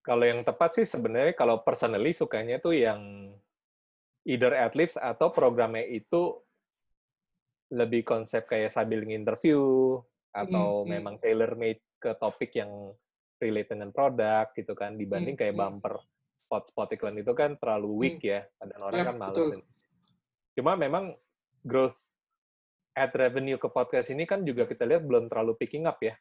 Kalau 0.08 0.24
yang 0.24 0.48
tepat 0.48 0.80
sih 0.80 0.88
sebenarnya 0.88 1.36
kalau 1.36 1.60
personally 1.68 2.16
sukanya 2.16 2.64
tuh 2.64 2.72
yang 2.72 3.28
either 4.24 4.56
adlibs 4.56 4.96
atau 4.96 5.36
programnya 5.36 5.84
itu 5.84 6.40
lebih 7.76 8.08
konsep 8.08 8.48
kayak 8.48 8.72
sambil 8.72 9.04
interview 9.04 9.60
atau 10.32 10.84
hmm, 10.84 10.88
memang 10.88 11.16
tailor 11.20 11.60
made 11.60 11.84
ke 12.00 12.16
topik 12.16 12.56
yang 12.56 12.72
relate 13.44 13.76
dengan 13.76 13.92
produk 13.92 14.48
gitu 14.56 14.72
kan 14.72 14.96
dibanding 14.96 15.36
hmm, 15.36 15.44
kayak 15.44 15.56
bumper 15.60 16.00
spot-spot 16.48 16.96
iklan 16.96 17.20
itu 17.20 17.36
kan 17.36 17.60
terlalu 17.60 17.90
weak 18.00 18.24
hmm. 18.24 18.32
ya 18.32 18.40
dan 18.64 18.80
orang 18.80 19.00
ya, 19.04 19.08
kan 19.12 19.16
males. 19.20 19.36
Betul. 19.36 19.60
Cuma 20.56 20.72
memang 20.80 21.12
growth 21.68 22.16
ad 22.96 23.12
revenue 23.12 23.60
ke 23.60 23.68
podcast 23.68 24.08
ini 24.16 24.24
kan 24.24 24.48
juga 24.48 24.64
kita 24.64 24.88
lihat 24.88 25.04
belum 25.04 25.28
terlalu 25.28 25.60
picking 25.60 25.84
up 25.84 26.00
ya. 26.00 26.16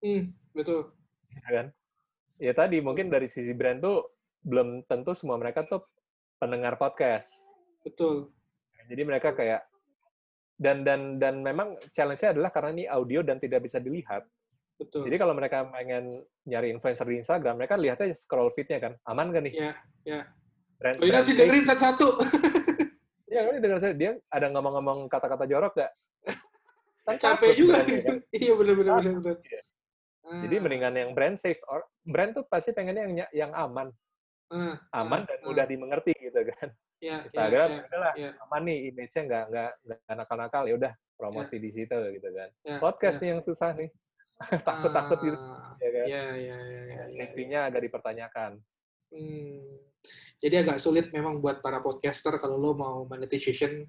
Hmm, 0.00 0.30
betul. 0.54 0.94
Ya 1.34 1.50
kan? 1.50 1.66
Ya 2.36 2.52
tadi 2.52 2.80
mungkin 2.84 3.08
dari 3.08 3.28
sisi 3.28 3.52
brand 3.56 3.80
tuh 3.80 4.16
belum 4.44 4.84
tentu 4.86 5.12
semua 5.16 5.40
mereka 5.40 5.64
tuh 5.66 5.82
pendengar 6.38 6.76
podcast. 6.76 7.32
Betul. 7.82 8.30
Jadi 8.86 9.02
mereka 9.02 9.34
kayak 9.34 9.66
dan 10.56 10.86
dan 10.86 11.20
dan 11.20 11.42
memang 11.42 11.76
challenge-nya 11.92 12.32
adalah 12.32 12.50
karena 12.54 12.70
ini 12.72 12.84
audio 12.88 13.20
dan 13.20 13.36
tidak 13.42 13.66
bisa 13.66 13.82
dilihat. 13.82 14.24
Betul. 14.76 15.08
Jadi 15.08 15.16
kalau 15.16 15.32
mereka 15.32 15.66
pengen 15.72 16.12
nyari 16.44 16.68
influencer 16.70 17.08
di 17.08 17.24
Instagram, 17.24 17.56
mereka 17.56 17.80
lihatnya 17.80 18.12
scroll 18.12 18.52
feed-nya 18.52 18.78
kan. 18.78 18.92
Aman 19.08 19.32
kan 19.32 19.42
nih? 19.48 19.54
Iya, 19.56 19.72
iya. 20.04 20.20
Brand, 20.76 21.00
oh, 21.00 21.24
sih 21.24 21.32
dengerin 21.32 21.64
satu-satu. 21.64 22.08
Iya, 23.26 23.52
ini 23.52 23.58
dengar 23.58 23.78
saya 23.82 23.92
dia 23.92 24.12
ada 24.32 24.46
ngomong-ngomong 24.48 25.10
kata-kata 25.12 25.44
jorok 25.50 25.76
gak? 25.76 25.92
Kan 27.04 27.16
capek 27.20 27.52
juga. 27.58 27.82
Kan? 28.06 28.22
Iya, 28.32 28.52
benar-benar 28.54 29.02
benar. 29.02 29.36
Jadi 30.26 30.56
mendingan 30.58 30.94
yang 30.94 31.10
brand 31.14 31.38
safe. 31.38 31.62
Or, 31.70 31.86
brand 32.02 32.34
tuh 32.34 32.44
pasti 32.50 32.74
pengennya 32.74 33.06
yang 33.06 33.14
yang 33.30 33.52
aman. 33.54 33.88
Uh, 34.46 34.78
aman 34.94 35.22
uh, 35.22 35.26
dan 35.26 35.38
mudah 35.42 35.64
uh. 35.66 35.70
dimengerti 35.70 36.12
gitu 36.18 36.40
kan. 36.54 36.70
Yeah, 36.96 37.28
Instagram 37.28 37.68
yeah, 37.68 37.84
udahlah 37.84 38.12
yeah. 38.16 38.32
aman 38.48 38.62
nih 38.64 38.78
image-nya 38.88 39.22
nggak 39.28 39.44
nggak 39.52 39.70
nggak 39.84 40.14
nakal-nakal 40.16 40.62
ya 40.64 40.74
udah 40.80 40.92
promosi 41.20 41.60
yeah. 41.60 41.64
di 41.68 41.70
situ 41.76 41.98
gitu 42.16 42.28
kan. 42.32 42.48
Yeah, 42.64 42.78
Podcast 42.80 43.16
yeah. 43.20 43.22
nih 43.22 43.28
yang 43.36 43.42
susah 43.44 43.70
nih. 43.76 43.90
Takut-takut 44.68 45.18
gitu. 45.20 45.38
Ya 45.80 45.90
kan? 45.92 46.06
Iya, 46.08 46.24
iya, 46.36 46.56
iya. 46.56 46.80
Ya, 46.88 47.04
Safety-nya 47.12 47.60
agak 47.68 47.84
dipertanyakan. 47.88 48.60
Hmm. 49.12 49.60
Jadi 50.36 50.54
agak 50.60 50.78
sulit 50.80 51.08
memang 51.12 51.40
buat 51.40 51.64
para 51.64 51.80
podcaster 51.80 52.36
kalau 52.36 52.60
lo 52.60 52.76
mau 52.76 52.96
monetization 53.08 53.84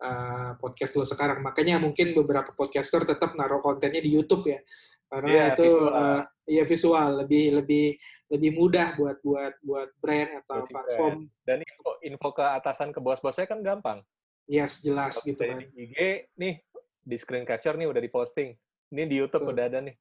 uh, 0.00 0.56
podcast 0.56 0.96
lo 0.96 1.04
sekarang. 1.04 1.44
Makanya 1.44 1.76
mungkin 1.80 2.16
beberapa 2.16 2.52
podcaster 2.56 3.04
tetap 3.04 3.36
naruh 3.36 3.60
kontennya 3.60 4.00
di 4.00 4.12
YouTube 4.12 4.48
ya 4.48 4.60
karena 5.12 5.28
yeah, 5.28 5.48
itu 5.52 5.68
visual. 5.68 5.92
Uh, 5.92 6.20
ya 6.48 6.64
visual. 6.64 7.10
Lebih 7.20 7.44
lebih 7.60 7.86
lebih 8.32 8.50
mudah 8.56 8.96
buat 8.96 9.20
buat 9.20 9.54
buat 9.60 9.92
brand 10.00 10.40
atau 10.40 10.64
platform 10.64 11.28
brand. 11.28 11.44
dan 11.44 11.58
info 11.60 11.90
info 12.00 12.28
ke 12.32 12.40
atasan 12.40 12.96
ke 12.96 13.00
bos-bosnya 13.04 13.44
kan 13.44 13.60
gampang. 13.60 14.00
Yes 14.48 14.80
jelas 14.80 15.20
Kalau 15.20 15.28
gitu 15.28 15.42
kan 15.44 15.60
di 15.60 15.68
IG 15.76 15.96
nih 16.40 16.54
di 17.04 17.16
screen 17.20 17.44
capture 17.44 17.76
nih 17.76 17.92
udah 17.92 18.00
diposting. 18.00 18.56
Ini 18.88 19.04
di 19.04 19.20
YouTube 19.20 19.44
betul. 19.44 19.52
udah 19.52 19.64
ada 19.68 19.78
nih. 19.84 19.94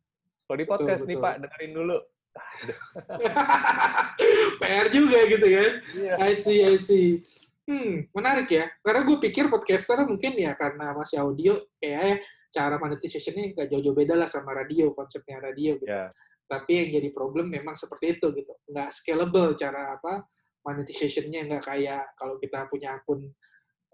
Kalau 0.47 0.57
di 0.57 0.68
podcast 0.68 1.03
betul, 1.03 1.12
nih 1.12 1.18
Pak 1.20 1.36
dengerin 1.43 1.74
dulu. 1.76 1.97
PR 4.64 4.88
juga 4.88 5.20
gitu 5.28 5.47
kan? 5.51 5.72
Yeah. 5.91 6.24
I 6.24 6.32
see 6.39 6.64
I 6.64 6.80
see. 6.80 7.20
Hmm 7.68 8.07
menarik 8.16 8.47
ya. 8.47 8.72
Karena 8.80 9.03
gue 9.03 9.20
pikir 9.20 9.51
podcaster 9.51 10.07
mungkin 10.07 10.39
ya 10.39 10.55
karena 10.55 10.95
masih 10.95 11.20
audio 11.20 11.59
kayak 11.84 12.24
cara 12.52 12.76
monetization-nya 12.78 13.56
nggak 13.56 13.68
jauh-jauh 13.72 13.95
beda 13.95 14.20
lah 14.20 14.28
sama 14.28 14.52
radio, 14.52 14.91
konsepnya 14.91 15.39
radio 15.39 15.80
gitu. 15.80 15.88
Yeah. 15.88 16.12
Tapi 16.45 16.72
yang 16.84 16.89
jadi 16.99 17.10
problem 17.16 17.47
memang 17.47 17.80
seperti 17.80 18.20
itu 18.20 18.28
gitu. 18.36 18.54
Nggak 18.68 18.91
scalable 18.91 19.56
cara 19.56 19.95
apa 19.95 20.28
monetization-nya 20.68 21.47
nggak 21.47 21.64
kayak 21.64 22.12
kalau 22.20 22.36
kita 22.38 22.68
punya 22.68 22.99
akun 22.99 23.32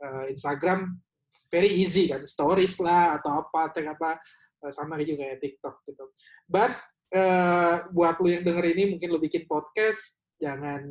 uh, 0.01 0.25
Instagram 0.27 0.97
very 1.47 1.71
easy 1.71 2.11
kan, 2.11 2.27
stories 2.27 2.75
lah 2.83 3.21
atau 3.21 3.45
apa, 3.45 3.71
tag 3.71 3.87
apa 3.87 4.19
uh, 4.65 4.71
sama 4.73 4.99
juga 5.05 5.23
kayak 5.29 5.39
TikTok 5.39 5.75
gitu. 5.87 6.05
But 6.49 6.75
uh, 7.15 7.87
buat 7.93 8.19
lu 8.19 8.35
yang 8.35 8.43
denger 8.43 8.65
ini 8.73 8.97
mungkin 8.97 9.07
lu 9.15 9.21
bikin 9.21 9.47
podcast, 9.47 10.25
jangan 10.41 10.83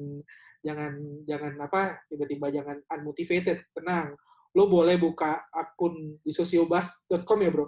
jangan 0.64 0.96
jangan 1.28 1.52
apa 1.60 2.00
tiba-tiba 2.08 2.48
jangan 2.48 2.80
unmotivated, 2.88 3.62
tenang 3.76 4.16
lo 4.56 4.64
boleh 4.72 4.96
buka 4.96 5.44
akun 5.52 6.16
di 6.24 6.32
sosiobas.com 6.32 7.38
ya 7.44 7.50
bro? 7.52 7.66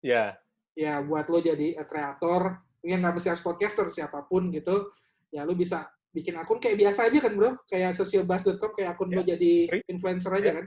Ya. 0.00 0.08
Yeah. 0.08 0.30
Ya, 0.78 0.94
buat 1.02 1.26
lo 1.28 1.42
jadi 1.42 1.74
kreator, 1.84 2.62
yang 2.86 3.02
nggak 3.02 3.18
mesti 3.18 3.34
harus 3.34 3.42
podcaster, 3.42 3.90
siapa 3.90 4.24
pun 4.30 4.48
gitu, 4.54 4.94
ya 5.34 5.42
lo 5.42 5.52
bisa 5.58 5.90
bikin 6.14 6.38
akun 6.38 6.62
kayak 6.62 6.78
biasa 6.78 7.10
aja 7.10 7.18
kan 7.18 7.34
bro, 7.34 7.58
kayak 7.66 7.98
sosiobas.com, 7.98 8.72
kayak 8.72 8.94
akun 8.94 9.10
yeah. 9.10 9.18
lo 9.18 9.22
jadi 9.26 9.52
influencer 9.90 10.32
aja 10.32 10.44
yeah. 10.46 10.56
kan? 10.56 10.66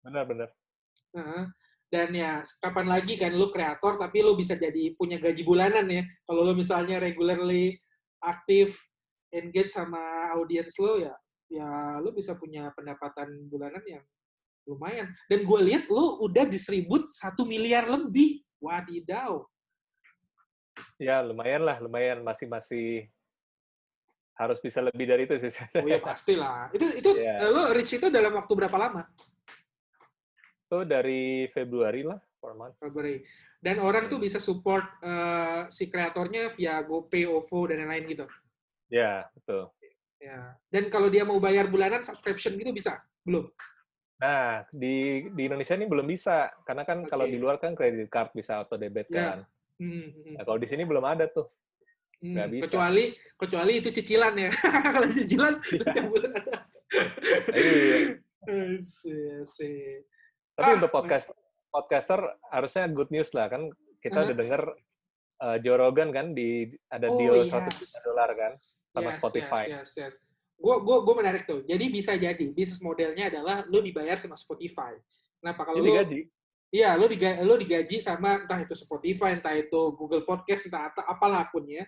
Benar-benar. 0.00 0.48
Uh, 1.12 1.44
dan 1.92 2.08
ya, 2.16 2.40
kapan 2.64 2.86
lagi 2.88 3.14
kan 3.20 3.36
lo 3.36 3.52
kreator, 3.52 4.00
tapi 4.00 4.24
lo 4.24 4.32
bisa 4.34 4.56
jadi 4.56 4.96
punya 4.96 5.20
gaji 5.20 5.44
bulanan 5.44 5.86
ya. 5.92 6.02
Kalau 6.24 6.40
lo 6.42 6.56
misalnya 6.56 6.96
regularly 6.96 7.76
aktif, 8.24 8.80
engage 9.30 9.70
sama 9.70 10.32
audiens 10.34 10.72
lo 10.80 10.98
ya, 10.98 11.14
ya 11.50 11.98
lu 11.98 12.14
bisa 12.14 12.38
punya 12.38 12.70
pendapatan 12.72 13.50
bulanan 13.50 13.82
yang 13.84 14.04
lumayan. 14.64 15.10
Dan 15.26 15.42
gue 15.42 15.60
lihat 15.66 15.90
lu 15.90 16.22
udah 16.22 16.46
distribut 16.46 17.10
satu 17.10 17.42
miliar 17.42 17.90
lebih. 17.90 18.46
Wadidaw. 18.60 19.40
Ya 21.00 21.24
lumayan 21.24 21.64
lah, 21.64 21.80
lumayan 21.80 22.20
masih 22.20 22.44
masih 22.44 23.08
harus 24.36 24.60
bisa 24.60 24.84
lebih 24.84 25.04
dari 25.08 25.24
itu 25.24 25.36
sih. 25.36 25.52
Oh 25.76 25.88
ya 25.88 26.00
pastilah. 26.00 26.68
Itu 26.72 26.86
itu 26.92 27.10
yeah. 27.20 27.48
lo 27.48 27.72
reach 27.72 27.96
itu 27.96 28.12
dalam 28.12 28.36
waktu 28.36 28.52
berapa 28.52 28.76
lama? 28.76 29.04
Itu 30.68 30.84
dari 30.84 31.48
Februari 31.56 32.04
lah, 32.04 32.20
four 32.36 32.52
months. 32.52 32.80
Februari. 32.80 33.24
Dan 33.60 33.80
orang 33.84 34.08
tuh 34.08 34.16
bisa 34.16 34.40
support 34.40 34.84
uh, 35.04 35.68
si 35.68 35.92
kreatornya 35.92 36.48
via 36.56 36.80
GoPay, 36.80 37.28
OVO 37.28 37.68
dan 37.68 37.84
lain-lain 37.84 38.04
gitu. 38.08 38.24
Ya, 38.88 39.28
betul. 39.36 39.68
Ya. 40.20 40.54
Dan 40.68 40.92
kalau 40.92 41.08
dia 41.08 41.24
mau 41.24 41.40
bayar 41.40 41.66
bulanan 41.72 42.04
subscription 42.04 42.60
gitu 42.60 42.70
bisa? 42.76 43.00
Belum? 43.24 43.48
Nah, 44.20 44.68
di 44.68 45.26
di 45.32 45.42
Indonesia 45.48 45.72
ini 45.72 45.88
belum 45.88 46.04
bisa 46.04 46.52
karena 46.68 46.84
kan 46.84 47.08
okay. 47.08 47.08
kalau 47.08 47.24
di 47.24 47.40
luar 47.40 47.56
kan 47.56 47.72
kredit 47.72 48.12
card 48.12 48.36
bisa 48.36 48.60
auto 48.60 48.76
debit 48.76 49.08
ya. 49.08 49.16
kan. 49.16 49.38
Hmm, 49.80 50.12
hmm. 50.12 50.34
Nah, 50.36 50.44
kalau 50.44 50.60
di 50.60 50.68
sini 50.68 50.84
belum 50.84 51.04
ada 51.08 51.24
tuh. 51.24 51.48
Hmm, 52.20 52.36
bisa. 52.52 52.68
Kecuali 52.68 53.16
kecuali 53.40 53.72
itu 53.80 53.88
cicilan 53.88 54.36
ya. 54.36 54.52
kalau 54.94 55.08
cicilan 55.08 55.54
ya. 55.56 55.82
tiap 55.88 56.06
bulan. 56.12 56.32
iya. 57.56 58.20
Tapi 60.60 60.68
ah, 60.68 60.76
untuk 60.76 60.92
podcast 60.92 61.32
podcaster 61.72 62.20
harusnya 62.52 62.84
good 62.92 63.08
news 63.08 63.32
lah 63.32 63.48
kan 63.48 63.72
kita 64.04 64.16
uh 64.16 64.20
-huh. 64.20 64.26
udah 64.28 64.36
denger 64.36 64.62
uh, 65.40 65.56
Joe 65.62 65.78
Rogan 65.78 66.10
kan 66.12 66.36
di 66.36 66.68
ada 66.90 67.08
oh, 67.08 67.16
deal 67.16 67.46
yes. 67.46 67.52
100 67.52 67.72
juta 67.72 67.98
dolar 68.04 68.30
kan 68.36 68.52
sama 68.90 69.10
yes, 69.10 69.18
Spotify. 69.18 69.64
Yes, 69.66 69.90
yes, 69.94 69.94
yes. 69.96 70.14
Gue 70.60 70.76
gue 70.84 70.96
gue 71.00 71.14
menarik 71.16 71.42
tuh. 71.48 71.64
Jadi 71.64 71.84
bisa 71.88 72.12
jadi 72.18 72.44
bisnis 72.52 72.82
modelnya 72.84 73.32
adalah 73.32 73.64
lu 73.70 73.80
dibayar 73.80 74.20
sama 74.20 74.36
Spotify. 74.36 74.92
Kenapa 75.40 75.64
kalau 75.64 75.80
lu 75.80 75.88
digaji? 75.88 76.28
Iya, 76.70 76.94
lu 76.94 77.10
digaji, 77.10 77.38
lu 77.42 77.54
digaji 77.58 77.96
sama 77.98 78.46
entah 78.46 78.60
itu 78.62 78.76
Spotify, 78.78 79.34
entah 79.34 79.56
itu 79.56 79.80
Google 79.98 80.22
Podcast, 80.22 80.70
entah 80.70 80.92
apa 80.92 81.02
apalah 81.08 81.48
akunnya. 81.48 81.82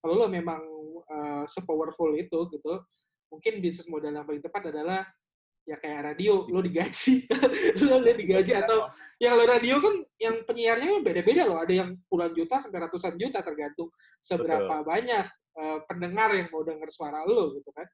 Kalau 0.00 0.16
lu 0.16 0.26
memang 0.30 0.62
uh, 1.04 1.44
sepowerful 1.50 2.14
itu 2.16 2.38
gitu, 2.48 2.74
mungkin 3.28 3.60
bisnis 3.60 3.90
model 3.90 4.14
yang 4.14 4.24
paling 4.24 4.40
tepat 4.40 4.72
adalah 4.72 5.04
ya 5.62 5.78
kayak 5.78 6.14
radio 6.14 6.42
lo 6.50 6.58
digaji 6.58 7.22
lo 7.86 8.02
digaji 8.02 8.52
atau 8.58 8.90
yang 9.22 9.38
lo 9.38 9.46
radio 9.46 9.78
kan 9.78 9.94
yang 10.18 10.42
penyiarnya 10.42 10.98
beda-beda 11.06 11.46
loh 11.46 11.62
ada 11.62 11.70
yang 11.70 11.94
puluhan 12.10 12.34
juta 12.34 12.58
sampai 12.58 12.82
ratusan 12.82 13.14
juta 13.14 13.38
tergantung 13.46 13.86
seberapa 14.18 14.82
Betul. 14.82 14.90
banyak 14.90 15.26
uh, 15.56 15.78
pendengar 15.84 16.32
yang 16.32 16.48
mau 16.48 16.62
dengar 16.64 16.88
suara 16.88 17.24
lo 17.24 17.56
gitu 17.56 17.70
kan. 17.72 17.88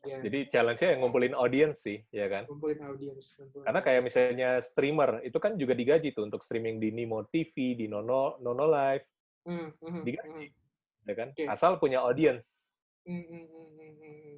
Yeah. 0.00 0.24
Jadi 0.24 0.48
challenge-nya 0.48 0.96
yang 0.96 1.00
ngumpulin 1.04 1.36
audience 1.36 1.84
sih, 1.84 2.00
ya 2.08 2.24
kan? 2.28 2.48
Ngumpulin 2.48 2.80
audience. 2.88 3.36
Ngumpulin. 3.36 3.64
Karena 3.68 3.80
kayak 3.84 4.02
misalnya 4.04 4.50
streamer, 4.64 5.20
itu 5.24 5.36
kan 5.36 5.60
juga 5.60 5.76
digaji 5.76 6.16
tuh 6.16 6.24
untuk 6.24 6.40
streaming 6.40 6.80
di 6.80 6.88
Nimo 6.88 7.28
TV, 7.28 7.76
di 7.76 7.84
Nono, 7.84 8.40
Nono 8.40 8.64
Live, 8.64 9.04
hmm, 9.44 9.68
hmm, 9.76 10.02
digaji, 10.04 10.46
hmm. 10.48 11.08
ya 11.08 11.14
kan? 11.16 11.28
Oke. 11.36 11.44
Asal 11.44 11.76
punya 11.76 12.00
audience. 12.00 12.72
Hmm, 13.04 13.24
hmm, 13.24 13.44
hmm, 13.44 13.68
hmm, 13.76 13.92
hmm. 14.00 14.36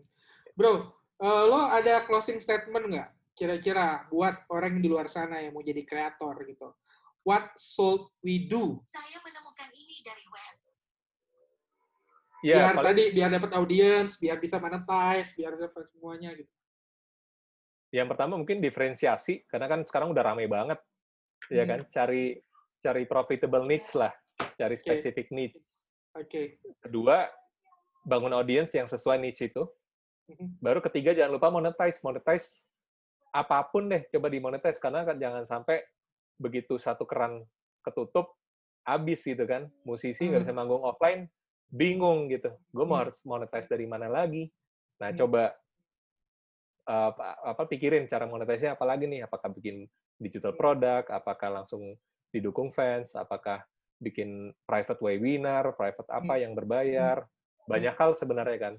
Bro, 0.58 0.72
eh, 1.22 1.44
lo 1.46 1.60
ada 1.70 2.02
closing 2.06 2.42
statement 2.42 2.86
nggak? 2.90 3.08
Kira-kira 3.38 4.06
buat 4.10 4.46
orang 4.50 4.78
yang 4.78 4.82
di 4.82 4.90
luar 4.90 5.06
sana 5.06 5.42
yang 5.42 5.54
mau 5.54 5.62
jadi 5.62 5.82
kreator 5.86 6.42
gitu. 6.42 6.74
What 7.22 7.54
should 7.54 8.10
we 8.18 8.50
do? 8.50 8.82
Saya 8.82 9.22
menemukan 9.22 9.70
ini 9.78 10.02
dari 10.02 10.26
web. 10.26 10.61
Ya, 12.42 12.58
biar 12.58 12.74
paling 12.74 12.86
tadi 12.90 13.04
biar 13.14 13.30
dapat 13.30 13.50
audience, 13.54 14.18
biar 14.18 14.36
bisa 14.42 14.58
monetize, 14.58 15.30
biar 15.38 15.54
dapat 15.56 15.86
semuanya 15.94 16.34
gitu. 16.34 16.50
yang 17.92 18.08
pertama 18.08 18.40
mungkin 18.40 18.64
diferensiasi, 18.64 19.44
karena 19.52 19.68
kan 19.68 19.84
sekarang 19.84 20.16
udah 20.16 20.24
rame 20.32 20.48
banget, 20.48 20.80
ya 21.52 21.60
Hmm. 21.68 21.76
kan? 21.76 21.80
Cari 21.92 22.40
cari 22.80 23.04
profitable 23.04 23.68
niche 23.68 23.92
lah, 23.92 24.08
cari 24.56 24.80
Oke. 24.80 24.80
specific 24.80 25.28
niche. 25.28 25.60
Oke. 26.16 26.56
Kedua, 26.80 27.28
bangun 28.00 28.32
audience 28.32 28.72
yang 28.72 28.88
sesuai 28.88 29.20
niche 29.20 29.52
itu. 29.52 29.68
Mhm. 30.24 30.56
Baru 30.64 30.80
ketiga 30.80 31.12
jangan 31.12 31.36
lupa 31.36 31.52
monetize, 31.52 32.00
monetize 32.00 32.64
apa 33.28 33.60
pun 33.68 33.92
deh 33.92 34.08
coba 34.08 34.32
dimonetize 34.32 34.80
karena 34.80 35.04
kan 35.04 35.20
jangan 35.20 35.44
sampai 35.44 35.84
begitu 36.40 36.80
satu 36.80 37.04
keran 37.04 37.44
ketutup 37.84 38.32
habis 38.88 39.20
gitu 39.20 39.44
kan. 39.44 39.68
Musisi 39.84 40.32
nggak 40.32 40.48
Hmm. 40.48 40.48
bisa 40.48 40.56
manggung 40.56 40.80
offline, 40.80 41.28
bingung 41.72 42.28
gitu. 42.28 42.52
Gue 42.68 42.84
mau 42.84 43.00
Hmm. 43.00 43.08
harus 43.08 43.18
monetize 43.24 43.66
dari 43.66 43.88
mana 43.88 44.06
lagi? 44.06 44.52
Nah, 45.00 45.10
Hmm. 45.10 45.18
coba 45.24 45.56
eh, 46.82 47.06
apa, 47.14 47.38
apa 47.46 47.62
pikirin 47.70 48.10
cara 48.10 48.26
monetize-nya 48.26 48.74
apa 48.74 48.82
lagi 48.82 49.06
nih? 49.06 49.22
Apakah 49.24 49.54
bikin 49.54 49.86
digital 50.18 50.52
Hmm. 50.52 50.60
product, 50.60 51.08
apakah 51.14 51.62
langsung 51.62 51.94
didukung 52.34 52.74
fans, 52.74 53.14
apakah 53.14 53.62
bikin 54.02 54.50
private 54.66 54.98
webinar, 54.98 55.72
private 55.78 56.10
apa 56.10 56.34
Hmm. 56.36 56.42
yang 56.42 56.52
berbayar. 56.58 57.22
Banyak 57.70 57.94
hal 57.94 58.18
sebenarnya 58.18 58.58
kan. 58.58 58.74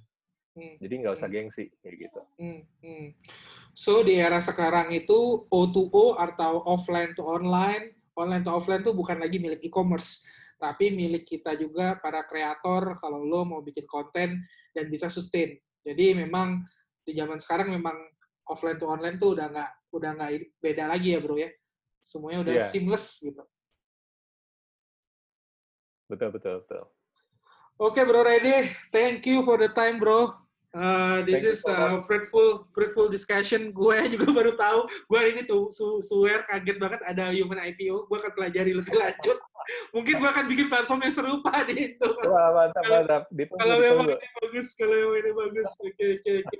Hmm. 0.53 0.75
Jadi 0.83 0.93
nggak 0.99 1.15
usah 1.15 1.31
Hmm. 1.31 1.35
gengsi 1.39 1.65
kayak 1.79 1.95
gitu. 1.97 2.19
Hmm, 2.37 2.61
hmm. 2.83 3.07
So 3.73 4.03
di 4.03 4.19
era 4.19 4.37
sekarang 4.37 4.91
itu 4.93 5.47
O2O 5.49 6.19
atau 6.19 6.61
offline 6.67 7.15
to 7.15 7.23
online, 7.25 7.95
online 8.13 8.43
to 8.43 8.51
offline 8.51 8.83
tuh 8.83 8.93
bukan 8.93 9.17
lagi 9.17 9.39
milik 9.41 9.63
e-commerce, 9.63 10.27
tapi 10.59 10.93
milik 10.93 11.27
kita 11.27 11.53
juga 11.59 11.97
para 11.99 12.23
kreator 12.23 12.95
kalau 12.99 13.23
lo 13.23 13.43
mau 13.43 13.61
bikin 13.61 13.85
konten 13.87 14.41
dan 14.71 14.85
bisa 14.89 15.07
sustain. 15.11 15.57
Jadi 15.83 16.15
memang 16.15 16.63
di 17.03 17.11
zaman 17.11 17.37
sekarang 17.37 17.71
memang 17.71 17.95
offline 18.47 18.79
to 18.79 18.87
online 18.87 19.19
tuh 19.19 19.35
udah 19.35 19.47
nggak 19.51 19.71
udah 19.91 20.11
nggak 20.17 20.31
beda 20.59 20.83
lagi 20.87 21.15
ya 21.15 21.19
bro 21.19 21.35
ya. 21.35 21.49
Semuanya 22.03 22.39
udah 22.43 22.55
Iya. 22.59 22.67
seamless 22.67 23.23
gitu. 23.23 23.43
Betul, 26.11 26.29
betul, 26.35 26.61
betul. 26.67 26.83
Oke 27.79 28.05
bro 28.05 28.21
Reddy, 28.21 28.69
thank 28.93 29.25
you 29.25 29.41
for 29.41 29.57
the 29.57 29.71
time 29.71 29.97
bro. 29.97 30.42
Uh, 30.73 31.21
this 31.29 31.45
Thank 31.45 31.53
is 31.53 31.61
so 31.61 31.69
a 31.69 32.01
fruitful 32.01 32.65
fruitful 32.73 33.05
discussion. 33.05 33.69
Gue 33.77 34.09
juga 34.09 34.33
baru 34.33 34.57
tahu. 34.57 34.89
Gue 35.05 35.21
ini 35.29 35.45
tuh 35.45 35.69
su 35.69 36.01
swear 36.01 36.49
kaget 36.49 36.81
banget 36.81 36.97
ada 37.05 37.29
human 37.29 37.61
IPO. 37.61 38.09
Gue 38.09 38.17
akan 38.17 38.33
pelajari 38.33 38.73
lebih 38.73 38.97
lanjut. 38.97 39.37
Mungkin 39.95 40.17
gue 40.17 40.29
akan 40.33 40.45
bikin 40.49 40.67
platform 40.73 41.05
yang 41.05 41.13
serupa 41.13 41.53
di 41.69 41.93
itu. 41.93 42.09
Wah, 42.25 42.49
mantap, 42.57 42.81
Kalau- 42.89 43.05
mantap. 43.05 43.23
Ditunggu, 43.29 43.61
Kalau 43.61 43.75
memang 43.77 44.05
ini 44.17 44.27
bagus, 44.41 44.67
kalau 44.73 44.95
memang 44.97 45.17
ini 45.21 45.31
bagus. 45.37 45.69
Oke 45.77 46.05
oke 46.19 46.31
oke. 46.41 46.59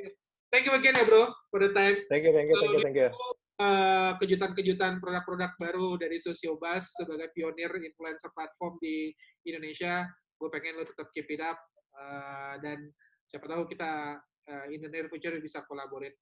Thank 0.54 0.64
you 0.70 0.74
again 0.78 0.94
ya 0.94 1.04
bro 1.10 1.34
for 1.50 1.58
the 1.58 1.74
time. 1.74 1.98
Thank 2.14 2.30
you, 2.30 2.32
thank 2.38 2.46
you, 2.46 2.56
thank 2.62 2.74
you, 2.78 2.82
thank 2.86 2.98
you. 3.02 3.10
Uh, 3.58 4.14
kejutan-kejutan 4.22 5.02
produk-produk 5.02 5.58
baru 5.58 5.98
dari 5.98 6.22
Sosiobas 6.22 6.94
sebagai 6.94 7.34
pionir 7.34 7.74
influencer 7.82 8.30
platform 8.30 8.78
di 8.78 9.10
Indonesia. 9.50 10.06
Gue 10.38 10.54
pengen 10.54 10.78
lo 10.78 10.86
tetap 10.86 11.10
keep 11.10 11.26
it 11.34 11.42
up 11.42 11.58
uh, 11.98 12.62
dan 12.62 12.94
siapa 13.34 13.50
tahu 13.50 13.66
kita 13.66 14.22
uh, 14.22 14.66
in 14.70 14.78
the 14.78 14.90
near 14.94 15.10
future 15.10 15.34
bisa 15.42 15.66
collaborate. 15.66 16.14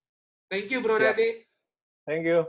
Thank 0.48 0.72
you, 0.72 0.80
Bro 0.80 0.96
Siap. 0.96 1.20
Thank 2.08 2.24
you. 2.24 2.48